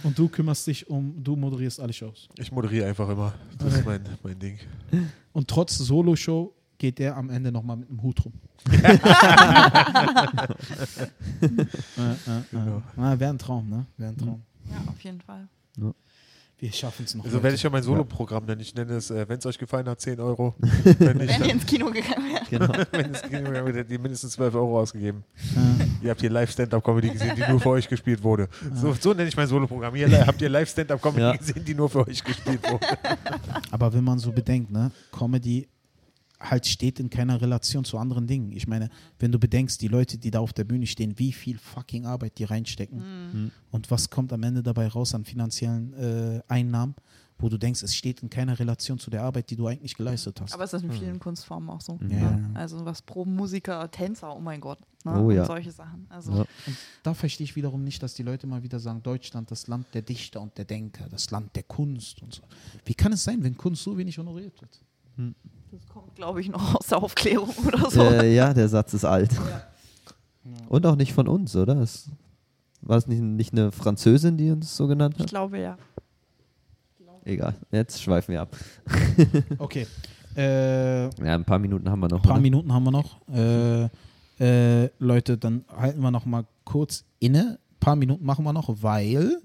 Und 0.03 0.19
du 0.19 0.29
kümmerst 0.29 0.67
dich 0.67 0.89
um, 0.89 1.23
du 1.23 1.37
moderierst 1.37 1.81
alle 1.81 1.93
Shows. 1.93 2.29
Ich 2.39 2.51
moderiere 2.53 2.87
einfach 2.89 3.09
immer. 3.09 3.35
Das 3.59 3.75
ist 3.75 3.85
mein, 3.87 4.03
mein 4.23 4.39
Ding. 4.39 4.59
Und 5.33 5.49
trotz 5.49 5.77
Solo-Show 5.79 6.53
geht 6.79 6.99
der 6.99 7.17
am 7.17 7.31
Ende 7.31 7.51
nochmal 7.51 7.77
mit 7.77 7.89
einem 7.89 8.03
Hut 8.03 8.25
rum. 8.25 8.33
äh, 8.73 8.93
äh, 11.43 12.43
Genau. 12.51 12.79
äh. 12.79 13.01
Ah, 13.01 13.19
Wäre 13.19 13.31
ein 13.31 13.39
Traum, 13.39 13.69
ne? 13.69 13.87
Wäre 13.97 14.11
ein 14.11 14.17
Traum. 14.17 14.43
Ja, 14.71 14.77
auf 14.91 15.01
jeden 15.01 15.21
Fall. 15.21 15.49
Wir 16.59 16.73
schaffen 16.73 17.05
es 17.05 17.15
noch. 17.15 17.23
Also 17.25 17.37
Leute. 17.37 17.45
werde 17.45 17.57
ich 17.57 17.63
ja 17.63 17.69
mein 17.71 17.83
Soloprogramm 17.83 18.47
nennen. 18.47 18.63
Ich 18.63 18.75
nenne 18.75 18.95
es, 18.95 19.11
äh, 19.11 19.29
wenn 19.29 19.39
es 19.39 19.45
euch 19.45 19.59
gefallen 19.59 19.87
hat, 19.89 20.01
10 20.01 20.19
Euro. 20.21 20.55
Wenn 20.99 21.19
Wenn 21.19 21.29
ihr 21.29 21.51
ins 21.53 21.67
Kino 21.67 21.91
gegangen 21.91 22.33
wärt. 22.33 22.49
Genau. 22.49 22.69
wenn 22.93 23.15
es 23.15 23.23
ging, 23.23 23.45
dann 23.45 23.57
habt 23.77 23.91
ihr 23.91 23.99
mindestens 23.99 24.33
12 24.33 24.55
Euro 24.55 24.81
ausgegeben. 24.81 25.23
Äh, 25.55 26.05
Ihr 26.07 26.11
habt 26.11 26.21
hier 26.21 26.31
Live-Stand-Up-Comedy 26.31 27.11
gesehen, 27.11 27.37
die 27.37 27.51
nur 27.51 27.61
für 27.61 27.71
euch 27.71 27.89
gespielt 27.89 28.23
wurde. 28.23 28.49
So, 28.75 28.95
so 28.95 29.13
nenne 29.13 29.29
ich 29.29 29.37
mein 29.37 29.47
Soloprogramm. 29.49 29.95
Hier 29.95 30.27
habt 30.27 30.41
ihr 30.41 30.49
Live-Stand-Up-Comedy 30.49 31.21
Ja. 31.23 31.37
gesehen, 31.37 31.63
die 31.65 31.75
nur 31.75 31.91
für 31.91 32.07
euch 32.07 32.25
gespielt 32.25 32.61
wurde. 32.71 32.87
aber 33.71 33.93
wenn 33.93 34.05
man 34.05 34.19
so 34.19 34.33
bedenkt, 34.33 34.71
ne? 34.71 34.91
Comedy 35.13 35.69
halt 36.41 36.67
steht 36.67 37.01
in 37.01 37.09
keiner 37.11 37.41
Relation 37.41 37.85
zu 37.85 37.97
anderen 37.99 38.27
Dingen. 38.27 38.53
Ich 38.53 38.67
meine, 38.67 38.91
wenn 39.19 39.33
du 39.33 39.39
bedenkst, 39.39 39.81
die 39.81 39.89
Leute, 39.89 40.19
die 40.19 40.31
da 40.31 40.41
auf 40.41 40.53
der 40.53 40.65
Bühne 40.65 40.87
stehen, 40.87 41.19
wie 41.19 41.33
viel 41.33 41.59
fucking 41.59 42.05
Arbeit 42.07 42.39
die 42.39 42.45
reinstecken 42.45 43.33
Mhm. 43.33 43.51
und 43.71 43.91
was 43.91 44.11
kommt 44.11 44.33
am 44.33 44.43
Ende 44.43 44.63
dabei 44.63 44.87
raus 44.89 45.15
an 45.15 45.25
finanziellen 45.25 45.95
äh, 45.95 46.43
Einnahmen, 46.49 46.95
wo 47.39 47.49
du 47.51 47.59
denkst, 47.59 47.83
es 47.83 47.95
steht 47.95 48.23
in 48.23 48.31
keiner 48.31 48.59
Relation 48.59 48.99
zu 48.99 49.11
der 49.11 49.23
Arbeit, 49.23 49.51
die 49.51 49.57
du 49.57 49.67
eigentlich 49.67 49.95
geleistet 49.95 50.41
hast. 50.41 50.55
Aber 50.55 50.65
es 50.65 50.73
ist 50.73 50.83
in 50.85 50.93
vielen 50.93 51.19
Kunstformen 51.19 51.69
auch 51.69 51.83
so. 51.83 51.99
Ja. 52.09 52.31
Ne? 52.31 52.51
Also 52.55 52.83
was 52.85 53.03
Proben, 53.03 53.35
Musiker, 53.37 53.91
Tänzer, 53.91 54.35
oh 54.35 54.41
mein 54.41 54.59
Gott. 54.61 54.79
Ne? 55.05 55.23
Oh 55.23 55.31
ja. 55.31 55.43
Und 55.43 55.47
solche 55.47 55.71
Sachen. 55.71 56.07
Also 56.09 56.33
Ja. 56.33 56.45
da 57.03 57.13
verstehe 57.13 57.45
ich 57.45 57.55
wiederum 57.55 57.85
nicht, 57.85 58.03
dass 58.03 58.15
die 58.15 58.23
Leute 58.23 58.47
mal 58.47 58.63
wieder 58.63 58.79
sagen, 58.81 59.03
Deutschland, 59.03 59.51
das 59.51 59.67
Land 59.69 59.87
der 59.93 60.01
Dichter 60.03 60.41
und 60.41 60.57
der 60.57 60.65
Denker, 60.65 61.09
das 61.11 61.31
Land 61.31 61.55
der 61.57 61.63
Kunst 61.65 62.23
und 62.23 62.35
so. 62.35 62.43
Wie 62.87 62.95
kann 62.95 63.13
es 63.13 63.23
sein, 63.25 63.43
wenn 63.45 63.55
Kunst 63.57 63.83
so 63.83 63.97
wenig 63.99 64.17
honoriert 64.19 64.59
wird? 64.61 64.81
Das 65.73 65.87
kommt, 65.89 66.15
glaube 66.15 66.41
ich, 66.41 66.49
noch 66.49 66.75
aus 66.77 66.87
der 66.89 67.03
Aufklärung 67.03 67.51
oder 67.67 67.91
so. 67.91 68.03
Äh, 68.03 68.35
ja, 68.35 68.53
der 68.55 68.69
Satz 68.69 68.95
ist 68.95 69.05
alt. 69.05 69.31
Und 70.69 70.87
auch 70.87 70.97
nicht 70.97 71.13
von 71.13 71.29
uns, 71.29 71.55
oder? 71.57 71.77
Es, 71.79 72.09
war 72.83 72.97
es 72.99 73.07
nicht, 73.07 73.21
nicht 73.21 73.53
eine 73.53 73.73
Französin, 73.73 74.37
die 74.37 74.51
uns 74.51 74.77
so 74.77 74.87
genannt 74.87 75.15
Ich 75.17 75.23
hat? 75.25 75.31
glaube 75.31 75.59
ja. 75.59 75.77
Egal, 77.25 77.55
jetzt 77.73 78.01
schweifen 78.01 78.33
wir 78.33 78.43
ab. 78.43 78.57
Okay. 79.59 79.87
Äh, 80.37 81.05
Ja, 81.25 81.35
ein 81.35 81.45
paar 81.45 81.59
Minuten 81.59 81.91
haben 81.91 81.99
wir 82.01 82.09
noch. 82.09 82.19
Ein 82.19 82.23
paar 82.23 82.33
oder? 82.35 82.41
Minuten 82.43 82.73
haben 82.73 82.85
wir 82.85 82.91
noch. 82.93 83.17
Äh, 83.29 83.89
äh, 84.39 84.91
Leute, 84.99 85.37
dann 85.39 85.65
halten 85.77 86.01
wir 86.01 86.11
noch 86.13 86.27
mal 86.27 86.45
kurz 86.65 87.05
inne. 87.19 87.59
Ein 87.73 87.81
paar 87.81 87.97
Minuten 87.97 88.25
machen 88.25 88.45
wir 88.45 88.53
noch, 88.53 88.83
weil 88.83 89.39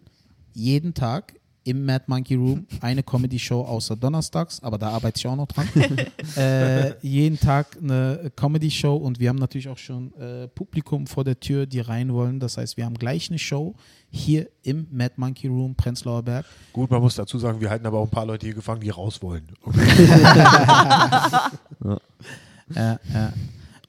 jeden 0.53 0.93
Tag 0.93 1.33
im 1.63 1.85
Mad 1.85 2.05
Monkey 2.07 2.35
Room 2.35 2.65
eine 2.81 3.03
Comedy-Show 3.03 3.61
außer 3.61 3.95
donnerstags, 3.95 4.61
aber 4.63 4.77
da 4.77 4.89
arbeite 4.89 5.17
ich 5.19 5.27
auch 5.27 5.35
noch 5.35 5.47
dran. 5.47 5.67
äh, 6.35 6.93
jeden 7.01 7.39
Tag 7.39 7.77
eine 7.81 8.31
Comedy-Show 8.35 8.95
und 8.95 9.19
wir 9.19 9.29
haben 9.29 9.37
natürlich 9.37 9.69
auch 9.69 9.77
schon 9.77 10.13
äh, 10.15 10.47
Publikum 10.47 11.07
vor 11.07 11.23
der 11.23 11.39
Tür, 11.39 11.65
die 11.65 11.79
rein 11.79 12.13
wollen. 12.13 12.39
Das 12.39 12.57
heißt, 12.57 12.77
wir 12.77 12.85
haben 12.85 12.95
gleich 12.95 13.29
eine 13.29 13.39
Show 13.39 13.75
hier 14.09 14.49
im 14.63 14.87
Mad 14.91 15.13
Monkey 15.17 15.47
Room, 15.47 15.75
Prenzlauer 15.75 16.23
Berg. 16.23 16.45
Gut, 16.73 16.89
man 16.89 17.01
muss 17.01 17.15
dazu 17.15 17.37
sagen, 17.39 17.61
wir 17.61 17.69
halten 17.69 17.85
aber 17.85 17.99
auch 17.99 18.05
ein 18.05 18.11
paar 18.11 18.25
Leute 18.25 18.45
hier 18.45 18.55
gefangen, 18.55 18.81
die 18.81 18.89
raus 18.89 19.21
wollen. 19.21 19.47
Okay. 21.83 21.97
Ja, 22.75 22.99
ja. 23.13 23.33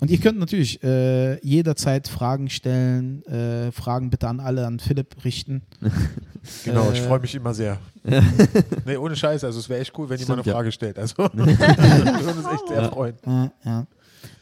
Und 0.02 0.10
ihr 0.10 0.18
könnt 0.18 0.36
natürlich 0.36 0.82
äh, 0.82 1.38
jederzeit 1.46 2.08
Fragen 2.08 2.50
stellen, 2.50 3.24
äh, 3.26 3.70
Fragen 3.70 4.10
bitte 4.10 4.26
an 4.26 4.40
alle, 4.40 4.66
an 4.66 4.80
Philipp 4.80 5.24
richten. 5.24 5.62
Genau, 6.64 6.90
ich 6.90 6.98
Äh. 6.98 7.06
freue 7.06 7.20
mich 7.20 7.36
immer 7.36 7.54
sehr. 7.54 7.78
nee, 8.84 8.96
ohne 8.96 9.14
Scheiß, 9.14 9.44
also 9.44 9.60
es 9.60 9.68
wäre 9.68 9.80
echt 9.80 9.96
cool, 9.96 10.08
wenn 10.08 10.18
jemand 10.18 10.40
eine 10.40 10.46
ja. 10.48 10.54
Frage 10.54 10.72
stellt. 10.72 10.98
Also 10.98 11.14
wir 11.32 11.46
würden 11.46 12.38
uns 12.44 12.52
echt 12.52 12.66
sehr 12.66 12.88
freuen. 12.90 13.14
Äh, 13.24 13.48
ja. 13.64 13.86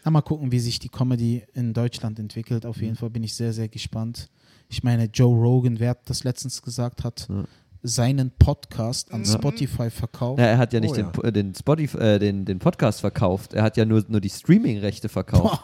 Na, 0.03 0.11
mal 0.11 0.23
gucken, 0.23 0.51
wie 0.51 0.61
sich 0.61 0.79
die 0.79 0.89
Comedy 0.89 1.43
in 1.53 1.75
Deutschland 1.75 2.19
entwickelt. 2.19 2.65
Auf 2.65 2.81
jeden 2.81 2.97
Fall 2.97 3.11
bin 3.11 3.23
ich 3.23 3.35
sehr, 3.35 3.53
sehr 3.53 3.69
gespannt. 3.69 4.31
Ich 4.71 4.83
meine, 4.83 5.11
Joe 5.13 5.37
Rogan, 5.39 5.79
wer 5.79 5.95
das 6.07 6.25
letztens 6.25 6.63
gesagt 6.63 7.05
hat, 7.05 7.27
Ja. 7.29 7.45
Seinen 7.83 8.31
Podcast 8.33 9.13
an 9.13 9.25
Ja. 9.25 9.33
Spotify 9.33 9.91
verkauft. 9.91 10.39
Ja, 10.41 10.47
er 10.47 10.59
hat 10.59 10.73
ja 10.73 10.81
nicht 10.81 10.93
Oh, 10.93 10.95
den, 10.97 11.25
äh, 11.25 11.33
den, 11.33 11.55
Spotify, 11.55 11.99
äh, 11.99 12.19
den, 12.19 12.45
den 12.45 12.59
Podcast 12.59 13.01
verkauft. 13.01 13.55
Er 13.55 13.63
hat 13.63 13.77
ja 13.77 13.85
nur, 13.85 14.05
nur 14.09 14.21
die 14.21 14.29
Streaming-Rechte 14.31 15.09
verkauft. 15.09 15.61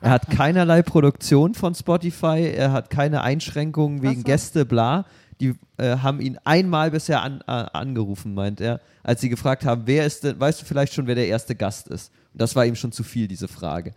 er 0.00 0.10
hat 0.10 0.28
keinerlei 0.30 0.82
Produktion 0.82 1.54
von 1.54 1.74
Spotify. 1.74 2.52
Er 2.54 2.72
hat 2.72 2.90
keine 2.90 3.22
Einschränkungen 3.22 4.02
wegen 4.02 4.20
so. 4.22 4.24
Gäste, 4.24 4.64
bla. 4.66 5.04
Die 5.40 5.54
äh, 5.78 5.96
haben 5.98 6.20
ihn 6.20 6.38
einmal 6.44 6.90
bisher 6.90 7.22
an, 7.22 7.40
äh, 7.46 7.50
angerufen, 7.52 8.34
meint 8.34 8.60
er, 8.60 8.80
als 9.02 9.20
sie 9.22 9.28
gefragt 9.30 9.64
haben, 9.64 9.82
wer 9.86 10.04
ist 10.04 10.24
denn, 10.24 10.38
weißt 10.38 10.60
du 10.60 10.66
vielleicht 10.66 10.92
schon, 10.92 11.06
wer 11.06 11.14
der 11.14 11.28
erste 11.28 11.54
Gast 11.54 11.88
ist? 11.88 12.12
Und 12.32 12.42
das 12.42 12.54
war 12.56 12.66
ihm 12.66 12.74
schon 12.76 12.92
zu 12.92 13.02
viel, 13.02 13.26
diese 13.26 13.48
Frage. 13.48 13.94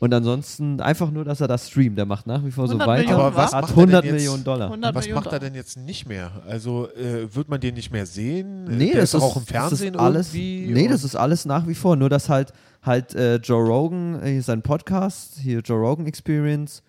Und 0.00 0.12
ansonsten 0.12 0.80
einfach 0.80 1.10
nur, 1.10 1.24
dass 1.24 1.40
er 1.40 1.46
das 1.48 1.68
streamt. 1.70 1.98
Er 1.98 2.04
macht 2.04 2.26
nach 2.26 2.44
wie 2.44 2.50
vor 2.50 2.66
so 2.66 2.72
100 2.74 2.88
weiter. 2.88 3.02
Millionen, 3.04 3.20
Aber 3.26 3.36
was 3.36 3.52
wa? 3.52 3.56
hat 3.58 3.62
macht 3.62 3.70
er 3.70 3.76
denn 3.76 3.82
100 3.94 4.04
jetzt? 4.04 4.12
Millionen 4.14 4.44
Dollar. 4.44 4.66
100 4.66 4.94
Was 4.94 5.04
Millionen 5.04 5.24
macht 5.24 5.32
er 5.32 5.38
denn 5.38 5.54
jetzt 5.54 5.76
nicht 5.78 6.08
mehr? 6.08 6.30
Also 6.48 6.88
äh, 6.90 7.32
wird 7.34 7.48
man 7.48 7.60
den 7.60 7.74
nicht 7.74 7.92
mehr 7.92 8.04
sehen? 8.04 8.64
Nee, 8.64 8.90
Der 8.92 9.02
das 9.02 9.14
ist 9.14 9.22
auch 9.22 9.36
im 9.36 9.42
das 9.44 9.50
Fernsehen 9.50 9.94
ist 9.94 10.00
alles, 10.00 10.34
irgendwie. 10.34 10.72
Nee, 10.72 10.88
das 10.88 11.04
ist 11.04 11.14
alles 11.16 11.44
nach 11.44 11.66
wie 11.68 11.74
vor. 11.74 11.94
Nur, 11.96 12.10
dass 12.10 12.28
halt, 12.28 12.52
halt 12.82 13.14
äh, 13.14 13.36
Joe 13.36 13.64
Rogan, 13.64 14.20
äh, 14.22 14.40
sein 14.40 14.62
Podcast, 14.62 15.38
hier 15.40 15.60
Joe 15.60 15.78
Rogan 15.78 16.06
Experience, 16.06 16.82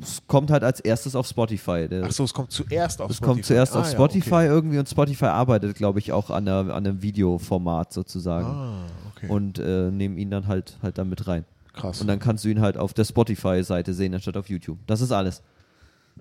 es 0.00 0.22
kommt 0.26 0.50
halt 0.50 0.64
als 0.64 0.80
erstes 0.80 1.14
auf 1.14 1.26
Spotify. 1.26 1.86
Der, 1.86 2.04
Ach 2.06 2.12
so, 2.12 2.24
es 2.24 2.32
kommt 2.32 2.50
zuerst 2.50 3.02
auf 3.02 3.10
es 3.10 3.18
Spotify. 3.18 3.34
kommt 3.34 3.44
zuerst 3.44 3.76
Ah, 3.76 3.80
auf 3.80 3.86
ja, 3.86 3.92
Spotify 3.92 4.34
okay. 4.34 4.46
irgendwie 4.46 4.78
und 4.78 4.88
Spotify 4.88 5.26
arbeitet, 5.26 5.76
glaube 5.76 5.98
ich, 5.98 6.12
auch 6.12 6.30
an, 6.30 6.48
einer, 6.48 6.72
an 6.74 6.86
einem 6.86 7.02
Videoformat 7.02 7.92
sozusagen. 7.92 8.46
Ah, 8.46 8.72
okay. 9.14 9.28
Und 9.28 9.58
äh, 9.58 9.90
nehmen 9.90 10.16
ihn 10.16 10.30
dann 10.30 10.46
halt, 10.46 10.78
halt 10.82 10.96
da 10.96 11.04
mit 11.04 11.28
rein. 11.28 11.44
Krass. 11.72 12.00
Und 12.00 12.06
dann 12.06 12.18
kannst 12.18 12.44
du 12.44 12.48
ihn 12.48 12.60
halt 12.60 12.76
auf 12.76 12.92
der 12.94 13.04
Spotify-Seite 13.04 13.94
sehen, 13.94 14.14
anstatt 14.14 14.36
auf 14.36 14.48
YouTube. 14.48 14.78
Das 14.86 15.00
ist 15.00 15.12
alles. 15.12 15.42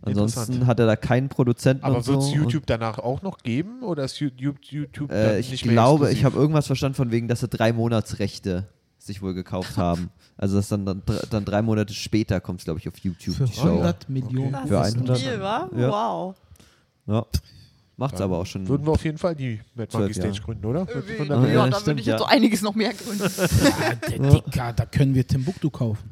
Ansonsten 0.03 0.65
hat 0.65 0.79
er 0.79 0.85
da 0.85 0.95
keinen 0.95 1.29
Produzenten 1.29 1.83
Aber 1.83 2.05
wird 2.07 2.19
es 2.19 2.27
so. 2.29 2.33
YouTube 2.35 2.65
danach 2.65 2.97
auch 2.97 3.21
noch 3.21 3.39
geben 3.39 3.83
oder 3.83 4.05
ist 4.05 4.19
YouTube, 4.19 4.57
YouTube 4.63 5.11
Äh, 5.11 5.39
ich 5.39 5.51
nicht 5.51 5.65
mehr 5.65 5.73
glaube, 5.73 6.11
ich 6.11 6.23
habe 6.23 6.37
irgendwas 6.37 6.65
verstanden 6.65 6.95
von 6.95 7.11
wegen, 7.11 7.27
dass 7.27 7.41
sie 7.41 7.47
drei 7.47 7.73
Monatsrechte 7.73 8.67
sich 8.97 9.21
wohl 9.21 9.33
gekauft 9.33 9.77
haben. 9.77 10.09
Also 10.37 10.55
dass 10.55 10.69
dann, 10.69 10.85
dann, 10.85 11.03
dann 11.29 11.45
drei 11.45 11.61
Monate 11.61 11.93
später 11.93 12.39
kommt 12.39 12.59
es, 12.59 12.65
glaube 12.65 12.79
ich, 12.79 12.87
auf 12.87 12.97
YouTube 12.99 13.35
Für 13.35 13.45
die 13.45 13.53
Show. 13.53 13.67
100 13.67 14.09
Millionen. 14.09 14.53
Das 14.53 14.67
Für 14.67 14.81
ist 14.87 14.95
100. 14.95 15.17
viel, 15.19 15.39
wa? 15.39 15.69
Ja. 15.75 15.89
Wow. 15.89 16.35
Ja. 17.07 17.25
Macht's 17.97 18.17
Dann 18.17 18.25
aber 18.25 18.39
auch 18.39 18.45
schon. 18.45 18.67
Würden 18.67 18.85
wir 18.87 18.91
auf 18.93 19.03
jeden 19.03 19.17
Fall 19.19 19.35
die 19.35 19.59
Mad 19.75 19.89
Monkey. 19.95 20.13
Stage 20.13 20.41
gründen, 20.41 20.65
oder? 20.65 20.87
100 20.87 21.19
Ja, 21.19 21.25
Ja, 21.35 21.39
Millionen? 21.39 21.71
da 21.71 21.77
stimmt, 21.79 21.87
würde 21.87 21.99
ich 22.01 22.05
jetzt 22.07 22.13
ja. 22.13 22.17
so 22.19 22.25
einiges 22.25 22.61
noch 22.63 22.73
mehr 22.75 22.93
gründen. 22.93 23.23
Ja, 24.09 24.17
der 24.17 24.31
Dicker, 24.31 24.73
da 24.73 24.85
können 24.85 25.13
wir 25.13 25.27
Timbuktu 25.27 25.69
kaufen. 25.69 26.09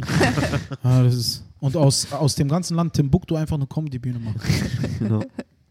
ja, 0.83 1.03
das 1.03 1.15
ist, 1.15 1.43
und 1.59 1.75
aus, 1.75 2.11
aus 2.13 2.35
dem 2.35 2.47
ganzen 2.47 2.75
Land 2.75 2.93
Timbuktu 2.93 3.35
einfach 3.35 3.55
eine 3.55 3.65
Comedy-Bühne 3.67 4.19
machen. 4.19 4.39
Genau. 4.99 5.23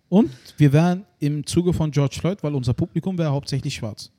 Und 0.08 0.30
wir 0.56 0.72
wären 0.72 1.04
im 1.20 1.46
Zuge 1.46 1.72
von 1.72 1.90
George 1.90 2.16
Floyd, 2.20 2.42
weil 2.42 2.54
unser 2.54 2.72
Publikum 2.72 3.16
wäre 3.18 3.30
hauptsächlich 3.30 3.74
schwarz. 3.74 4.10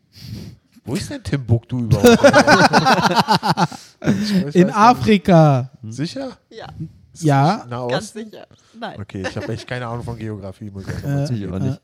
Wo 0.85 0.95
ist 0.95 1.09
denn 1.09 1.21
Timbuktu 1.23 1.79
überhaupt? 1.79 2.05
Weiß 3.99 4.55
In 4.55 4.67
nicht. 4.67 4.75
Afrika. 4.75 5.71
Sicher? 5.89 6.37
Ja, 6.49 6.67
Ja. 7.21 7.65
Nahost? 7.69 7.91
ganz 7.91 8.13
sicher. 8.13 8.47
Nein. 8.79 8.99
Okay, 9.01 9.23
ich 9.27 9.35
habe 9.35 9.51
echt 9.53 9.67
keine 9.67 9.87
Ahnung 9.87 10.03
von 10.03 10.17
Geografie, 10.17 10.69
muss 10.69 10.83
ich 10.87 11.03
Äh, 11.03 11.33
Ich 11.35 11.47
auch 11.51 11.59
nicht. 11.59 11.81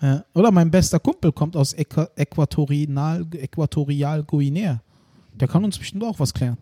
Ja. 0.00 0.24
Oder 0.34 0.50
mein 0.50 0.70
bester 0.70 0.98
Kumpel 1.00 1.32
kommt 1.32 1.56
aus 1.56 1.72
Äqu 1.72 2.06
Äquatorial, 2.16 3.26
Äquatorial 3.32 4.22
Guinea. 4.22 4.80
Der 5.34 5.48
kann 5.48 5.64
uns 5.64 5.78
bestimmt 5.78 6.04
auch 6.04 6.18
was 6.20 6.32
klären. 6.32 6.56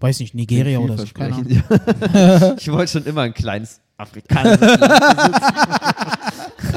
Weiß 0.00 0.18
nicht, 0.20 0.34
Nigeria 0.34 0.78
oder 0.78 0.96
so. 0.96 1.04
Keine 1.12 1.34
Ahnung. 1.34 1.46
Ja. 1.50 2.54
ich 2.56 2.72
wollte 2.72 2.92
schon 2.92 3.04
immer 3.04 3.20
ein 3.22 3.34
kleines 3.34 3.80
afrikanisches 3.98 4.60
Land 4.80 5.10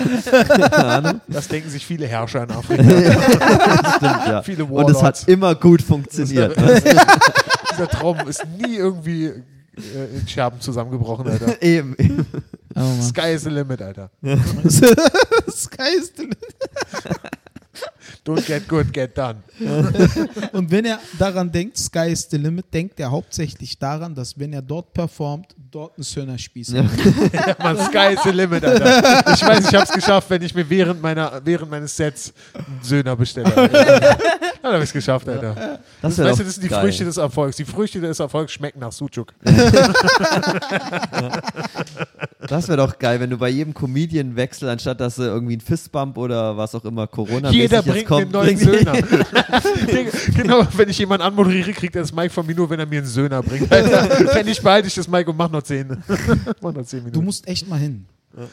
besitzen. 0.05 0.43
Keine 0.69 0.85
Ahnung. 0.85 1.21
Das 1.27 1.47
denken 1.47 1.69
sich 1.69 1.85
viele 1.85 2.05
Herrscher 2.07 2.43
in 2.43 2.51
Afrika. 2.51 2.83
Stimmt, 2.83 4.27
ja. 4.27 4.41
Viele 4.43 4.65
Und 4.65 4.89
es 4.89 5.01
hat 5.01 5.25
immer 5.27 5.55
gut 5.55 5.81
funktioniert. 5.81 6.55
Dieser 7.71 7.87
Traum 7.87 8.19
ist 8.27 8.45
nie 8.61 8.75
irgendwie 8.75 9.31
äh, 9.77 10.17
in 10.17 10.27
Scherben 10.27 10.59
zusammengebrochen, 10.59 11.27
Alter. 11.27 11.61
eben. 11.61 11.95
eben. 11.97 12.25
Oh. 12.75 13.01
Sky 13.01 13.33
is 13.33 13.43
the 13.43 13.49
limit, 13.49 13.81
Alter. 13.81 14.09
Sky 15.49 15.95
is 15.97 16.11
the 16.15 16.23
limit. 16.23 16.55
Don't 18.23 18.45
get 18.45 18.67
good, 18.67 18.93
get 18.93 19.17
done. 19.17 19.43
Und 20.53 20.71
wenn 20.71 20.85
er 20.85 20.99
daran 21.19 21.51
denkt, 21.51 21.77
Sky 21.77 22.11
is 22.11 22.27
the 22.29 22.37
limit, 22.37 22.73
denkt 22.73 22.99
er 22.99 23.11
hauptsächlich 23.11 23.77
daran, 23.77 24.15
dass 24.15 24.39
wenn 24.39 24.53
er 24.53 24.61
dort 24.61 24.93
performt, 24.93 25.55
dort 25.73 25.97
ein 25.97 26.03
Söhner 26.03 26.37
spießt. 26.37 26.71
Ja. 26.73 26.83
Man, 27.63 27.77
Sky 27.77 28.13
is 28.13 28.19
the 28.23 28.29
limit, 28.29 28.63
Alter. 28.63 29.33
Ich 29.33 29.41
weiß, 29.45 29.67
ich 29.69 29.75
hab's 29.75 29.91
geschafft, 29.91 30.29
wenn 30.29 30.41
ich 30.41 30.53
mir 30.53 30.69
während, 30.69 31.01
meiner, 31.01 31.41
während 31.43 31.71
meines 31.71 31.95
Sets 31.95 32.31
einen 32.53 32.79
Söhner 32.83 33.15
bestelle. 33.15 33.55
Alter. 33.55 34.17
Dann 34.61 34.73
hab 34.75 34.83
ich's 34.83 34.93
geschafft, 34.93 35.27
Alter. 35.27 35.79
Das 36.01 36.17
wär 36.17 36.25
weißt 36.25 36.39
du, 36.39 36.43
doch 36.43 36.45
das 36.45 36.55
sind 36.55 36.63
die 36.63 36.69
geil. 36.69 36.81
Früchte 36.81 37.03
des 37.05 37.17
Erfolgs. 37.17 37.57
Die 37.57 37.65
Früchte 37.65 37.99
des 37.99 38.19
Erfolgs 38.19 38.53
schmecken 38.53 38.79
nach 38.79 38.91
Sucuk. 38.93 39.33
Das 42.47 42.67
wäre 42.67 42.77
doch 42.77 42.97
geil, 42.99 43.19
wenn 43.19 43.29
du 43.29 43.37
bei 43.37 43.49
jedem 43.49 43.73
Comedian-Wechsel, 43.73 44.69
anstatt 44.69 44.99
dass 44.99 45.15
du 45.15 45.23
irgendwie 45.23 45.57
ein 45.57 45.61
Fistbump 45.61 46.17
oder 46.17 46.55
was 46.55 46.75
auch 46.75 46.85
immer 46.85 47.07
Corona 47.07 47.49
Jeder 47.49 47.77
jetzt 47.77 47.87
bringt 47.87 48.07
kommt, 48.07 48.21
einen 48.21 48.31
neuen 48.31 48.57
bringt- 48.57 48.59
Söhner. 48.61 48.93
genau, 50.35 50.67
wenn 50.75 50.89
ich 50.89 50.97
jemanden 50.97 51.25
anmoderiere, 51.25 51.71
kriegt 51.73 51.95
er 51.95 52.01
das 52.01 52.13
Mic 52.13 52.29
von 52.31 52.45
mir 52.45 52.55
nur, 52.55 52.69
wenn 52.69 52.79
er 52.79 52.85
mir 52.85 52.99
einen 52.99 53.07
Söhner 53.07 53.41
bringt. 53.41 53.71
Alter. 53.71 54.33
Wenn 54.33 54.45
nicht, 54.45 54.61
behalte 54.61 54.87
ich 54.87 54.95
das 54.95 55.07
Mic 55.07 55.27
und 55.29 55.37
mach 55.37 55.49
noch 55.49 55.62
zehn. 55.63 55.87
mach 56.61 56.73
noch 56.73 56.85
zehn 56.85 56.99
Minuten. 56.99 57.13
Du 57.13 57.21
musst 57.21 57.47
echt 57.47 57.67
mal 57.67 57.79
hin. 57.79 58.05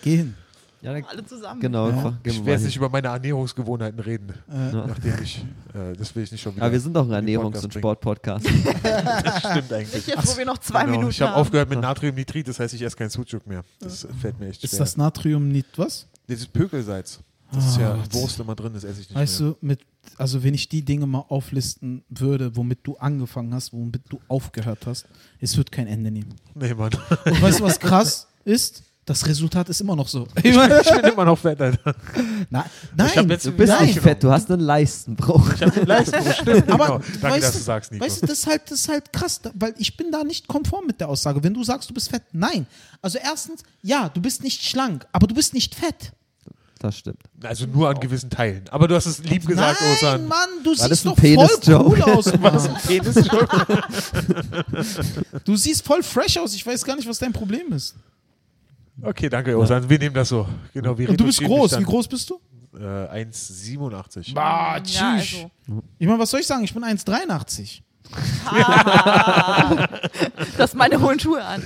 Geh 0.02 0.16
hin. 0.18 0.34
Ja, 0.82 0.92
Alle 0.92 1.26
zusammen. 1.26 1.60
genau, 1.60 1.90
Ja. 1.90 2.14
ich 2.22 2.42
werde 2.42 2.64
nicht 2.64 2.74
über 2.76 2.88
meine 2.88 3.08
Ernährungsgewohnheiten 3.08 4.00
reden, 4.00 4.30
Äh, 4.50 4.72
nachdem 4.72 5.12
ich, 5.22 5.44
äh, 5.74 5.92
das 5.94 6.16
will 6.16 6.22
ich 6.22 6.32
nicht 6.32 6.40
schon 6.40 6.54
wieder. 6.56 6.64
Aber 6.64 6.72
wir 6.72 6.80
sind 6.80 6.94
doch 6.96 7.06
ein 7.06 7.12
Ernährungs- 7.26 7.42
Podcast 7.42 7.64
und. 7.66 7.74
Sport-Podcast. 7.74 8.46
Stimmt 9.50 9.72
eigentlich. 9.74 10.06
Jetzt, 10.06 10.26
wo 10.34 10.38
wir 10.38 10.46
noch 10.46 10.56
zwei 10.56 10.80
Genau, 10.84 10.92
Minuten 10.92 11.10
ich 11.10 11.20
habe 11.20 11.34
aufgehört 11.34 11.68
mit 11.68 11.80
Natriumnitrit, 11.82 12.48
das 12.48 12.60
heißt, 12.60 12.72
ich 12.72 12.80
esse 12.80 12.96
kein 12.96 13.10
Sucuk 13.10 13.46
mehr. 13.46 13.62
Das 13.80 14.06
fällt 14.22 14.40
mir 14.40 14.48
echt 14.48 14.60
schwer. 14.60 14.70
ist 14.72 14.80
das 14.80 14.96
Natrium 14.96 15.48
nicht 15.48 15.66
was? 15.76 16.06
Dieses 16.28 16.46
Pökelsalz. 16.46 17.20
Das 17.52 17.66
ist 17.66 17.78
ja 17.78 17.94
in 17.94 18.12
Wurst 18.12 18.38
immer 18.38 18.54
drin, 18.54 18.72
das 18.74 18.84
esse 18.84 19.00
ich 19.00 19.08
nicht 19.08 19.14
Weißt 19.18 19.40
mehr. 19.40 19.50
du, 19.50 19.56
mit, 19.60 19.80
also 20.16 20.42
wenn 20.42 20.54
ich 20.54 20.68
die 20.68 20.84
Dinge 20.84 21.06
mal 21.06 21.24
auflisten 21.28 22.04
würde, 22.08 22.54
womit 22.56 22.80
du 22.84 22.96
angefangen 22.96 23.52
hast, 23.54 23.72
womit 23.72 24.02
du 24.08 24.20
aufgehört 24.28 24.86
hast, 24.86 25.06
es 25.40 25.56
wird 25.56 25.72
kein 25.72 25.86
Ende 25.86 26.10
nehmen. 26.10 26.34
Nee, 26.54 26.74
Mann. 26.74 26.92
Und 27.24 27.42
weißt 27.42 27.60
du, 27.60 27.64
was 27.64 27.80
krass 27.80 28.28
ist? 28.44 28.84
Das 29.06 29.26
Resultat 29.26 29.68
ist 29.68 29.80
immer 29.80 29.96
noch 29.96 30.06
so. 30.06 30.28
Ich 30.36 30.42
bin 30.42 30.54
immer 31.12 31.24
noch 31.24 31.36
fett, 31.38 31.60
Alter. 31.60 31.96
Na, 32.50 32.64
nein, 32.94 33.08
Ich 33.08 33.42
Du 33.42 33.50
bist 33.50 33.72
nein. 33.72 33.86
nicht 33.86 33.98
fett, 33.98 34.22
du 34.22 34.30
hast 34.30 34.48
einen 34.52 34.60
Leistenbruch. 34.60 35.54
Ich 35.54 35.62
habe 35.62 35.72
den 35.72 35.86
Leistenbruch, 35.86 36.32
stimmt. 36.34 36.70
Aber 36.70 36.86
genau. 36.86 36.98
Danke, 37.20 37.22
weißt 37.36 37.42
dass 37.42 37.52
du, 37.54 37.58
sagst, 37.58 37.90
Nico. 37.92 38.04
Weißt 38.04 38.22
du, 38.22 38.26
das 38.26 38.38
ist, 38.40 38.46
halt, 38.46 38.62
das 38.70 38.80
ist 38.80 38.88
halt 38.88 39.12
krass, 39.12 39.40
weil 39.54 39.74
ich 39.78 39.96
bin 39.96 40.12
da 40.12 40.22
nicht 40.22 40.46
konform 40.46 40.86
mit 40.86 41.00
der 41.00 41.08
Aussage. 41.08 41.42
Wenn 41.42 41.54
du 41.54 41.64
sagst, 41.64 41.90
du 41.90 41.94
bist 41.94 42.08
fett, 42.10 42.22
nein. 42.32 42.66
Also 43.02 43.18
erstens, 43.20 43.64
ja, 43.82 44.10
du 44.10 44.20
bist 44.20 44.44
nicht 44.44 44.62
schlank, 44.62 45.06
aber 45.10 45.26
du 45.26 45.34
bist 45.34 45.54
nicht 45.54 45.74
fett. 45.74 46.12
Das 46.82 46.96
stimmt. 46.96 47.20
also 47.42 47.66
nur 47.66 47.90
an 47.90 48.00
gewissen 48.00 48.30
Teilen. 48.30 48.64
Aber 48.70 48.88
du 48.88 48.94
hast 48.94 49.04
es 49.04 49.22
lieb 49.22 49.46
gesagt, 49.46 49.78
nein, 49.82 49.92
Osan. 49.92 50.26
Mann, 50.28 50.48
du 50.64 50.74
das 50.74 50.88
siehst 50.88 51.06
ein 51.06 51.14
doch 51.14 51.18
voll 51.68 51.84
cool 51.86 52.02
aus, 52.02 52.38
Mann. 52.38 52.74
Penis 52.86 53.26
schon. 53.26 53.46
Du 55.44 55.56
siehst 55.56 55.84
voll 55.84 56.02
fresh 56.02 56.38
aus. 56.38 56.54
Ich 56.54 56.66
weiß 56.66 56.82
gar 56.82 56.96
nicht, 56.96 57.06
was 57.06 57.18
dein 57.18 57.34
Problem 57.34 57.70
ist. 57.74 57.94
Okay, 59.02 59.28
danke, 59.28 59.56
Osan. 59.58 59.90
Wir 59.90 59.98
nehmen 59.98 60.14
das 60.14 60.30
so. 60.30 60.48
Genau, 60.72 60.96
wir 60.96 61.10
Und 61.10 61.20
du 61.20 61.26
bist 61.26 61.42
groß. 61.42 61.78
Wie 61.78 61.84
groß 61.84 62.08
bist 62.08 62.30
du? 62.30 62.40
Äh, 62.74 63.24
1,87. 63.26 64.32
Bah, 64.32 64.76
Ja, 64.76 64.82
tschüss. 64.82 65.00
also. 65.02 65.50
Ich 65.98 66.06
meine, 66.06 66.18
was 66.18 66.30
soll 66.30 66.40
ich 66.40 66.46
sagen? 66.46 66.64
Ich 66.64 66.72
bin 66.72 66.82
1,83. 66.82 67.82
Ah, 68.46 69.86
das 70.56 70.70
ist 70.70 70.74
meine 70.76 71.00
hohen 71.00 71.20
Schuhe 71.20 71.44
an. 71.44 71.62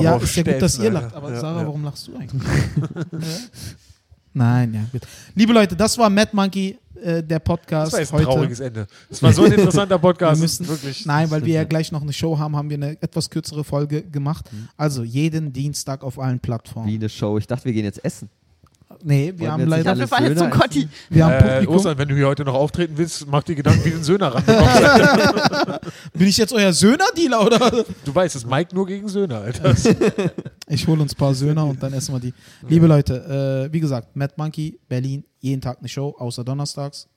Ja, 0.00 0.14
auf 0.16 0.22
ist 0.24 0.36
ja 0.36 0.42
gut, 0.42 0.60
dass 0.62 0.78
ihr 0.78 0.90
lacht. 0.90 1.14
Aber 1.14 1.32
Ja, 1.32 1.40
Sarah, 1.40 1.60
ja. 1.62 1.66
warum 1.66 1.84
lachst 1.84 2.06
du 2.06 2.16
eigentlich? 2.16 2.42
Nein, 4.32 4.74
ja, 4.74 4.80
gut. 4.92 5.02
Liebe 5.34 5.52
Leute, 5.52 5.74
das 5.74 5.98
war 5.98 6.08
Mad 6.08 6.30
Monkey, 6.32 6.78
äh, 7.02 7.22
der 7.22 7.40
Podcast 7.40 7.92
Das 7.92 7.92
war 7.94 8.00
jetzt 8.00 8.12
ein 8.12 8.18
heute. 8.18 8.24
trauriges 8.26 8.60
Ende. 8.60 8.86
Das 9.08 9.22
war 9.22 9.32
so 9.32 9.42
ein 9.42 9.52
interessanter 9.52 9.96
Wir 9.96 10.00
Podcast. 10.00 10.40
müssen, 10.40 10.68
wirklich. 10.68 11.04
nein, 11.04 11.30
weil 11.30 11.44
wir 11.44 11.54
ja 11.54 11.64
gleich 11.64 11.90
noch 11.90 12.02
eine 12.02 12.12
Show 12.12 12.38
haben, 12.38 12.54
haben 12.56 12.70
wir 12.70 12.76
eine 12.76 12.92
etwas 13.02 13.28
kürzere 13.28 13.64
Folge 13.64 14.02
gemacht. 14.02 14.46
Also 14.76 15.02
jeden 15.02 15.52
Dienstag 15.52 16.04
auf 16.04 16.18
allen 16.18 16.36
Wie 16.36 16.38
Plattformen. 16.40 16.88
eine 16.94 17.08
Show. 17.08 17.38
Ich 17.38 17.46
dachte, 17.48 17.64
wir 17.64 17.72
gehen 17.72 17.84
jetzt 17.84 18.04
essen. 18.04 18.28
Nee, 19.02 19.32
wir 19.36 19.50
haben 19.52 19.66
leider 19.66 19.84
Dafür 19.94 20.08
fahren 20.08 20.24
jetzt 20.24 20.38
zum 20.38 20.50
Söhne 20.50 20.60
Cotti. 20.62 20.88
wir 21.08 21.24
haben 21.24 21.64
Äh. 21.64 21.66
Osan, 21.66 21.96
wenn 21.98 22.08
du 22.08 22.14
hier 22.14 22.26
heute 22.26 22.44
noch 22.44 22.54
auftreten 22.54 22.92
willst, 22.96 23.26
mach 23.26 23.42
dir 23.42 23.54
Gedanken, 23.54 23.84
wie 23.84 23.90
du 23.90 23.96
den 23.96 24.04
Söhner 24.04 24.34
ranbekommst. 24.34 25.80
Bin 26.14 26.26
ich 26.28 26.36
jetzt 26.36 26.52
euer 26.52 26.72
Söhner-Dealer 26.72 27.46
oder? 27.46 27.84
du 28.04 28.14
weißt, 28.14 28.36
es 28.36 28.42
ist 28.44 28.50
Mike 28.50 28.74
nur 28.74 28.86
gegen 28.86 29.08
Söhner, 29.08 29.40
Alter. 29.40 29.74
Ich 30.72 30.86
hole 30.86 31.02
uns 31.02 31.14
ein 31.14 31.16
paar 31.16 31.34
Söhner 31.34 31.66
und 31.66 31.82
dann 31.82 31.92
essen 31.92 32.14
wir 32.14 32.20
die. 32.20 32.32
Liebe 32.68 32.86
Leute, 32.86 33.66
äh, 33.68 33.72
wie 33.72 33.80
gesagt, 33.80 34.14
Mad 34.14 34.34
Monkey, 34.36 34.78
Berlin, 34.88 35.24
jeden 35.40 35.60
Tag 35.60 35.78
eine 35.80 35.88
Show, 35.88 36.14
außer 36.16 36.44
donnerstags. 36.44 37.08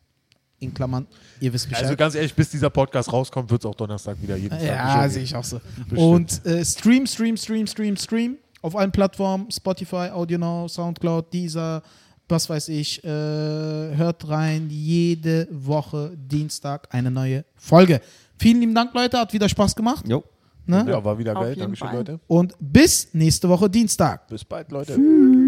In 0.59 0.73
Klammern, 0.73 1.05
ihr 1.39 1.53
wisst 1.53 1.67
Bescheid. 1.69 1.83
Also 1.83 1.95
ganz 1.95 2.15
ehrlich, 2.15 2.33
bis 2.33 2.49
dieser 2.49 2.69
Podcast 2.71 3.11
rauskommt, 3.13 3.51
wird 3.51 3.61
es 3.61 3.65
auch 3.69 3.75
Donnerstag 3.75 4.15
wieder 4.21 4.37
jeden 4.37 4.49
Tag 4.51 4.59
eine 4.59 4.67
Ja, 4.69 5.03
Show 5.03 5.09
sehe 5.09 5.23
ich 5.23 5.35
auch 5.35 5.43
so. 5.43 5.59
Bestimmt. 5.87 5.99
Und 5.99 6.45
äh, 6.47 6.63
Stream, 6.65 7.05
Stream, 7.05 7.37
Stream, 7.37 7.67
Stream, 7.67 7.95
Stream 7.97 8.37
auf 8.63 8.75
allen 8.75 8.91
Plattformen, 8.91 9.51
Spotify, 9.51 10.09
AudioNow, 10.11 10.71
Soundcloud, 10.71 11.31
Deezer, 11.31 11.83
was 12.27 12.49
weiß 12.49 12.69
ich. 12.69 13.03
Äh, 13.03 13.07
hört 13.07 14.27
rein, 14.27 14.69
jede 14.69 15.47
Woche 15.51 16.13
Dienstag 16.15 16.87
eine 16.91 17.11
neue 17.11 17.45
Folge. 17.55 18.01
Vielen 18.37 18.61
lieben 18.61 18.73
Dank, 18.73 18.93
Leute, 18.93 19.19
hat 19.19 19.33
wieder 19.33 19.47
Spaß 19.47 19.75
gemacht. 19.75 20.07
Jo. 20.07 20.23
Ne? 20.65 20.85
Ja, 20.87 21.03
war 21.03 21.17
wieder 21.17 21.35
Auf 21.35 21.43
geil. 21.43 21.55
Dankeschön, 21.55 21.87
Fall. 21.87 21.97
Leute. 21.97 22.19
Und 22.25 22.55
bis 22.57 23.09
nächste 23.13 23.49
Woche 23.49 23.69
Dienstag. 23.69 24.27
Bis 24.27 24.45
bald, 24.45 24.71
Leute. 24.71 24.97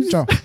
Ciao. 0.10 0.26